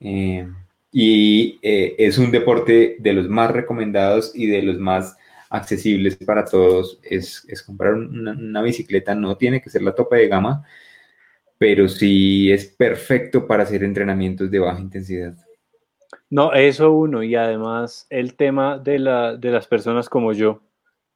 y 0.00 1.58
es 1.62 2.18
un 2.18 2.30
deporte 2.30 2.96
de 2.98 3.12
los 3.12 3.28
más 3.28 3.50
recomendados 3.50 4.32
y 4.34 4.46
de 4.46 4.62
los 4.62 4.78
más 4.78 5.16
accesibles 5.52 6.16
para 6.16 6.44
todos 6.44 6.98
es, 7.02 7.46
comprar 7.64 7.92
una, 7.94 8.62
bicicleta, 8.62 9.14
no 9.14 9.36
tiene 9.36 9.60
que 9.60 9.68
ser 9.68 9.82
la 9.82 9.94
topa 9.94 10.16
de 10.16 10.28
gama, 10.28 10.64
pero 11.58 11.88
sí 11.88 12.50
es 12.50 12.66
perfecto 12.66 13.46
para 13.46 13.64
hacer 13.64 13.84
entrenamientos 13.84 14.50
de 14.50 14.58
baja 14.58 14.80
intensidad. 14.80 15.36
No, 16.30 16.54
eso 16.54 16.92
uno, 16.92 17.22
y 17.22 17.34
además 17.34 18.06
el 18.08 18.34
tema 18.34 18.78
de, 18.78 18.98
la, 18.98 19.36
de 19.36 19.50
las 19.50 19.66
personas 19.66 20.08
como 20.08 20.32
yo, 20.32 20.62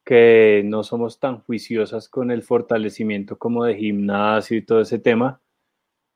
que 0.04 0.62
no 0.64 0.84
somos 0.84 1.18
tan 1.18 1.40
juiciosas 1.40 2.08
con 2.08 2.30
el 2.30 2.42
fortalecimiento 2.42 3.38
como 3.38 3.64
de 3.64 3.74
gimnasio 3.76 4.58
y 4.58 4.62
todo 4.62 4.82
ese 4.82 4.98
tema, 4.98 5.40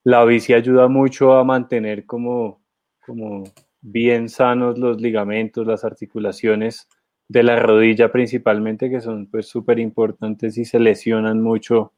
la 0.04 0.24
bici 0.24 0.52
ayuda 0.52 0.88
mucho 0.88 1.32
a 1.32 1.44
mantener 1.44 2.04
como, 2.04 2.62
como 3.04 3.44
bien 3.80 4.28
sanos 4.28 4.78
los 4.78 5.00
ligamentos, 5.00 5.66
las 5.66 5.84
articulaciones, 5.84 6.86
de 7.30 7.44
la 7.44 7.54
rodilla 7.60 8.10
principalmente, 8.10 8.90
que 8.90 9.00
son 9.00 9.26
pues 9.26 9.46
súper 9.46 9.78
importantes 9.78 10.58
y 10.58 10.64
se 10.64 10.80
lesionan 10.80 11.40
mucho 11.40 11.92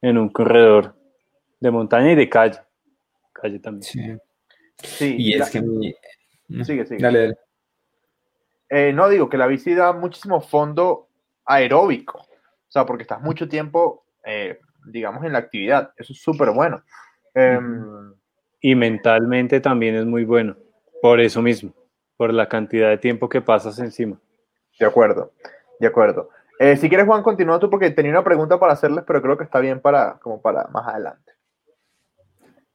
en 0.00 0.16
un 0.16 0.30
corredor 0.30 0.96
de 1.60 1.70
montaña 1.70 2.12
y 2.12 2.14
de 2.14 2.30
calle. 2.30 2.60
Calle 3.30 3.58
también. 3.58 4.18
Sí. 4.78 5.16
y 5.18 5.34
es 5.34 5.50
que... 5.50 5.60
Sigue, 6.64 6.86
sigue. 6.86 6.98
Dale, 6.98 7.18
dale. 7.18 7.34
Eh, 8.70 8.94
no 8.94 9.10
digo 9.10 9.28
que 9.28 9.36
la 9.36 9.46
bici 9.46 9.74
da 9.74 9.92
muchísimo 9.92 10.40
fondo 10.40 11.08
aeróbico, 11.44 12.20
o 12.20 12.70
sea, 12.70 12.86
porque 12.86 13.02
estás 13.02 13.20
mucho 13.20 13.46
tiempo, 13.50 14.06
eh, 14.24 14.60
digamos, 14.86 15.22
en 15.24 15.34
la 15.34 15.40
actividad. 15.40 15.92
Eso 15.98 16.14
es 16.14 16.22
súper 16.22 16.52
bueno. 16.52 16.82
Em, 17.34 18.14
y 18.62 18.74
mentalmente 18.74 19.60
también 19.60 19.94
es 19.96 20.06
muy 20.06 20.24
bueno, 20.24 20.56
por 21.02 21.20
eso 21.20 21.42
mismo, 21.42 21.74
por 22.16 22.32
la 22.32 22.48
cantidad 22.48 22.88
de 22.88 22.96
tiempo 22.96 23.28
que 23.28 23.42
pasas 23.42 23.78
encima. 23.78 24.18
De 24.80 24.86
acuerdo, 24.86 25.32
de 25.78 25.86
acuerdo. 25.86 26.30
Eh, 26.58 26.76
si 26.76 26.88
quieres, 26.88 27.06
Juan, 27.06 27.22
continúa 27.22 27.60
tú 27.60 27.68
porque 27.68 27.90
tenía 27.90 28.12
una 28.12 28.24
pregunta 28.24 28.58
para 28.58 28.72
hacerles, 28.72 29.04
pero 29.06 29.20
creo 29.20 29.36
que 29.36 29.44
está 29.44 29.60
bien 29.60 29.80
para, 29.80 30.18
como 30.20 30.40
para 30.40 30.66
más 30.68 30.88
adelante. 30.88 31.32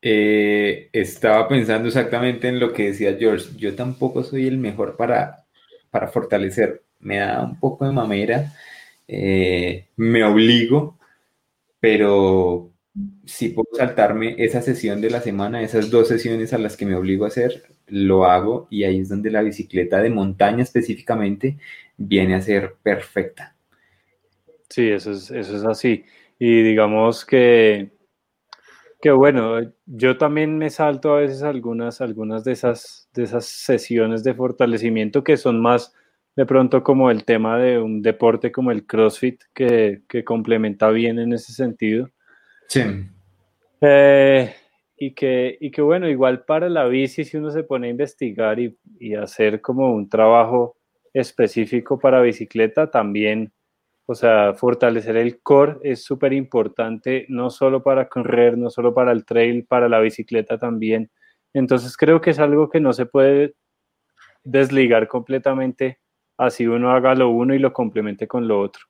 Eh, 0.02 0.90
estaba 0.94 1.48
pensando 1.48 1.88
exactamente 1.88 2.48
en 2.48 2.60
lo 2.60 2.72
que 2.72 2.88
decía 2.90 3.18
George. 3.18 3.58
Yo 3.58 3.76
tampoco 3.76 4.24
soy 4.24 4.48
el 4.48 4.60
mejor 4.60 4.96
para, 4.96 5.46
para 5.90 6.08
fortalecer. 6.08 6.84
Me 7.00 7.18
da 7.18 7.44
un 7.44 7.60
poco 7.60 7.86
de 7.86 7.92
mamera. 7.92 8.54
Eh, 9.08 9.88
me 9.96 10.24
obligo, 10.24 11.00
pero 11.80 12.72
si 13.26 13.50
puedo 13.50 13.70
saltarme 13.76 14.36
esa 14.38 14.62
sesión 14.62 15.02
de 15.02 15.10
la 15.10 15.22
semana, 15.22 15.62
esas 15.62 15.90
dos 15.90 16.08
sesiones 16.08 16.54
a 16.54 16.60
las 16.60 16.78
que 16.78 16.86
me 16.86 16.96
obligo 16.96 17.26
a 17.26 17.30
hacer, 17.30 17.64
lo 17.88 18.26
hago 18.26 18.68
y 18.70 18.84
ahí 18.84 19.00
es 19.00 19.10
donde 19.10 19.32
la 19.32 19.42
bicicleta 19.42 20.02
de 20.02 20.10
montaña 20.10 20.64
específicamente 20.64 21.58
viene 21.98 22.36
a 22.36 22.42
ser 22.42 22.76
perfecta. 22.82 23.56
Sí, 24.70 24.90
eso 24.90 25.12
es, 25.12 25.32
eso 25.32 25.56
es 25.56 25.64
así. 25.64 26.04
Y 26.40 26.64
digamos 26.64 27.26
que, 27.26 27.92
que 29.02 29.12
bueno, 29.12 29.60
yo 29.86 30.18
también 30.18 30.58
me 30.58 30.70
salto 30.70 31.14
a 31.14 31.20
veces 31.20 31.44
algunas, 31.44 32.02
algunas 32.02 32.44
de, 32.44 32.54
esas, 32.54 33.10
de 33.14 33.24
esas 33.24 33.46
sesiones 33.46 34.24
de 34.24 34.34
fortalecimiento 34.34 35.24
que 35.24 35.38
son 35.38 35.62
más 35.62 35.94
de 36.36 36.46
pronto 36.46 36.84
como 36.84 37.10
el 37.10 37.24
tema 37.24 37.58
de 37.58 37.80
un 37.80 38.02
deporte 38.02 38.52
como 38.52 38.72
el 38.72 38.86
CrossFit 38.86 39.42
que, 39.54 40.02
que 40.10 40.26
complementa 40.26 40.90
bien 40.90 41.20
en 41.20 41.32
ese 41.32 41.54
sentido. 41.54 42.10
Sí. 42.68 42.82
Eh, 43.80 44.54
y 44.98 45.14
que, 45.14 45.58
y 45.62 45.72
que 45.72 45.82
bueno, 45.82 46.10
igual 46.10 46.44
para 46.44 46.68
la 46.68 46.86
bici, 46.88 47.24
si 47.24 47.38
uno 47.38 47.52
se 47.52 47.64
pone 47.64 47.88
a 47.88 47.92
investigar 47.92 48.60
y, 48.60 48.78
y 49.00 49.16
hacer 49.16 49.62
como 49.62 49.94
un 49.94 50.10
trabajo 50.10 50.76
específico 51.16 51.98
para 51.98 52.22
bicicleta, 52.22 52.92
también, 52.92 53.54
o 54.06 54.14
sea, 54.14 54.54
fortalecer 54.54 55.16
el 55.16 55.42
core 55.42 55.78
es 55.82 56.04
súper 56.04 56.34
importante, 56.34 57.26
no 57.30 57.50
solo 57.50 57.82
para 57.82 58.10
correr, 58.10 58.58
no 58.58 58.70
solo 58.70 58.94
para 58.94 59.14
el 59.14 59.26
trail, 59.26 59.66
para 59.66 59.88
la 59.88 60.00
bicicleta 60.00 60.60
también. 60.60 61.10
Entonces 61.54 61.96
creo 61.96 62.20
que 62.20 62.32
es 62.32 62.40
algo 62.40 62.70
que 62.70 62.82
no 62.82 62.92
se 62.92 63.06
puede 63.06 63.56
desligar 64.44 65.08
completamente, 65.08 66.00
así 66.38 66.68
uno 66.68 66.92
haga 66.92 67.16
lo 67.16 67.30
uno 67.30 67.56
y 67.56 67.60
lo 67.60 67.72
complemente 67.72 68.28
con 68.28 68.46
lo 68.46 68.60
otro. 68.60 68.84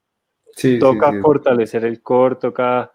toca 0.79 1.13
fortalecer 1.21 1.85
el 1.85 2.01
core, 2.01 2.37
toca 2.37 2.91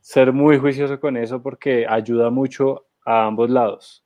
ser 0.00 0.32
muy 0.32 0.58
juicioso 0.58 0.98
con 0.98 1.18
eso 1.18 1.42
porque 1.42 1.86
ayuda 1.86 2.30
mucho 2.30 2.86
a 3.04 3.26
ambos 3.26 3.50
lados. 3.50 4.02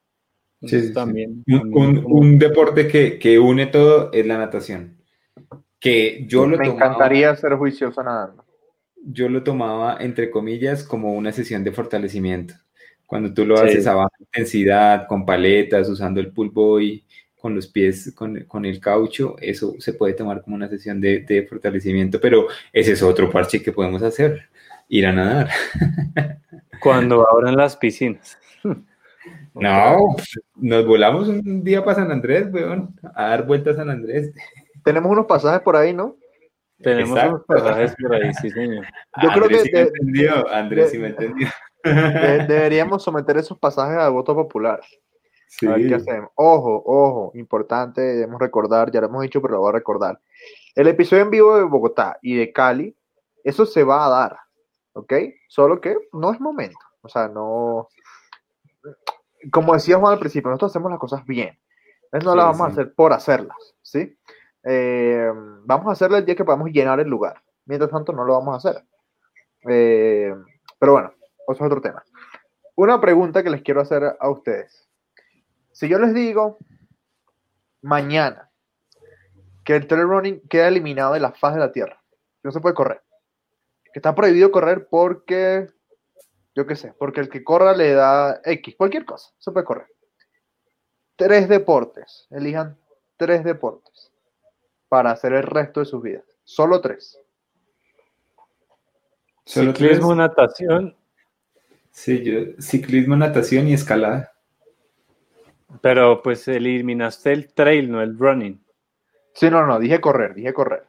Sí, 0.67 0.93
también, 0.93 1.45
un, 1.47 2.39
deporte 2.39 2.89
que, 2.89 3.39
une 3.39 3.67
todo 3.67 4.11
es 4.13 4.27
la 4.27 4.39
natación. 4.39 4.97
Que 5.79 6.25
yo 6.27 6.47
lo 6.47 6.57
Me 6.57 6.69
encantaría 6.69 7.35
ser 7.37 7.55
juicioso 7.55 8.03
nadando. 8.03 8.45
Yo 9.07 9.29
lo 9.29 9.43
tomaba, 9.43 9.99
entre 10.01 10.31
comillas, 10.31 10.83
como 10.83 11.15
una 11.15 11.33
sesión 11.33 11.63
de 11.63 11.73
fortalecimiento. 11.73 12.55
Cuando 13.07 13.35
tú 13.35 13.45
lo 13.45 13.59
haces 13.59 13.87
a 13.87 13.95
baja 13.95 14.17
intensidad, 14.19 15.07
con 15.07 15.27
paletas, 15.27 15.89
usando 15.89 16.21
el 16.21 16.33
pull 16.33 16.51
boy, 16.51 17.05
con 17.37 17.55
los 17.55 17.67
pies, 17.67 18.15
con, 18.15 18.65
el 18.65 18.81
caucho, 18.81 19.37
eso 19.39 19.75
se 19.79 19.93
puede 19.93 20.15
tomar 20.15 20.41
como 20.41 20.57
una 20.57 20.69
sesión 20.69 21.01
de, 21.01 21.21
de 21.21 21.47
fortalecimiento, 21.47 22.19
pero 22.19 22.47
ese 22.73 22.93
es 22.93 23.03
otro 23.03 23.31
parche 23.31 23.63
que 23.63 23.73
podemos 23.73 24.03
hacer, 24.03 24.49
ir 24.89 25.07
a 25.07 25.13
nadar. 25.13 25.51
Cuando 26.81 27.29
abran 27.29 27.57
las 27.57 27.77
piscinas. 27.77 28.39
No, 29.55 30.17
nos 30.57 30.87
volamos 30.87 31.29
un 31.29 31.63
día 31.63 31.85
para 31.85 31.99
San 31.99 32.11
Andrés, 32.11 32.49
weón, 32.53 32.95
a 33.15 33.29
dar 33.29 33.47
vueltas 33.47 33.75
a 33.75 33.79
San 33.79 33.91
Andrés. 33.91 34.33
Tenemos 34.83 35.11
unos 35.11 35.27
pasajes 35.27 35.63
por 35.63 35.77
ahí, 35.77 35.95
¿no? 35.95 36.17
Tenemos 36.79 37.11
unos 37.11 37.45
pasajes 37.47 37.95
por 37.97 38.15
ahí, 38.15 38.35
sí, 38.35 38.51
señor. 38.51 38.85
Yo 39.23 39.29
creo 39.31 39.49
que. 39.49 39.61
Sí 39.61 39.71
me 39.73 39.81
entendió, 39.81 40.51
Andrés 40.51 40.91
sí 40.91 40.99
me 40.99 41.09
entendió. 41.09 41.49
deberíamos 41.85 43.03
someter 43.03 43.37
esos 43.37 43.57
pasajes 43.59 43.97
a 43.97 44.09
voto 44.09 44.35
popular. 44.35 44.81
Sí. 45.47 45.67
A 45.69 45.77
ver 45.77 45.87
qué 45.87 45.95
hacemos. 45.95 46.31
Ojo, 46.35 46.83
ojo, 46.85 47.31
importante, 47.35 48.01
debemos 48.01 48.41
recordar, 48.41 48.91
ya 48.91 49.01
lo 49.01 49.07
hemos 49.07 49.23
dicho, 49.23 49.41
pero 49.41 49.55
lo 49.55 49.61
voy 49.61 49.69
a 49.69 49.75
recordar. 49.75 50.19
El 50.75 50.89
episodio 50.89 51.23
en 51.23 51.31
vivo 51.31 51.57
de 51.57 51.63
Bogotá 51.63 52.19
y 52.23 52.37
de 52.37 52.53
Cali, 52.53 52.97
eso 53.45 53.65
se 53.67 53.85
va 53.85 54.05
a 54.05 54.09
dar, 54.09 54.39
¿ok? 54.95 55.13
Solo 55.49 55.81
que 55.81 55.97
no 56.13 56.33
es 56.33 56.41
momento. 56.41 56.79
O 57.03 57.09
sea, 57.09 57.29
no 57.29 57.89
como 59.51 59.75
decía 59.75 59.99
Juan 59.99 60.15
al 60.15 60.19
principio, 60.19 60.51
nosotros 60.51 60.73
hacemos 60.73 60.91
las 60.91 61.01
cosas 61.01 61.25
bien. 61.25 61.59
no 62.13 62.35
las 62.35 62.47
vamos 62.47 62.61
a 62.61 62.73
hacer 62.73 62.95
por 62.95 63.13
hacerlas, 63.13 63.75
¿sí? 63.83 64.17
Eh, 64.65 65.31
vamos 65.65 65.89
a 65.89 65.93
hacerlas 65.93 66.21
el 66.21 66.27
día 66.27 66.37
que 66.37 66.45
podamos 66.45 66.71
llenar 66.71 67.01
el 67.01 67.09
lugar. 67.09 67.43
Mientras 67.67 67.91
tanto, 67.91 68.13
no 68.13 68.25
lo 68.25 68.35
vamos 68.35 68.55
a 68.55 68.69
hacer. 68.69 68.85
Eh, 69.69 70.35
pero 70.79 70.93
bueno, 70.93 71.13
eso 71.49 71.53
es 71.53 71.61
otro 71.63 71.81
tema. 71.81 72.05
Una 72.77 73.01
pregunta 73.01 73.43
que 73.43 73.51
les 73.51 73.63
quiero 73.63 73.81
hacer 73.81 74.17
a 74.19 74.29
ustedes. 74.29 74.89
Si 75.73 75.89
yo 75.89 75.99
les 75.99 76.15
digo 76.15 76.59
mañana 77.83 78.51
que 79.65 79.77
el 79.77 79.87
trail 79.87 80.09
running 80.09 80.41
queda 80.49 80.69
eliminado 80.69 81.15
de 81.15 81.21
la 81.21 81.33
faz 81.33 81.55
de 81.55 81.61
la 81.61 81.73
Tierra, 81.73 82.03
no 82.43 82.51
se 82.51 82.61
puede 82.61 82.75
correr, 82.75 83.03
que 83.93 83.99
está 83.99 84.15
prohibido 84.15 84.51
correr 84.51 84.89
porque 84.89 85.69
yo 86.55 86.67
qué 86.67 86.77
sé, 86.77 86.95
porque 86.99 87.21
el 87.21 87.29
que 87.29 87.43
corra 87.43 87.75
le 87.75 87.93
da 87.93 88.41
X, 88.45 88.77
cualquier 88.77 89.05
cosa, 89.05 89.33
se 89.39 89.51
puede 89.51 89.67
correr. 89.67 89.89
tres 91.17 91.49
deportes. 91.49 92.27
Elijan 92.31 92.79
tres 93.17 93.45
deportes 93.45 94.13
para 94.89 95.11
hacer 95.11 95.33
el 95.33 95.43
resto 95.43 95.81
de 95.81 95.87
sus 95.87 96.03
vidas. 96.03 96.25
Solo 96.45 96.81
tres. 96.81 97.19
Solo 99.45 99.73
ciclismo, 99.73 100.09
tres? 100.09 100.17
natación. 100.17 100.97
Sí, 101.91 102.23
yo, 102.23 102.61
ciclismo, 102.61 103.17
natación 103.17 103.69
y 103.69 103.75
escalada. 103.75 104.33
Pero 105.81 106.23
pues 106.23 106.47
eliminaste 106.49 107.33
el 107.33 107.53
trail, 107.53 107.91
no 107.91 108.01
el 108.03 108.19
running. 108.19 108.65
Sí, 109.35 109.51
no, 109.51 109.67
no, 109.67 109.79
dije 109.79 110.01
correr, 110.01 110.35
dije 110.35 110.53
correr. 110.53 110.87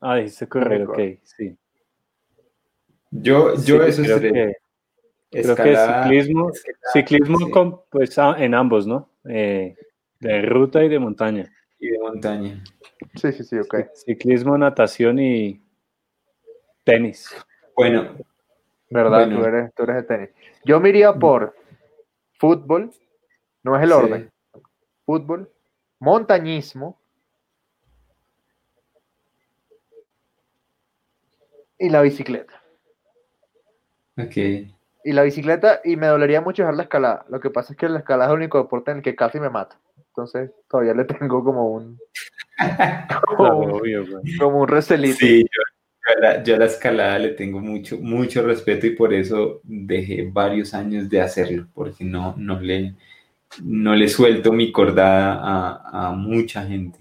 Ah, 0.00 0.16
dijiste 0.16 0.48
correr, 0.48 0.88
ok, 0.88 0.98
sí. 1.22 1.56
Yo, 3.12 3.54
yo 3.62 3.82
eso 3.82 4.02
creo 4.02 4.20
que, 4.20 4.56
creo 5.30 5.54
que 5.54 5.76
ciclismo, 5.76 6.50
ciclismo 6.94 7.84
pues, 7.90 8.18
ah, 8.18 8.34
en 8.38 8.54
ambos, 8.54 8.86
¿no? 8.86 9.10
Eh, 9.28 9.76
de 10.18 10.42
ruta 10.42 10.82
y 10.82 10.88
de 10.88 10.98
montaña. 10.98 11.52
Y 11.78 11.88
de 11.88 11.98
montaña. 11.98 12.64
Sí, 13.16 13.32
sí, 13.32 13.44
sí, 13.44 13.58
ok. 13.58 13.92
Ciclismo, 13.94 14.56
natación 14.56 15.18
y 15.18 15.62
tenis. 16.84 17.28
Bueno. 17.76 18.16
¿Verdad? 18.88 19.28
Tú, 19.28 19.44
eres, 19.44 19.74
tú 19.74 19.82
eres 19.82 19.96
de 19.96 20.02
tenis. 20.04 20.30
Yo 20.64 20.80
me 20.80 20.88
iría 20.88 21.12
por 21.12 21.54
fútbol, 22.38 22.92
no 23.62 23.76
es 23.76 23.82
el 23.82 23.92
orden. 23.92 24.30
Fútbol, 25.04 25.52
montañismo 25.98 26.98
y 31.78 31.90
la 31.90 32.00
bicicleta. 32.00 32.61
Ok. 34.18 34.36
Y 35.04 35.12
la 35.12 35.22
bicicleta, 35.22 35.80
y 35.84 35.96
me 35.96 36.06
dolería 36.06 36.40
mucho 36.40 36.62
dejar 36.62 36.76
la 36.76 36.84
escalada. 36.84 37.24
Lo 37.28 37.40
que 37.40 37.50
pasa 37.50 37.72
es 37.72 37.78
que 37.78 37.88
la 37.88 37.98
escalada 37.98 38.30
es 38.30 38.30
el 38.32 38.38
único 38.38 38.58
deporte 38.58 38.90
en 38.92 38.98
el 38.98 39.02
que 39.02 39.16
casi 39.16 39.40
me 39.40 39.50
mata. 39.50 39.78
Entonces 40.08 40.50
todavía 40.68 40.94
le 40.94 41.04
tengo 41.04 41.42
como 41.42 41.70
un. 41.70 41.98
como, 43.36 43.58
un, 43.58 44.22
como 44.38 44.60
un 44.60 44.68
recelito. 44.68 45.16
Sí, 45.18 45.44
yo, 46.44 46.54
a 46.54 46.58
la 46.58 46.64
escalada 46.66 47.18
le 47.18 47.30
tengo 47.30 47.60
mucho, 47.60 47.98
mucho 47.98 48.42
respeto 48.42 48.86
y 48.86 48.90
por 48.90 49.12
eso 49.14 49.60
dejé 49.64 50.28
varios 50.30 50.74
años 50.74 51.08
de 51.08 51.20
hacerlo, 51.20 51.66
porque 51.74 52.04
no, 52.04 52.34
no, 52.36 52.60
le, 52.60 52.94
no 53.62 53.94
le 53.94 54.08
suelto 54.08 54.52
mi 54.52 54.70
cordada 54.70 55.40
a, 55.42 56.08
a 56.08 56.12
mucha 56.12 56.64
gente. 56.64 56.98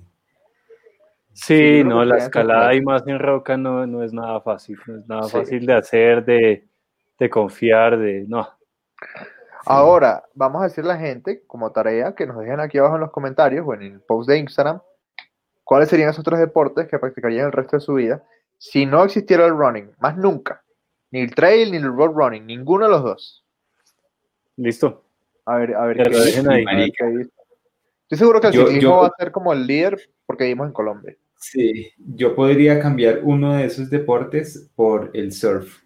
Sí, 1.33 1.83
no, 1.83 2.05
la 2.05 2.17
escalada 2.17 2.73
y 2.75 2.81
más 2.81 3.07
en 3.07 3.17
roca 3.17 3.57
no, 3.57 3.87
no 3.87 4.03
es 4.03 4.13
nada 4.13 4.41
fácil, 4.41 4.77
no 4.85 4.97
es 4.97 5.07
nada 5.07 5.23
fácil 5.23 5.65
de 5.65 5.73
hacer, 5.73 6.23
de, 6.23 6.65
de 7.21 7.29
confiar, 7.29 7.99
de 7.99 8.25
no. 8.27 8.47
Ahora, 9.65 10.23
vamos 10.33 10.61
a 10.61 10.65
decirle 10.65 10.89
a 10.91 10.95
la 10.95 10.99
gente, 10.99 11.43
como 11.45 11.71
tarea, 11.71 12.15
que 12.15 12.25
nos 12.25 12.39
dejen 12.39 12.59
aquí 12.59 12.79
abajo 12.79 12.95
en 12.95 13.01
los 13.01 13.11
comentarios 13.11 13.63
o 13.67 13.75
en 13.75 13.83
el 13.83 14.01
post 14.01 14.27
de 14.27 14.39
Instagram, 14.39 14.81
cuáles 15.63 15.87
serían 15.87 16.09
esos 16.09 16.25
tres 16.25 16.39
deportes 16.39 16.87
que 16.87 16.97
practicarían 16.97 17.45
el 17.45 17.51
resto 17.51 17.77
de 17.77 17.81
su 17.81 17.93
vida 17.93 18.23
si 18.57 18.87
no 18.87 19.03
existiera 19.03 19.45
el 19.45 19.55
running, 19.55 19.91
más 19.99 20.17
nunca. 20.17 20.63
Ni 21.11 21.21
el 21.21 21.35
trail 21.35 21.71
ni 21.71 21.77
el 21.77 21.95
road 21.95 22.11
running, 22.13 22.45
ninguno 22.45 22.85
de 22.85 22.91
los 22.91 23.03
dos. 23.03 23.45
Listo. 24.57 25.03
A 25.45 25.57
ver, 25.57 25.75
a 25.75 25.85
ver, 25.85 25.97
qué, 25.97 26.09
dejen 26.09 26.49
ahí, 26.49 26.91
Estoy 28.03 28.17
seguro 28.17 28.41
que 28.41 28.47
el 28.47 28.53
ciclismo 28.53 29.01
va 29.01 29.07
a 29.07 29.15
ser 29.17 29.31
como 29.31 29.53
el 29.53 29.67
líder 29.67 29.99
porque 30.25 30.45
vivimos 30.45 30.67
en 30.67 30.73
Colombia. 30.73 31.15
Sí, 31.37 31.91
yo 31.97 32.35
podría 32.35 32.79
cambiar 32.79 33.19
uno 33.23 33.57
de 33.57 33.65
esos 33.65 33.91
deportes 33.91 34.71
por 34.75 35.11
el 35.13 35.31
surf. 35.31 35.80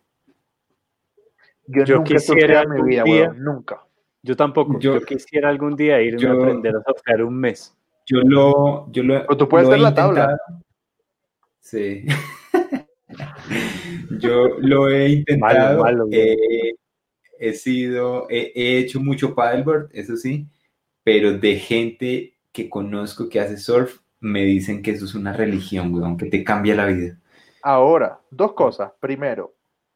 Yo, 1.68 1.84
nunca 1.98 2.04
quisiera 2.04 2.66
mi 2.66 2.82
vida, 2.84 3.04
día, 3.04 3.34
nunca. 3.36 3.84
Yo 4.22 4.36
tampoco. 4.36 4.80
Yo, 4.80 5.02
quisiera 5.02 5.50
algún 5.50 5.76
día 5.76 6.02
irme 6.02 6.28
a 6.28 6.34
aprender 6.34 6.76
a 6.76 6.84
surfear 6.84 7.24
un 7.24 7.38
mes. 7.38 7.76
Yo 8.06 8.22
lo, 8.22 8.92
yo 8.92 9.04
lo. 9.04 9.22
Pero 9.22 9.38
tú 9.38 9.50
puedes 9.50 9.68
hacer 9.68 9.80
la 9.80 9.94
tabla. 9.94 10.38
Sí. 11.60 12.06
yo 14.20 14.60
lo 14.60 14.90
he 14.90 15.10
intentado. 15.10 15.86
he 17.40 17.54
sido, 17.54 18.28
he, 18.30 18.52
he, 18.56 18.78
hecho 18.78 19.00
mucho 19.00 19.34
paddleboard, 19.34 19.90
eso 19.92 20.16
sí, 20.16 20.48
pero 21.04 21.38
de 21.38 21.56
gente 21.56 22.36
que 22.52 22.70
conozco 22.70 23.28
que 23.30 23.40
hace 23.40 23.58
surf, 23.58 24.00
me 24.20 24.44
dicen 24.44 24.82
que 24.82 24.92
eso 24.92 25.06
es 25.06 25.16
una 25.16 25.34
religión, 25.34 25.94
weón, 25.94 26.18
que 26.18 26.28
te 26.28 26.44
cambia 26.44 26.76
la 26.76 26.86
vida. 26.86 27.18
Ahora, 27.62 28.20
dos 28.30 28.54
cosas. 28.54 28.92
Primero, 29.00 29.55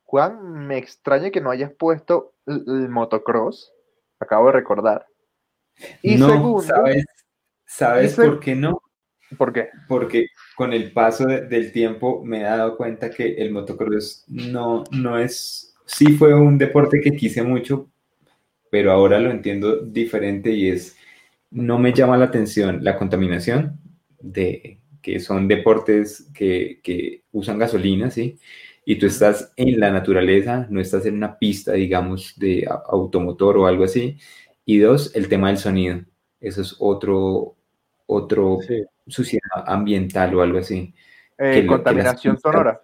Juan, 0.10 0.66
me 0.66 0.80
extraña 0.80 1.30
que 1.30 1.40
no 1.40 1.52
hayas 1.52 1.72
puesto 1.72 2.34
el, 2.48 2.90
motocross. 2.90 3.72
Acabo 4.20 4.48
de 4.48 4.54
recordar. 4.54 5.06
Y 6.02 6.16
no, 6.16 6.30
segundo, 6.30 6.62
¿sabes, 6.64 7.06
¿sabes 7.68 8.16
por 8.16 8.40
qué 8.40 8.56
no? 8.56 8.82
¿Por 9.38 9.54
qué? 9.54 9.70
Porque 9.88 10.30
con 10.56 10.74
el 10.74 10.92
paso 10.94 11.28
del 11.28 11.72
tiempo 11.72 12.24
me 12.26 12.40
he 12.40 12.44
dado 12.44 12.76
cuenta 12.76 13.12
que 13.12 13.36
el 13.36 13.52
motocross 13.52 14.26
no, 14.28 14.84
no 14.90 15.20
es, 15.20 15.76
sí 15.86 16.14
fue 16.14 16.34
un 16.34 16.58
deporte 16.58 17.00
que 17.02 17.12
quise 17.12 17.44
mucho, 17.44 17.88
pero 18.72 18.92
ahora 18.92 19.20
lo 19.20 19.30
entiendo 19.30 19.78
diferente 19.78 20.50
y 20.50 20.70
es, 20.70 20.98
no 21.52 21.78
me 21.78 21.94
llama 21.94 22.18
la 22.18 22.26
atención 22.26 22.84
la 22.84 22.98
contaminación 22.98 23.80
de 24.20 24.80
que 25.04 25.20
son 25.20 25.48
deportes 25.48 26.32
que, 26.34 26.80
que 26.82 27.22
usan 27.32 27.60
gasolina, 27.60 28.10
¿sí? 28.10 28.40
Y 28.90 28.96
tú 28.96 29.06
estás 29.06 29.54
en 29.56 29.80
la 29.80 29.92
naturaleza, 29.92 30.66
no 30.72 30.82
estás 30.82 31.06
en 31.06 31.14
una 31.14 31.38
pista, 31.38 31.74
digamos, 31.74 32.34
de 32.40 32.68
automotor 32.88 33.56
o 33.60 33.68
algo 33.68 33.84
así. 33.84 34.18
Y 34.66 34.80
dos, 34.80 35.16
el 35.16 35.30
tema 35.30 35.50
del 35.50 35.60
sonido. 35.60 36.00
Eso 36.42 36.64
es 36.64 36.76
otro, 36.80 37.56
otro 38.08 38.58
suciedad 39.06 39.64
ambiental 39.68 40.34
o 40.34 40.42
algo 40.42 40.58
así. 40.58 40.92
Eh, 41.38 41.68
contaminación 41.68 42.40
sonora. 42.40 42.82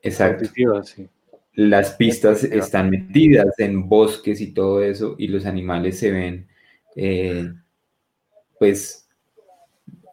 Exacto. 0.00 0.48
Las 1.54 1.94
pistas 1.94 2.44
están 2.44 2.90
metidas 2.90 3.58
en 3.58 3.88
bosques 3.88 4.40
y 4.40 4.54
todo 4.54 4.84
eso, 4.84 5.16
y 5.18 5.26
los 5.26 5.46
animales 5.46 5.98
se 5.98 6.12
ven, 6.12 6.46
eh, 6.94 7.52
pues, 8.56 9.08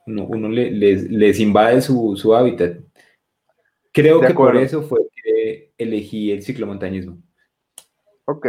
uno, 0.08 0.50
les, 0.50 1.40
invade 1.40 1.80
su, 1.80 2.18
su 2.18 2.34
hábitat. 2.34 2.78
Creo 3.92 4.20
que 4.20 4.34
por 4.34 4.56
eso 4.56 4.82
fue 4.82 5.11
elegí 5.84 6.32
el 6.32 6.44
ciclomontañismo. 6.44 7.18
Ok. 8.26 8.48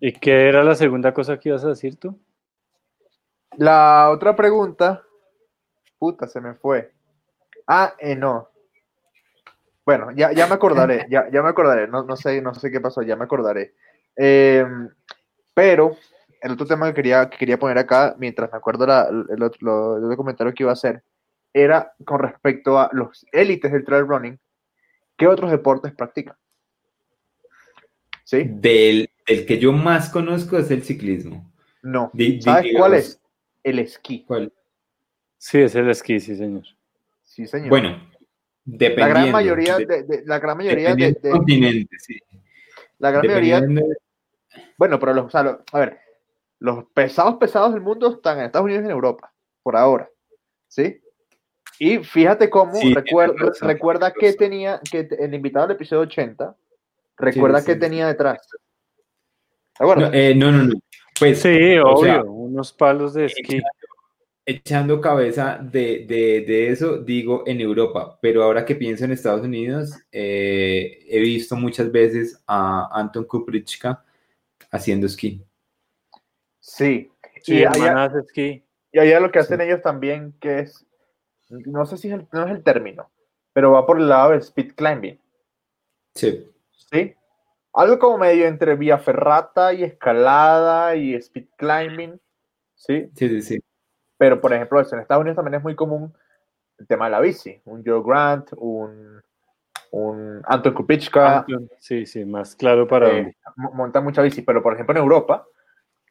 ¿Y 0.00 0.12
qué 0.12 0.48
era 0.48 0.62
la 0.62 0.74
segunda 0.74 1.12
cosa 1.12 1.38
que 1.38 1.48
ibas 1.48 1.64
a 1.64 1.68
decir 1.68 1.96
tú? 1.96 2.18
La 3.56 4.10
otra 4.10 4.36
pregunta, 4.36 5.02
puta, 5.98 6.28
se 6.28 6.40
me 6.40 6.54
fue. 6.54 6.92
Ah, 7.66 7.94
eh, 7.98 8.14
no. 8.14 8.48
Bueno, 9.84 10.10
ya, 10.14 10.32
ya 10.32 10.46
me 10.46 10.54
acordaré, 10.54 11.06
ya, 11.10 11.28
ya 11.30 11.42
me 11.42 11.48
acordaré, 11.48 11.88
no, 11.88 12.04
no, 12.04 12.16
sé, 12.16 12.40
no 12.40 12.54
sé 12.54 12.70
qué 12.70 12.80
pasó, 12.80 13.02
ya 13.02 13.16
me 13.16 13.24
acordaré. 13.24 13.74
Em, 14.14 14.88
pero 15.54 15.96
el 16.40 16.52
otro 16.52 16.66
tema 16.66 16.88
que 16.88 16.94
quería, 16.94 17.28
que 17.28 17.38
quería 17.38 17.58
poner 17.58 17.78
acá, 17.78 18.14
mientras 18.18 18.50
me 18.52 18.58
acuerdo 18.58 18.84
el, 18.84 19.42
otro, 19.42 19.96
el 19.96 20.04
otro 20.04 20.16
comentario 20.16 20.54
que 20.54 20.62
iba 20.62 20.70
a 20.70 20.74
hacer, 20.74 21.02
era 21.52 21.94
con 22.04 22.20
respecto 22.20 22.78
a 22.78 22.90
los 22.92 23.26
élites 23.32 23.72
del 23.72 23.84
trail 23.84 24.06
running, 24.06 24.38
¿qué 25.18 25.26
otros 25.26 25.50
deportes 25.50 25.92
practican? 25.92 26.36
¿Sí? 28.24 28.44
Del, 28.46 29.10
que 29.26 29.58
yo 29.58 29.72
más 29.72 30.08
conozco 30.08 30.56
es 30.56 30.70
el 30.70 30.82
ciclismo. 30.82 31.52
No. 31.82 32.10
¿Sabes 32.40 32.72
cuál 32.76 32.94
es? 32.94 33.20
El 33.62 33.80
esquí. 33.80 34.24
¿Cuál? 34.24 34.52
Sí, 35.36 35.58
es 35.58 35.74
el 35.74 35.90
esquí, 35.90 36.20
sí, 36.20 36.36
señor. 36.36 36.64
Sí, 37.22 37.46
señor. 37.46 37.68
Bueno, 37.68 38.10
dependiendo. 38.64 39.14
La 39.14 39.20
gran 39.20 39.32
mayoría 39.32 39.76
de, 39.76 40.22
la 40.24 40.38
gran 40.38 40.56
mayoría 40.56 40.94
de, 40.94 41.14
continente, 41.20 41.96
sí. 41.98 42.18
La 42.98 43.10
gran 43.10 43.26
mayoría. 43.26 43.62
Bueno, 44.76 44.98
pero 44.98 45.14
los, 45.14 45.34
a 45.34 45.58
ver, 45.74 45.98
los 46.58 46.84
pesados 46.94 47.36
pesados 47.36 47.72
del 47.72 47.82
mundo 47.82 48.14
están 48.14 48.38
en 48.38 48.46
Estados 48.46 48.64
Unidos 48.64 48.82
y 48.82 48.86
en 48.86 48.90
Europa, 48.90 49.32
por 49.62 49.76
ahora. 49.76 50.08
¿Sí? 50.66 51.00
Y 51.78 51.98
fíjate 51.98 52.50
cómo, 52.50 52.72
recuerda, 52.94 53.52
recuerda 53.60 54.12
que 54.12 54.32
tenía, 54.32 54.80
que 54.90 55.08
el 55.18 55.34
invitado 55.34 55.68
del 55.68 55.76
episodio 55.76 56.02
80, 56.02 56.56
recuerda 57.16 57.64
que 57.64 57.76
tenía 57.76 58.08
detrás. 58.08 58.40
Eh, 60.12 60.34
no, 60.34 60.50
no, 60.50 60.64
no, 60.64 60.74
Pues, 61.18 61.40
sí, 61.40 61.78
obvio, 61.78 62.24
unos 62.24 62.72
palos 62.72 63.14
de 63.14 63.26
esquí. 63.26 63.60
Echando, 64.44 64.98
cabeza 65.00 65.58
de, 65.60 66.06
de, 66.08 66.40
de, 66.40 66.68
eso, 66.70 66.96
digo 66.96 67.44
en 67.46 67.60
Europa, 67.60 68.18
pero 68.22 68.42
ahora 68.42 68.64
que 68.64 68.74
pienso 68.74 69.04
en 69.04 69.12
Estados 69.12 69.42
Unidos, 69.42 69.92
eh, 70.10 71.04
he 71.06 71.20
visto 71.20 71.54
muchas 71.54 71.92
veces 71.92 72.42
a 72.46 72.88
Anton 72.98 73.24
Kuprichka 73.24 74.02
haciendo 74.70 75.06
esquí. 75.06 75.44
Sí, 76.60 77.10
y 77.46 77.64
allá, 77.64 78.10
esquí. 78.24 78.64
Y 78.90 78.98
allá 78.98 79.20
lo 79.20 79.30
que 79.30 79.38
hacen 79.38 79.60
ellos 79.60 79.82
también, 79.82 80.34
que 80.40 80.60
es 80.60 80.87
no 81.48 81.86
sé 81.86 81.96
si 81.96 82.08
es 82.08 82.14
el, 82.14 82.26
no 82.32 82.44
es 82.44 82.50
el 82.50 82.62
término, 82.62 83.10
pero 83.52 83.72
va 83.72 83.86
por 83.86 83.98
el 83.98 84.08
lado 84.08 84.30
del 84.30 84.40
speed 84.40 84.74
climbing. 84.74 85.18
Sí. 86.14 86.50
¿Sí? 86.70 87.14
algo 87.78 87.98
como 87.98 88.18
medio 88.18 88.46
entre 88.46 88.74
vía 88.74 88.98
ferrata 88.98 89.72
y 89.72 89.84
escalada 89.84 90.96
y 90.96 91.14
speed 91.14 91.46
climbing, 91.56 92.20
¿sí? 92.74 93.08
Sí, 93.14 93.28
sí, 93.28 93.42
sí. 93.42 93.58
Pero, 94.16 94.40
por 94.40 94.52
ejemplo, 94.52 94.80
en 94.80 94.98
Estados 94.98 95.20
Unidos 95.20 95.36
también 95.36 95.54
es 95.54 95.62
muy 95.62 95.76
común 95.76 96.12
el 96.78 96.86
tema 96.88 97.04
de 97.04 97.12
la 97.12 97.20
bici. 97.20 97.60
Un 97.66 97.84
Joe 97.84 98.02
Grant, 98.04 98.48
un, 98.56 99.22
un 99.92 100.42
Anton 100.44 100.74
Kupichka. 100.74 101.46
Sí, 101.78 102.04
sí, 102.04 102.24
más 102.24 102.56
claro 102.56 102.88
para 102.88 103.16
eh, 103.16 103.36
monta 103.54 104.00
mucha 104.00 104.22
bici. 104.22 104.42
Pero, 104.42 104.60
por 104.60 104.74
ejemplo, 104.74 104.96
en 104.96 105.02
Europa 105.02 105.46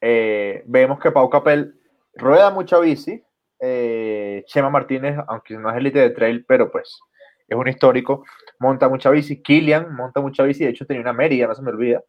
eh, 0.00 0.62
vemos 0.66 0.98
que 0.98 1.12
Pau 1.12 1.28
Capel 1.28 1.78
rueda 2.14 2.50
mucha 2.50 2.78
bici. 2.78 3.22
Eh, 3.60 4.44
Chema 4.46 4.70
Martínez, 4.70 5.16
aunque 5.26 5.54
no 5.54 5.70
es 5.70 5.76
élite 5.76 5.98
de 5.98 6.10
trail, 6.10 6.44
pero 6.46 6.70
pues 6.70 7.00
es 7.46 7.56
un 7.56 7.66
histórico, 7.66 8.24
monta 8.58 8.88
mucha 8.88 9.10
bici. 9.10 9.42
Killian 9.42 9.94
monta 9.94 10.20
mucha 10.20 10.44
bici, 10.44 10.64
de 10.64 10.70
hecho 10.70 10.86
tenía 10.86 11.02
una 11.02 11.12
Mérida, 11.12 11.46
no 11.46 11.54
se 11.54 11.62
me 11.62 11.70
olvida. 11.70 12.02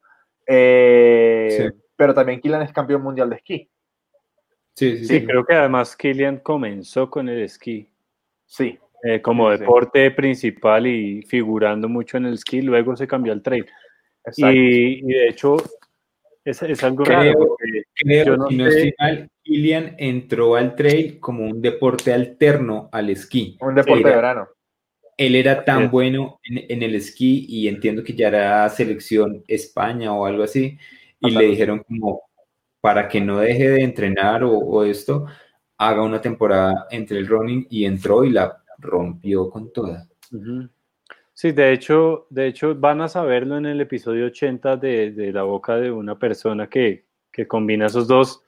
Eh, 0.45 1.71
pero 1.95 2.13
también 2.13 2.41
Killian 2.41 2.61
es 2.61 2.73
campeón 2.73 3.01
mundial 3.01 3.29
de 3.29 3.35
esquí. 3.37 3.69
Sí, 4.75 4.97
sí, 4.97 5.05
sí, 5.05 5.25
creo 5.25 5.45
que 5.45 5.53
además 5.53 5.95
Killian 5.95 6.39
comenzó 6.39 7.09
con 7.09 7.27
el 7.29 7.41
esquí. 7.41 7.89
Sí. 8.45 8.77
Eh, 9.01 9.21
como 9.21 9.49
deporte 9.49 10.11
principal 10.11 10.85
y 10.85 11.21
figurando 11.23 11.87
mucho 11.87 12.17
en 12.17 12.25
el 12.25 12.33
esquí, 12.33 12.61
luego 12.61 12.97
se 12.97 13.07
cambió 13.07 13.31
al 13.31 13.41
trail. 13.41 13.65
Y, 14.35 15.01
de 15.01 15.27
hecho, 15.29 15.55
es, 16.43 16.61
es 16.63 16.83
algo 16.83 17.05
raro. 17.05 17.55
Creo, 17.95 18.37
no 18.37 18.47
Killian 19.49 19.95
entró 19.97 20.55
al 20.55 20.75
trail 20.75 21.19
como 21.19 21.43
un 21.43 21.59
deporte 21.59 22.13
alterno 22.13 22.87
al 22.91 23.09
esquí. 23.09 23.57
Un 23.59 23.73
deporte 23.73 24.07
de 24.07 24.15
verano. 24.15 24.47
Él 25.17 25.35
era 25.35 25.65
tan 25.65 25.89
bueno 25.89 26.39
en, 26.43 26.83
el 26.83 26.93
esquí 26.93 27.47
y 27.49 27.67
entiendo 27.67 28.03
que 28.03 28.13
ya 28.13 28.27
era 28.27 28.69
selección 28.69 29.43
España 29.47 30.13
o 30.13 30.25
algo 30.27 30.43
así, 30.43 30.77
y 31.19 31.31
le 31.31 31.47
dijeron 31.47 31.79
como, 31.79 32.21
para 32.79 33.07
que 33.07 33.19
no 33.19 33.39
deje 33.39 33.69
de 33.69 33.83
entrenar 33.83 34.43
o, 34.45 34.85
esto, 34.85 35.25
haga 35.79 36.03
una 36.03 36.21
temporada 36.21 36.87
entre 36.91 37.17
el 37.17 37.27
running 37.27 37.65
y 37.71 37.85
entró 37.85 38.23
y 38.23 38.29
la 38.29 38.63
rompió 38.77 39.49
con 39.49 39.73
toda. 39.73 40.07
Sí, 41.33 41.51
de 41.51 41.73
hecho, 41.73 42.27
de 42.29 42.47
hecho 42.47 42.75
van 42.75 43.01
a 43.01 43.09
saberlo 43.09 43.57
en 43.57 43.65
el 43.65 43.81
episodio 43.81 44.27
80 44.27 44.77
de, 44.77 45.11
de 45.11 45.33
la 45.33 45.43
boca 45.43 45.75
de 45.75 45.91
una 45.91 46.17
persona 46.17 46.69
que, 46.69 47.05
que 47.31 47.45
combina 47.45 47.87
esos 47.87 48.07
dos 48.07 48.43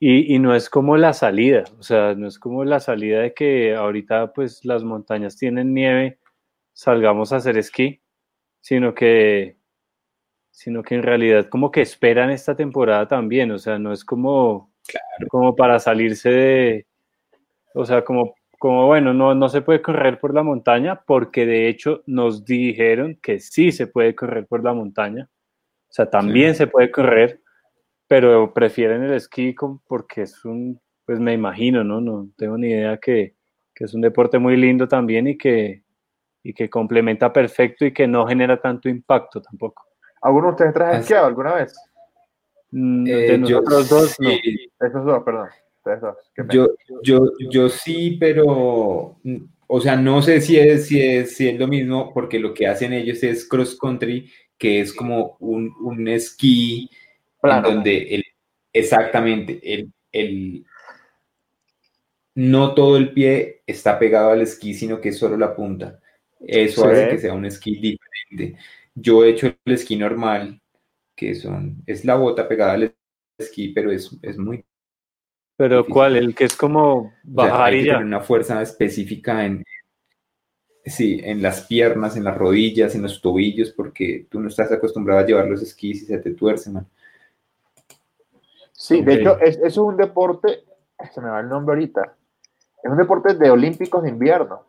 y, 0.00 0.38
no 0.38 0.54
es 0.54 0.70
como 0.70 0.96
la 0.96 1.12
salida, 1.12 1.64
o 1.78 1.82
sea, 1.82 2.14
no 2.14 2.28
es 2.28 2.38
como 2.38 2.64
la 2.64 2.78
salida 2.78 3.20
de 3.20 3.34
que 3.34 3.74
ahorita 3.74 4.32
pues 4.32 4.64
las 4.64 4.84
montañas 4.84 5.36
tienen 5.36 5.74
nieve, 5.74 6.18
salgamos 6.72 7.32
a 7.32 7.36
hacer 7.36 7.58
esquí, 7.58 8.00
sino 8.60 8.94
que, 8.94 9.56
sino 10.52 10.82
que 10.82 10.94
en 10.94 11.02
realidad 11.02 11.48
como 11.48 11.72
que 11.72 11.80
esperan 11.82 12.30
esta 12.30 12.54
temporada 12.54 13.08
también, 13.08 13.50
o 13.50 13.58
sea, 13.58 13.78
no 13.78 13.92
es 13.92 14.04
como, 14.04 14.72
como 15.28 15.56
para 15.56 15.80
salirse 15.80 16.30
de, 16.30 16.86
o 17.74 17.84
sea, 17.84 18.04
como, 18.04 18.36
como 18.60 18.86
bueno, 18.86 19.12
no, 19.12 19.34
no 19.34 19.48
se 19.48 19.62
puede 19.62 19.82
correr 19.82 20.20
por 20.20 20.32
la 20.32 20.44
montaña, 20.44 21.02
porque 21.06 21.44
de 21.44 21.68
hecho 21.68 22.04
nos 22.06 22.44
dijeron 22.44 23.18
que 23.20 23.40
sí 23.40 23.72
se 23.72 23.88
puede 23.88 24.14
correr 24.14 24.46
por 24.46 24.62
la 24.62 24.74
montaña, 24.74 25.28
o 25.88 25.92
sea, 25.92 26.08
también 26.08 26.54
se 26.54 26.68
puede 26.68 26.92
correr 26.92 27.40
pero 28.08 28.52
prefieren 28.54 29.02
el 29.04 29.12
esquí 29.12 29.54
porque 29.86 30.22
es 30.22 30.44
un, 30.44 30.80
pues 31.04 31.20
me 31.20 31.34
imagino, 31.34 31.84
¿no? 31.84 32.00
No 32.00 32.28
tengo 32.36 32.56
ni 32.56 32.68
idea 32.68 32.96
que, 32.96 33.34
que 33.74 33.84
es 33.84 33.94
un 33.94 34.00
deporte 34.00 34.38
muy 34.38 34.56
lindo 34.56 34.88
también 34.88 35.28
y 35.28 35.36
que, 35.36 35.84
y 36.42 36.54
que 36.54 36.70
complementa 36.70 37.32
perfecto 37.32 37.84
y 37.84 37.92
que 37.92 38.08
no 38.08 38.26
genera 38.26 38.60
tanto 38.60 38.88
impacto 38.88 39.42
tampoco. 39.42 39.84
¿Alguno 40.22 40.46
de 40.48 40.52
ustedes 40.52 40.74
trae 40.74 40.98
esquiado 40.98 41.26
alguna 41.26 41.54
vez? 41.54 41.74
Mm, 42.70 43.06
eh, 43.06 43.10
de 43.10 43.38
nosotros 43.38 43.88
dos, 43.88 44.16
no. 44.18 44.30
Esos 44.30 45.04
dos, 45.04 45.22
perdón. 45.22 45.48
Dos. 45.84 46.16
Yo, 46.50 46.68
yo, 47.02 47.30
yo 47.50 47.68
sí, 47.70 48.18
pero, 48.20 49.16
o 49.66 49.80
sea, 49.80 49.96
no 49.96 50.20
sé 50.20 50.42
si 50.42 50.58
es, 50.58 50.86
si, 50.86 51.00
es, 51.00 51.34
si 51.34 51.48
es 51.48 51.58
lo 51.58 51.66
mismo, 51.66 52.12
porque 52.12 52.38
lo 52.38 52.52
que 52.52 52.66
hacen 52.66 52.92
ellos 52.92 53.22
es 53.22 53.48
cross 53.48 53.78
country, 53.78 54.30
que 54.58 54.80
es 54.80 54.92
como 54.92 55.36
un, 55.40 55.72
un 55.80 56.08
esquí 56.08 56.90
donde 57.42 58.14
el, 58.14 58.24
exactamente 58.72 59.60
el, 59.62 59.92
el, 60.12 60.66
no 62.34 62.74
todo 62.74 62.96
el 62.96 63.12
pie 63.12 63.62
está 63.66 63.98
pegado 63.98 64.30
al 64.30 64.42
esquí, 64.42 64.74
sino 64.74 65.00
que 65.00 65.10
es 65.10 65.18
solo 65.18 65.36
la 65.36 65.54
punta. 65.54 66.00
Eso 66.40 66.86
hace 66.86 67.08
que 67.08 67.18
sea 67.18 67.32
un 67.34 67.44
esquí 67.44 67.76
diferente. 67.76 68.58
Yo 68.94 69.24
he 69.24 69.30
hecho 69.30 69.46
el 69.64 69.72
esquí 69.72 69.96
normal, 69.96 70.60
que 71.16 71.34
son, 71.34 71.82
es 71.86 72.04
la 72.04 72.14
bota 72.14 72.46
pegada 72.46 72.74
al 72.74 72.94
esquí, 73.38 73.68
pero 73.68 73.90
es, 73.90 74.16
es 74.22 74.38
muy... 74.38 74.64
¿Pero 75.56 75.84
cuál? 75.84 76.16
El 76.16 76.34
que 76.36 76.44
es 76.44 76.54
como 76.54 77.12
bajar 77.24 77.74
y 77.74 77.86
ya. 77.86 77.98
una 77.98 78.20
fuerza 78.20 78.62
específica 78.62 79.44
en, 79.44 79.64
sí, 80.84 81.20
en 81.24 81.42
las 81.42 81.62
piernas, 81.66 82.16
en 82.16 82.22
las 82.22 82.36
rodillas, 82.36 82.94
en 82.94 83.02
los 83.02 83.20
tobillos, 83.20 83.72
porque 83.72 84.26
tú 84.30 84.38
no 84.38 84.48
estás 84.48 84.70
acostumbrado 84.70 85.20
a 85.20 85.26
llevar 85.26 85.48
los 85.48 85.62
esquís 85.62 86.02
y 86.02 86.06
se 86.06 86.18
te 86.18 86.30
tuerce, 86.34 86.70
man. 86.70 86.86
Sí, 88.78 89.02
de 89.02 89.14
hecho, 89.14 89.40
es, 89.40 89.58
es 89.58 89.76
un 89.76 89.96
deporte, 89.96 90.62
se 91.12 91.20
me 91.20 91.28
va 91.28 91.40
el 91.40 91.48
nombre 91.48 91.74
ahorita, 91.74 92.14
es 92.80 92.90
un 92.90 92.96
deporte 92.96 93.34
de 93.34 93.50
olímpicos 93.50 94.04
de 94.04 94.10
invierno. 94.10 94.64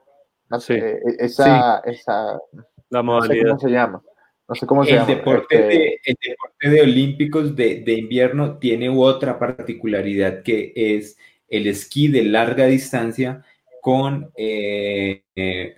No 0.50 0.60
sé, 0.60 0.80
e, 0.80 0.94
e, 0.94 1.16
esa, 1.20 1.78
esa, 1.86 2.42
la 2.90 3.04
modalidad. 3.04 3.44
No 3.52 3.60
sé 3.60 3.60
cómo 3.60 3.60
se 3.60 3.70
llama. 3.70 4.04
No 4.48 4.56
sé 4.56 4.66
cómo 4.66 4.84
se 4.84 4.90
el 4.90 4.96
llama. 4.96 5.08
Deporte 5.10 5.56
este 5.56 5.78
de, 5.78 6.00
el 6.06 6.18
deporte 6.28 6.70
de 6.70 6.82
olímpicos 6.82 7.56
de, 7.56 7.82
de, 7.82 7.94
invierno 7.94 8.58
tiene 8.58 8.90
otra 8.90 9.38
particularidad 9.38 10.42
que 10.42 10.74
es 10.76 11.16
el 11.48 11.68
esquí 11.68 12.08
de 12.08 12.24
larga 12.24 12.66
distancia 12.66 13.46
con, 13.80 14.32
eh, 14.36 15.22
eh, 15.36 15.76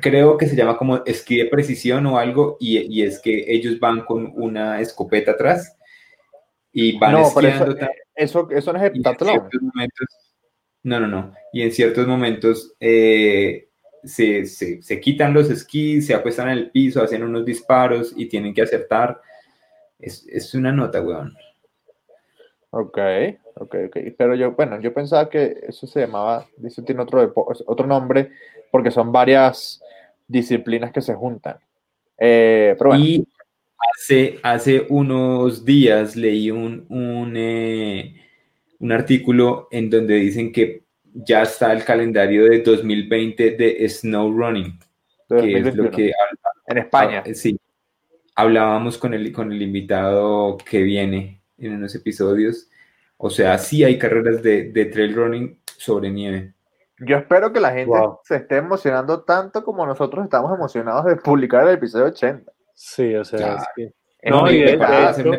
creo 0.00 0.36
que 0.36 0.48
se 0.48 0.56
llama 0.56 0.76
como 0.76 1.04
esquí 1.04 1.36
de 1.36 1.46
precisión 1.46 2.06
o 2.06 2.18
algo, 2.18 2.56
y, 2.58 2.78
y 2.92 3.04
es 3.04 3.20
que 3.20 3.44
ellos 3.46 3.78
van 3.78 4.04
con 4.04 4.32
una 4.34 4.80
escopeta 4.80 5.30
atrás 5.30 5.75
y 6.78 6.98
van 6.98 7.12
no, 7.12 7.26
esquiando. 7.26 7.74
Eso, 8.14 8.50
eso, 8.50 8.72
no 8.72 8.78
es 8.78 8.84
heptatlón. 8.84 9.48
No, 10.82 11.00
no, 11.00 11.06
no. 11.08 11.32
Y 11.50 11.62
en 11.62 11.72
ciertos 11.72 12.06
momentos 12.06 12.74
eh, 12.78 13.70
se, 14.04 14.44
se, 14.44 14.82
se, 14.82 15.00
quitan 15.00 15.32
los 15.32 15.48
esquís, 15.48 16.06
se 16.06 16.14
acuestan 16.14 16.50
en 16.50 16.58
el 16.58 16.70
piso, 16.70 17.02
hacen 17.02 17.22
unos 17.22 17.46
disparos 17.46 18.12
y 18.14 18.26
tienen 18.26 18.52
que 18.52 18.60
acertar. 18.60 19.22
Es, 19.98 20.26
es 20.28 20.54
una 20.54 20.70
nota, 20.70 21.00
weón. 21.00 21.34
Ok, 22.68 22.98
ok, 23.54 23.74
ok. 23.86 23.96
Pero 24.18 24.34
yo, 24.34 24.52
bueno, 24.52 24.78
yo 24.78 24.92
pensaba 24.92 25.30
que 25.30 25.60
eso 25.66 25.86
se 25.86 26.00
llamaba, 26.00 26.46
dice, 26.58 26.82
tiene 26.82 27.00
otro, 27.00 27.32
otro 27.34 27.86
nombre, 27.86 28.32
porque 28.70 28.90
son 28.90 29.10
varias 29.10 29.82
disciplinas 30.28 30.92
que 30.92 31.00
se 31.00 31.14
juntan. 31.14 31.56
Eh, 32.18 32.74
pero 32.76 32.90
bueno. 32.90 33.02
Y 33.02 33.26
Hace, 33.96 34.38
hace 34.42 34.86
unos 34.90 35.64
días 35.64 36.16
leí 36.16 36.50
un, 36.50 36.84
un, 36.90 37.32
eh, 37.34 38.14
un, 38.78 38.92
artículo 38.92 39.68
en 39.70 39.88
donde 39.88 40.16
dicen 40.16 40.52
que 40.52 40.84
ya 41.14 41.42
está 41.42 41.72
el 41.72 41.82
calendario 41.82 42.44
de 42.44 42.60
2020 42.60 43.52
de 43.52 43.88
snow 43.88 44.30
running, 44.30 44.78
que 45.28 45.58
es 45.58 45.74
lo 45.74 45.90
que 45.90 46.12
en 46.66 46.78
España. 46.78 47.22
Ah, 47.26 47.34
sí, 47.34 47.58
hablábamos 48.34 48.98
con 48.98 49.14
el, 49.14 49.32
con 49.32 49.50
el 49.50 49.62
invitado 49.62 50.58
que 50.58 50.82
viene 50.82 51.40
en 51.56 51.76
unos 51.76 51.94
episodios. 51.94 52.68
O 53.16 53.30
sea, 53.30 53.56
sí 53.56 53.82
hay 53.82 53.98
carreras 53.98 54.42
de, 54.42 54.72
de 54.72 54.84
trail 54.84 55.14
running 55.14 55.58
sobre 55.78 56.10
nieve. 56.10 56.52
Yo 56.98 57.16
espero 57.16 57.50
que 57.50 57.60
la 57.60 57.72
gente 57.72 57.98
se 58.24 58.36
esté 58.36 58.56
emocionando 58.56 59.22
tanto 59.22 59.64
como 59.64 59.86
nosotros 59.86 60.24
estamos 60.24 60.52
emocionados 60.52 61.06
de 61.06 61.16
publicar 61.16 61.66
el 61.66 61.74
episodio 61.74 62.06
80. 62.06 62.52
Sí, 62.78 63.14
o 63.14 63.24
sea, 63.24 63.56
es 63.56 63.64
que... 63.74 63.92
No, 64.28 64.50
y 64.50 64.60
de, 64.60 64.74
hecho, 64.74 65.30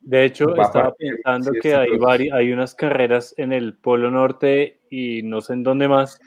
de 0.00 0.24
hecho 0.24 0.56
estaba 0.56 0.94
pensando 0.94 1.50
que 1.60 1.74
hay, 1.74 1.90
hay 2.30 2.52
unas 2.52 2.74
carreras 2.74 3.34
en 3.36 3.52
el 3.52 3.74
Polo 3.74 4.10
Norte 4.12 4.80
y 4.90 5.22
no 5.22 5.40
sé 5.40 5.54
en 5.54 5.64
dónde 5.64 5.88
más 5.88 6.20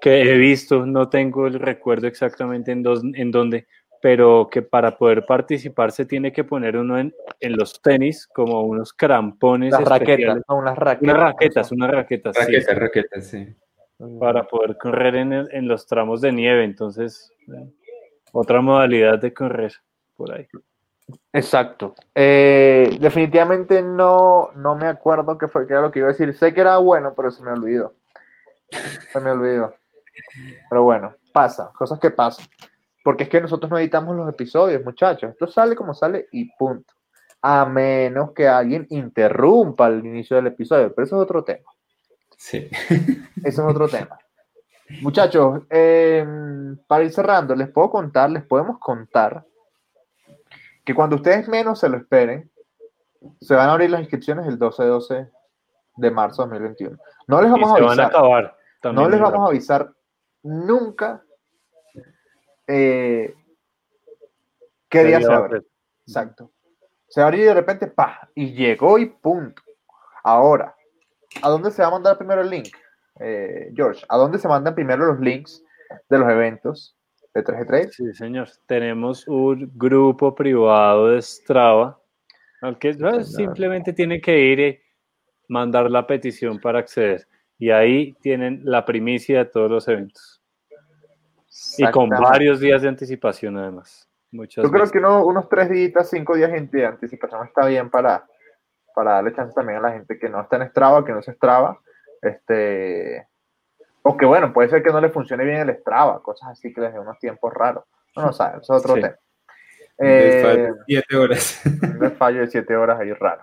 que 0.00 0.22
he 0.22 0.36
visto, 0.36 0.86
no 0.86 1.08
tengo 1.08 1.48
el 1.48 1.54
recuerdo 1.54 2.06
exactamente 2.06 2.70
en, 2.70 2.82
dos, 2.84 3.02
en 3.14 3.30
dónde, 3.32 3.66
pero 4.00 4.48
que 4.52 4.62
para 4.62 4.96
poder 4.96 5.26
participar 5.26 5.90
se 5.90 6.04
tiene 6.04 6.32
que 6.32 6.44
poner 6.44 6.76
uno 6.76 6.98
en, 6.98 7.12
en 7.40 7.56
los 7.56 7.80
tenis 7.82 8.28
como 8.28 8.62
unos 8.62 8.92
crampones. 8.92 9.72
Las 9.72 9.84
raquetas, 9.84 10.42
unas 10.48 10.76
raquetas. 10.78 11.02
Unas 11.02 11.18
raquetas, 11.18 11.72
unas 11.72 11.90
raquetas. 11.90 12.36
Raquetas, 12.36 12.66
sí. 12.66 12.74
raquetas, 12.74 13.26
sí. 13.26 13.56
Para 14.20 14.46
poder 14.46 14.76
correr 14.76 15.16
en, 15.16 15.32
en 15.32 15.66
los 15.66 15.86
tramos 15.86 16.20
de 16.20 16.30
nieve, 16.30 16.62
entonces... 16.62 17.32
Otra 18.32 18.60
modalidad 18.60 19.18
de 19.18 19.32
correr 19.32 19.72
por 20.16 20.32
ahí. 20.32 20.46
Exacto. 21.32 21.94
Eh, 22.14 22.96
definitivamente 23.00 23.82
no, 23.82 24.50
no 24.56 24.74
me 24.74 24.86
acuerdo 24.86 25.38
qué 25.38 25.48
fue 25.48 25.66
que 25.66 25.72
era 25.72 25.82
lo 25.82 25.90
que 25.90 26.00
iba 26.00 26.08
a 26.08 26.12
decir. 26.12 26.34
Sé 26.36 26.52
que 26.52 26.60
era 26.60 26.78
bueno, 26.78 27.14
pero 27.14 27.30
se 27.30 27.42
me 27.42 27.50
olvidó. 27.50 27.94
Se 29.12 29.20
me 29.20 29.30
olvidó. 29.30 29.74
Pero 30.68 30.82
bueno, 30.82 31.14
pasa, 31.32 31.70
cosas 31.76 32.00
que 32.00 32.10
pasan. 32.10 32.46
Porque 33.04 33.24
es 33.24 33.28
que 33.28 33.40
nosotros 33.40 33.70
no 33.70 33.78
editamos 33.78 34.16
los 34.16 34.28
episodios, 34.28 34.84
muchachos. 34.84 35.30
Esto 35.30 35.46
sale 35.46 35.76
como 35.76 35.94
sale 35.94 36.26
y 36.32 36.50
punto. 36.56 36.92
A 37.42 37.64
menos 37.64 38.32
que 38.32 38.48
alguien 38.48 38.86
interrumpa 38.90 39.86
el 39.86 40.04
inicio 40.04 40.36
del 40.36 40.48
episodio, 40.48 40.92
pero 40.92 41.06
eso 41.06 41.16
es 41.16 41.22
otro 41.22 41.44
tema. 41.44 41.70
Sí. 42.36 42.68
Eso 43.44 43.62
es 43.62 43.74
otro 43.74 43.88
tema. 43.88 44.18
Muchachos, 45.02 45.62
em, 45.68 46.76
para 46.86 47.04
ir 47.04 47.12
cerrando, 47.12 47.54
les 47.54 47.68
puedo 47.68 47.90
contar, 47.90 48.30
les 48.30 48.44
podemos 48.44 48.78
contar 48.78 49.44
que 50.84 50.94
cuando 50.94 51.16
ustedes 51.16 51.48
menos 51.48 51.80
se 51.80 51.88
lo 51.88 51.96
esperen, 51.96 52.50
se 53.40 53.54
van 53.54 53.68
a 53.68 53.72
abrir 53.72 53.90
las 53.90 54.00
inscripciones 54.00 54.46
el 54.46 54.58
12-12 54.58 55.30
de 55.96 56.10
marzo 56.10 56.42
de 56.42 56.48
2021. 56.50 56.98
No 57.26 57.42
les 57.42 57.50
vamos 57.50 57.70
Y 57.70 57.72
a 57.72 57.76
se 57.76 57.82
van 57.82 57.88
a 57.88 58.04
avisar. 58.04 58.06
acabar. 58.06 58.56
No 58.92 59.08
les 59.08 59.20
vamos 59.20 59.40
a 59.40 59.48
avisar 59.48 59.92
nunca 60.42 61.22
eh, 62.68 63.34
qué 64.88 65.04
día 65.04 65.20
se 65.20 65.32
abre. 65.32 65.62
Exacto. 66.06 66.52
Se 67.08 67.20
abrió 67.20 67.42
y 67.42 67.46
de 67.46 67.54
repente, 67.54 67.86
pa, 67.88 68.28
y 68.34 68.52
llegó 68.52 68.98
y 68.98 69.06
punto. 69.06 69.62
Ahora, 70.22 70.74
¿a 71.42 71.48
dónde 71.48 71.70
se 71.70 71.82
va 71.82 71.88
a 71.88 71.92
mandar 71.92 72.18
primero 72.18 72.42
el 72.42 72.50
link? 72.50 72.74
Eh, 73.20 73.70
George, 73.74 74.04
¿a 74.08 74.16
dónde 74.16 74.38
se 74.38 74.48
mandan 74.48 74.74
primero 74.74 75.06
los 75.06 75.20
links 75.20 75.64
de 76.08 76.18
los 76.18 76.28
eventos 76.28 76.96
de 77.34 77.42
3G3? 77.44 77.90
Sí, 77.92 78.12
señor. 78.14 78.48
Tenemos 78.66 79.26
un 79.28 79.70
grupo 79.74 80.34
privado 80.34 81.08
de 81.08 81.22
Strava 81.22 81.98
al 82.62 82.78
que 82.78 82.92
no, 82.94 83.22
simplemente 83.22 83.92
tienen 83.92 84.20
que 84.20 84.38
ir 84.38 84.60
y 84.60 84.80
mandar 85.48 85.90
la 85.90 86.06
petición 86.06 86.58
para 86.60 86.78
acceder. 86.80 87.26
Y 87.58 87.70
ahí 87.70 88.12
tienen 88.20 88.60
la 88.64 88.84
primicia 88.84 89.38
de 89.38 89.44
todos 89.46 89.70
los 89.70 89.88
eventos. 89.88 90.42
Y 91.78 91.90
con 91.90 92.10
varios 92.10 92.60
días 92.60 92.82
de 92.82 92.88
anticipación, 92.88 93.56
además. 93.56 94.08
Muchas 94.30 94.62
Yo 94.64 94.70
creo 94.70 94.82
veces. 94.82 94.92
que 94.92 94.98
uno- 94.98 95.24
unos 95.24 95.48
tres 95.48 95.70
días, 95.70 96.10
cinco 96.10 96.34
días 96.36 96.50
de 96.70 96.84
anticipación 96.86 97.46
está 97.46 97.66
bien 97.66 97.88
para, 97.88 98.26
para 98.94 99.12
darle 99.12 99.32
chance 99.34 99.54
también 99.54 99.78
a 99.78 99.82
la 99.82 99.92
gente 99.92 100.18
que 100.18 100.28
no 100.28 100.40
está 100.42 100.56
en 100.56 100.68
Strava, 100.68 101.04
que 101.04 101.12
no 101.12 101.22
se 101.22 101.32
Strava. 101.32 101.80
Este, 102.22 103.26
o 104.02 104.16
que 104.16 104.26
bueno, 104.26 104.52
puede 104.52 104.68
ser 104.68 104.82
que 104.82 104.90
no 104.90 105.00
le 105.00 105.10
funcione 105.10 105.44
bien 105.44 105.68
el 105.68 105.76
Strava, 105.78 106.22
cosas 106.22 106.50
así 106.50 106.72
que 106.72 106.80
les 106.80 106.92
dé 106.92 106.98
unos 107.00 107.18
tiempos 107.18 107.52
raros. 107.52 107.84
No 108.14 108.22
lo 108.26 108.32
sabe, 108.32 108.58
eso 108.62 108.76
es 108.76 108.84
otro 108.84 108.94
Sí. 108.94 109.02
tema. 109.02 109.16
Un 109.98 110.06
Eh, 110.06 110.10
de 110.12 110.74
siete 110.86 111.16
horas. 111.16 111.60
un 111.64 111.98
desfallo 112.00 112.40
de 112.40 112.46
siete 112.48 112.76
horas 112.76 113.00
ahí 113.00 113.12
raro. 113.12 113.42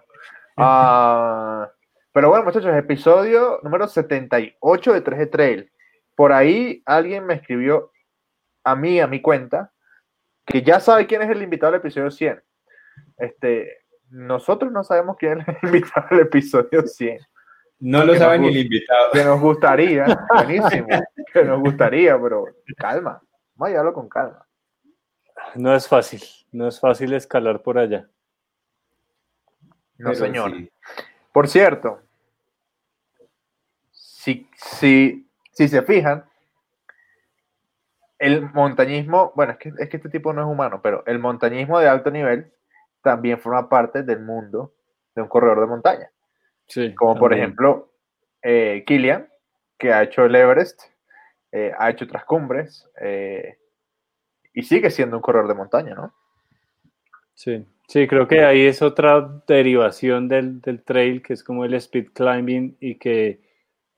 Ah, 0.57 1.69
pero 2.11 2.29
bueno, 2.29 2.45
muchachos, 2.45 2.73
episodio 2.75 3.59
número 3.63 3.87
78 3.87 4.93
de 4.93 5.01
3G 5.03 5.29
Trail. 5.31 5.71
Por 6.15 6.31
ahí 6.31 6.83
alguien 6.85 7.25
me 7.25 7.33
escribió 7.33 7.91
a 8.63 8.75
mí, 8.75 8.99
a 8.99 9.07
mi 9.07 9.19
cuenta, 9.21 9.71
que 10.45 10.61
ya 10.61 10.79
sabe 10.79 11.07
quién 11.07 11.23
es 11.23 11.29
el 11.31 11.41
invitado 11.41 11.71
del 11.71 11.81
episodio 11.81 12.11
100. 12.11 12.41
Este, 13.17 13.77
nosotros 14.09 14.71
no 14.71 14.83
sabemos 14.83 15.17
quién 15.17 15.41
es 15.41 15.47
el 15.47 15.57
invitado 15.63 16.07
del 16.11 16.19
episodio 16.21 16.85
100. 16.85 17.19
No 17.85 18.05
lo 18.05 18.15
sabe 18.15 18.39
ni 18.39 18.47
el 18.47 18.57
invitado. 18.59 19.11
Que 19.11 19.25
nos 19.25 19.41
gustaría, 19.41 20.05
buenísimo, 20.33 20.87
que 21.33 21.43
nos 21.43 21.59
gustaría, 21.59 22.17
pero 22.17 22.45
calma, 22.77 23.21
vamos 23.55 23.67
a 23.67 23.69
llevarlo 23.71 23.93
con 23.93 24.07
calma. 24.07 24.47
No 25.55 25.75
es 25.75 25.85
fácil. 25.85 26.23
No 26.53 26.65
es 26.69 26.79
fácil 26.79 27.11
escalar 27.11 27.61
por 27.61 27.77
allá. 27.77 28.07
No, 29.97 30.11
Pero 30.11 30.15
señor. 30.15 30.51
sí. 30.51 30.71
Por 31.33 31.49
cierto, 31.49 31.99
si, 33.91 34.49
si, 34.55 35.27
si 35.51 35.67
se 35.67 35.81
fijan, 35.81 36.23
el 38.17 38.49
montañismo, 38.53 39.33
bueno, 39.35 39.51
es 39.51 39.57
que, 39.57 39.73
es 39.77 39.89
que 39.89 39.97
este 39.97 40.09
tipo 40.09 40.31
no 40.31 40.41
es 40.41 40.47
humano, 40.47 40.79
pero 40.81 41.03
el 41.05 41.19
montañismo 41.19 41.79
de 41.79 41.89
alto 41.89 42.11
nivel 42.11 42.53
también 43.01 43.41
forma 43.41 43.67
parte 43.67 44.03
del 44.03 44.21
mundo 44.21 44.73
de 45.15 45.21
un 45.21 45.27
corredor 45.27 45.59
de 45.59 45.67
montaña. 45.67 46.09
Sí, 46.67 46.93
Como 46.95 47.17
por 47.17 47.33
ejemplo, 47.33 47.91
eh, 48.41 48.83
Kilian, 48.85 49.27
que 49.77 49.91
ha 49.93 50.03
hecho 50.03 50.25
el 50.25 50.35
Everest, 50.35 50.81
eh, 51.51 51.71
ha 51.77 51.89
hecho 51.89 52.05
otras 52.05 52.25
cumbres, 52.25 52.89
eh, 53.01 53.57
y 54.53 54.63
sigue 54.63 54.89
siendo 54.89 55.17
un 55.17 55.21
corredor 55.21 55.47
de 55.47 55.55
montaña, 55.55 55.95
¿no? 55.95 56.13
Sí, 57.35 57.65
sí, 57.87 58.07
creo 58.07 58.27
que 58.27 58.43
ahí 58.43 58.61
es 58.61 58.81
otra 58.81 59.41
derivación 59.47 60.27
del, 60.27 60.61
del 60.61 60.83
trail, 60.83 61.21
que 61.21 61.33
es 61.33 61.43
como 61.43 61.65
el 61.65 61.73
speed 61.75 62.07
climbing 62.13 62.77
y 62.79 62.95
que 62.95 63.39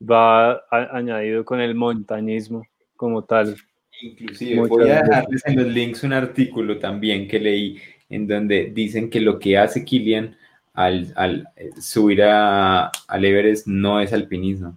va 0.00 0.52
a- 0.52 0.96
añadido 0.96 1.44
con 1.44 1.60
el 1.60 1.74
montañismo 1.74 2.66
como 2.96 3.24
tal. 3.24 3.56
Inclusive 4.02 4.68
voy 4.68 4.88
a 4.90 5.02
dejarles 5.02 5.46
en 5.46 5.56
los 5.56 5.66
links 5.66 6.02
un 6.02 6.12
artículo 6.12 6.78
también 6.78 7.28
que 7.28 7.38
leí 7.38 7.80
en 8.08 8.26
donde 8.26 8.66
dicen 8.66 9.08
que 9.10 9.20
lo 9.20 9.38
que 9.38 9.56
hace 9.58 9.84
Kilian 9.84 10.36
al, 10.76 11.12
al, 11.16 11.48
eh, 11.56 11.70
subir 11.80 12.22
a, 12.22 12.86
al 13.08 13.24
Everest 13.24 13.66
no 13.66 14.00
es 14.00 14.12
alpinismo. 14.12 14.76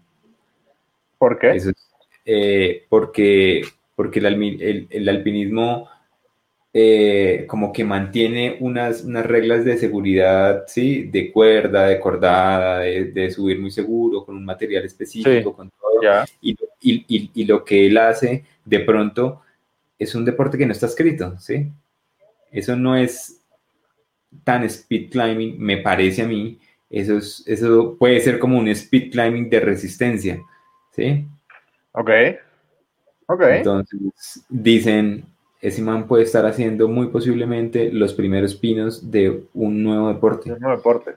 ¿Por 1.18 1.38
qué? 1.38 1.52
Eso 1.52 1.72
eh, 2.26 2.86
porque, 2.90 3.62
porque 3.96 4.20
el, 4.20 4.26
almi- 4.26 4.62
el- 4.62 4.88
el 4.90 5.10
alpinismo 5.10 5.88
eh, 6.72 7.46
como 7.48 7.74
que 7.74 7.84
mantiene 7.84 8.58
unas, 8.60 9.04
unas 9.04 9.26
reglas 9.26 9.66
de 9.66 9.78
seguridad, 9.78 10.66
¿sí? 10.68 11.04
De 11.06 11.32
cuerda, 11.32 11.88
de 11.88 12.00
cordada, 12.00 12.80
de, 12.80 13.06
de 13.06 13.32
subir 13.32 13.60
muy 13.60 13.72
seguro, 13.72 14.24
con 14.24 14.36
un 14.38 14.46
material 14.46 14.86
específico, 14.86 15.50
Sí. 15.50 15.56
con 15.56 15.70
todo. 15.72 16.00
Y, 16.42 16.52
y- 16.82 17.06
y- 17.08 17.32
y 17.34 17.46
lo 17.46 17.66
que 17.66 17.88
él 17.88 17.98
hace 17.98 18.46
de 18.64 18.80
pronto 18.82 19.42
es 19.98 20.14
un 20.16 20.24
deporte 20.24 20.58
que 20.58 20.66
no 20.66 20.72
está 20.72 20.86
escrito, 20.86 21.38
¿sí? 21.40 21.68
Eso 22.52 22.76
no 22.76 22.96
es 22.96 23.39
tan 24.44 24.64
speed 24.64 25.12
climbing, 25.12 25.60
me 25.60 25.78
parece 25.78 26.24
a 26.24 26.28
mí. 26.28 26.60
Eso, 26.90 27.18
es, 27.18 27.44
eso 27.46 27.96
puede 27.98 28.20
ser 28.20 28.40
como 28.40 28.58
un 28.58 28.68
speed 28.70 29.12
climbing 29.12 29.50
de 29.50 29.60
resistencia, 29.60 30.42
¿sí? 30.92 31.28
Ok. 31.92 32.10
Ok. 33.28 33.42
Entonces 33.42 34.00
dicen, 34.50 35.26
ese 35.62 35.82
man 35.82 36.08
puede 36.08 36.24
estar 36.24 36.46
haciendo 36.46 36.88
muy 36.88 37.08
posiblemente 37.08 37.92
los 37.92 38.14
primeros 38.14 38.56
pinos 38.56 39.12
de 39.12 39.44
un 39.54 39.84
nuevo 39.84 40.08
deporte. 40.08 40.52
Un 40.52 40.60
deporte. 40.60 41.16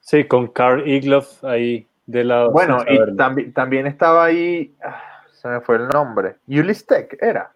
Sí, 0.00 0.24
con 0.24 0.48
Carl 0.48 0.86
Igloff 0.86 1.42
ahí 1.44 1.86
de 2.06 2.24
lado. 2.24 2.50
Bueno, 2.50 2.84
y 2.86 3.16
también, 3.16 3.52
también 3.54 3.86
estaba 3.86 4.26
ahí, 4.26 4.74
ah, 4.82 5.22
se 5.32 5.48
me 5.48 5.60
fue 5.62 5.76
el 5.76 5.88
nombre, 5.88 6.36
Ulyss 6.46 6.86
Tech 6.86 7.16
era, 7.22 7.52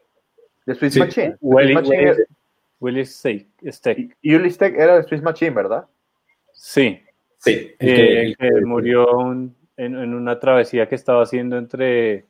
de 0.64 0.74
Swiss 0.74 0.94
Sí. 0.94 1.00
Machine. 1.00 1.36
Swiss 1.40 1.74
Machine 1.74 2.14
Willy- 2.80 3.00
era- 3.00 3.08
Willis 3.08 3.14
Steak. 3.14 3.46
Steak. 3.70 4.16
Ulyss 4.24 4.58
Tech 4.58 4.74
era 4.76 4.96
de 4.96 5.02
Swiss 5.04 5.22
Machine, 5.22 5.50
¿verdad? 5.52 5.86
Sí, 6.52 7.00
Sí, 7.40 7.72
el 7.78 7.88
eh, 7.88 7.94
que- 7.94 8.20
el 8.22 8.36
que 8.36 8.60
murió 8.66 9.16
un- 9.16 9.54
en, 9.76 9.96
en 9.96 10.12
una 10.14 10.40
travesía 10.40 10.88
que 10.88 10.96
estaba 10.96 11.22
haciendo 11.22 11.56
entre 11.56 12.24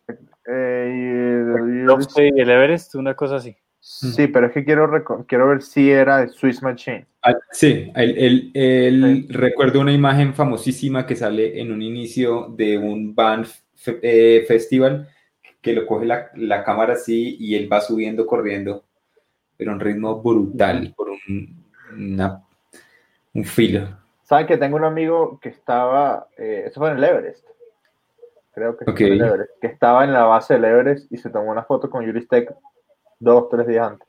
Eh, 0.50 0.90
y- 0.94 2.36
y 2.36 2.40
el 2.40 2.50
Everest, 2.50 2.94
una 2.94 3.14
cosa 3.14 3.36
así. 3.36 3.56
sí, 3.80 4.26
pero 4.26 4.46
es 4.46 4.52
que 4.52 4.64
quiero, 4.64 4.90
quiero 5.26 5.48
ver 5.48 5.62
si 5.62 5.90
era 5.90 6.18
de 6.18 6.28
Swiss 6.28 6.62
Machine. 6.62 7.06
Ah, 7.22 7.34
Sí, 7.50 7.90
el, 7.94 8.18
el- 8.18 8.50
el- 8.54 9.26
recuerdo 9.30 9.80
una 9.80 9.92
imagen 9.92 10.34
famosísima 10.34 11.06
que 11.06 11.16
sale 11.16 11.60
en 11.60 11.72
un 11.72 11.80
inicio 11.82 12.48
de 12.56 12.76
un 12.78 13.14
band 13.14 13.46
fe- 13.74 13.98
eh, 14.02 14.44
festival 14.46 15.08
que 15.62 15.72
lo 15.72 15.86
coge 15.86 16.06
la, 16.06 16.30
la 16.36 16.62
cámara 16.64 16.92
así 16.94 17.36
y 17.40 17.54
él 17.56 17.70
va 17.72 17.80
subiendo 17.80 18.26
corriendo, 18.26 18.84
pero 19.58 19.72
a 19.72 19.74
un 19.74 19.80
ritmo 19.80 20.22
brutal, 20.22 20.94
por 20.96 21.10
un, 21.10 21.64
una- 21.92 22.42
un 23.34 23.44
filo. 23.44 23.88
¿Saben 24.22 24.46
que 24.46 24.56
tengo 24.56 24.76
un 24.76 24.84
amigo 24.84 25.38
que 25.40 25.48
estaba, 25.50 26.28
eh, 26.36 26.64
eso 26.66 26.80
fue 26.80 26.90
en 26.90 26.98
el 26.98 27.04
Everest, 27.04 27.44
creo 28.52 28.76
que, 28.76 28.84
fue 28.84 28.94
en 29.06 29.12
el 29.14 29.20
Everest, 29.22 29.50
que 29.60 29.66
estaba 29.66 30.04
en 30.04 30.12
la 30.12 30.24
base 30.24 30.54
del 30.54 30.64
Everest 30.64 31.12
y 31.12 31.16
se 31.18 31.28
tomó 31.30 31.50
una 31.50 31.64
foto 31.64 31.90
con 31.90 32.04
Tech 32.28 32.54
dos, 33.18 33.48
tres 33.50 33.66
días 33.66 33.88
antes. 33.90 34.08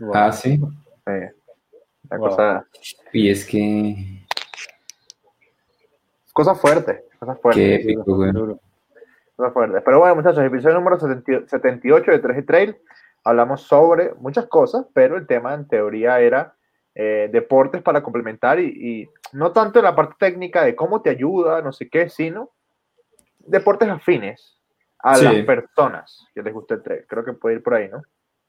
Wow. 0.00 0.12
Ah, 0.14 0.32
sí. 0.32 0.60
Eh, 1.06 1.30
una 2.10 2.18
Wow. 2.18 2.28
cosa, 2.28 2.66
Y 3.12 3.30
es 3.30 3.46
que, 3.46 3.94
cosa 6.32 6.54
fuerte, 6.54 7.04
cosa 7.18 7.34
fuerte. 7.36 7.60
qué 7.60 7.74
épico, 7.76 8.16
güey. 8.16 8.32
Duro. 8.32 8.58
Cosa 9.36 9.50
fuerte. 9.50 9.80
Pero 9.80 9.98
bueno, 10.00 10.14
muchachos, 10.16 10.42
episodio 10.44 10.74
número 10.76 10.98
70 10.98 11.48
78 11.48 12.10
de 12.10 12.22
3G 12.22 12.46
Trail. 12.46 12.76
Hablamos 13.24 13.62
sobre 13.62 14.14
muchas 14.14 14.46
cosas, 14.46 14.86
pero 14.92 15.16
el 15.16 15.26
tema 15.26 15.54
en 15.54 15.68
teoría 15.68 16.20
era 16.20 16.54
eh, 16.94 17.28
deportes 17.32 17.80
para 17.82 18.02
complementar 18.02 18.58
y, 18.60 18.66
y 18.66 19.10
no 19.32 19.52
tanto 19.52 19.78
en 19.78 19.84
la 19.86 19.94
parte 19.94 20.16
técnica 20.18 20.64
de 20.64 20.74
cómo 20.74 21.00
te 21.02 21.10
ayuda, 21.10 21.62
no 21.62 21.72
sé 21.72 21.88
qué, 21.88 22.08
sino 22.08 22.50
deportes 23.38 23.88
afines 23.88 24.58
a 24.98 25.16
Sí. 25.16 25.24
las 25.24 25.44
personas 25.44 26.26
que 26.34 26.42
les 26.42 26.52
gusta 26.52 26.74
el 26.74 26.82
trail. 26.82 27.04
Creo 27.08 27.24
que 27.24 27.32
puede 27.32 27.56
ir 27.56 27.62
por 27.62 27.74
ahí, 27.74 27.88
¿no? 27.88 28.02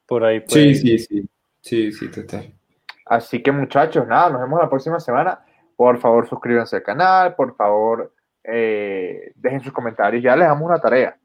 Por 0.06 0.24
ahí. 0.24 0.40
Sí, 0.40 0.64
pues. 0.66 0.80
sí, 0.80 0.98
sí. 0.98 1.28
Sí, 1.60 1.92
sí, 1.92 2.10
total. 2.10 2.52
Así 3.06 3.42
que 3.42 3.50
muchachos, 3.50 4.06
nada, 4.06 4.30
nos 4.30 4.40
vemos 4.42 4.60
la 4.60 4.68
próxima 4.68 5.00
semana. 5.00 5.40
Por 5.76 5.98
favor, 5.98 6.28
suscríbanse 6.28 6.76
al 6.76 6.82
canal, 6.82 7.34
por 7.34 7.56
favor, 7.56 8.12
eh, 8.44 9.32
dejen 9.34 9.60
sus 9.62 9.72
comentarios. 9.72 10.22
Ya 10.22 10.36
les 10.36 10.46
damos 10.46 10.68
una 10.68 10.78
tarea. 10.78 11.16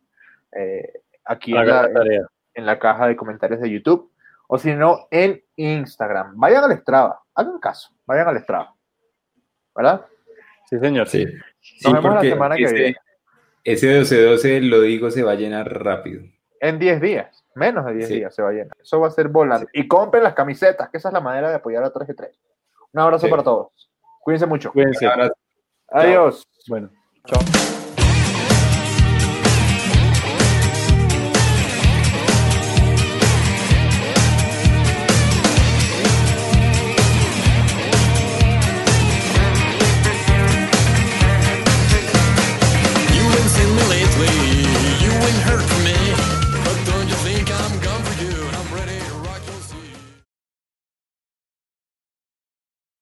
Eh, 0.52 0.94
aquí 1.26 1.52
en 1.56 1.68
la, 1.68 1.84
la 1.84 1.94
tarea. 1.94 2.28
En 2.54 2.66
la 2.66 2.80
caja 2.80 3.08
de 3.08 3.16
comentarios 3.16 3.60
de 3.62 3.70
YouTube 3.70 4.12
o 4.48 4.58
si 4.58 4.74
no, 4.74 5.08
en 5.12 5.44
Instagram. 5.56 6.34
Vayan 6.36 6.64
al 6.64 6.78
Strava, 6.80 7.22
hagan 7.36 7.60
caso, 7.60 7.90
vayan 8.06 8.28
al 8.30 8.40
Strava. 8.42 8.74
¿Verdad? 9.76 10.06
Sí, 10.70 10.80
señor. 10.80 11.08
Sí. 11.08 11.26
Nos 11.26 11.34
Sí, 11.60 11.94
vemos 11.94 12.16
la 12.16 12.22
semana 12.22 12.56
que 12.56 12.66
viene. 12.74 12.96
Ese 13.64 14.00
12-12, 14.02 14.62
lo 14.70 14.82
digo, 14.82 15.12
se 15.12 15.22
va 15.24 15.34
a 15.34 15.36
llenar 15.36 15.68
rápido. 15.84 16.24
En 16.62 16.80
10 16.80 17.02
días, 17.02 17.46
menos 17.56 17.86
de 17.86 17.94
10 17.94 18.08
Sí. 18.08 18.16
días 18.16 18.34
se 18.36 18.42
va 18.42 18.50
a 18.50 18.54
llenar. 18.54 18.76
Eso 18.82 19.00
va 19.00 19.08
a 19.08 19.12
ser 19.12 19.28
volando. 19.28 19.68
Y 19.74 19.88
compren 19.88 20.24
las 20.24 20.34
camisetas, 20.34 20.90
que 20.90 20.98
esa 20.98 21.10
es 21.10 21.14
la 21.14 21.22
manera 21.22 21.50
de 21.50 21.56
apoyar 21.56 21.84
a 21.84 21.92
3G3. 21.94 22.32
Un 22.92 23.02
abrazo 23.02 23.26
Sí. 23.28 23.32
para 23.32 23.44
todos. 23.44 23.90
Cuídense 24.22 24.46
mucho. 24.46 24.72
Cuídense. 24.72 25.08
Adiós. 25.92 26.48
Bueno, 26.68 26.90
chao. 27.26 27.79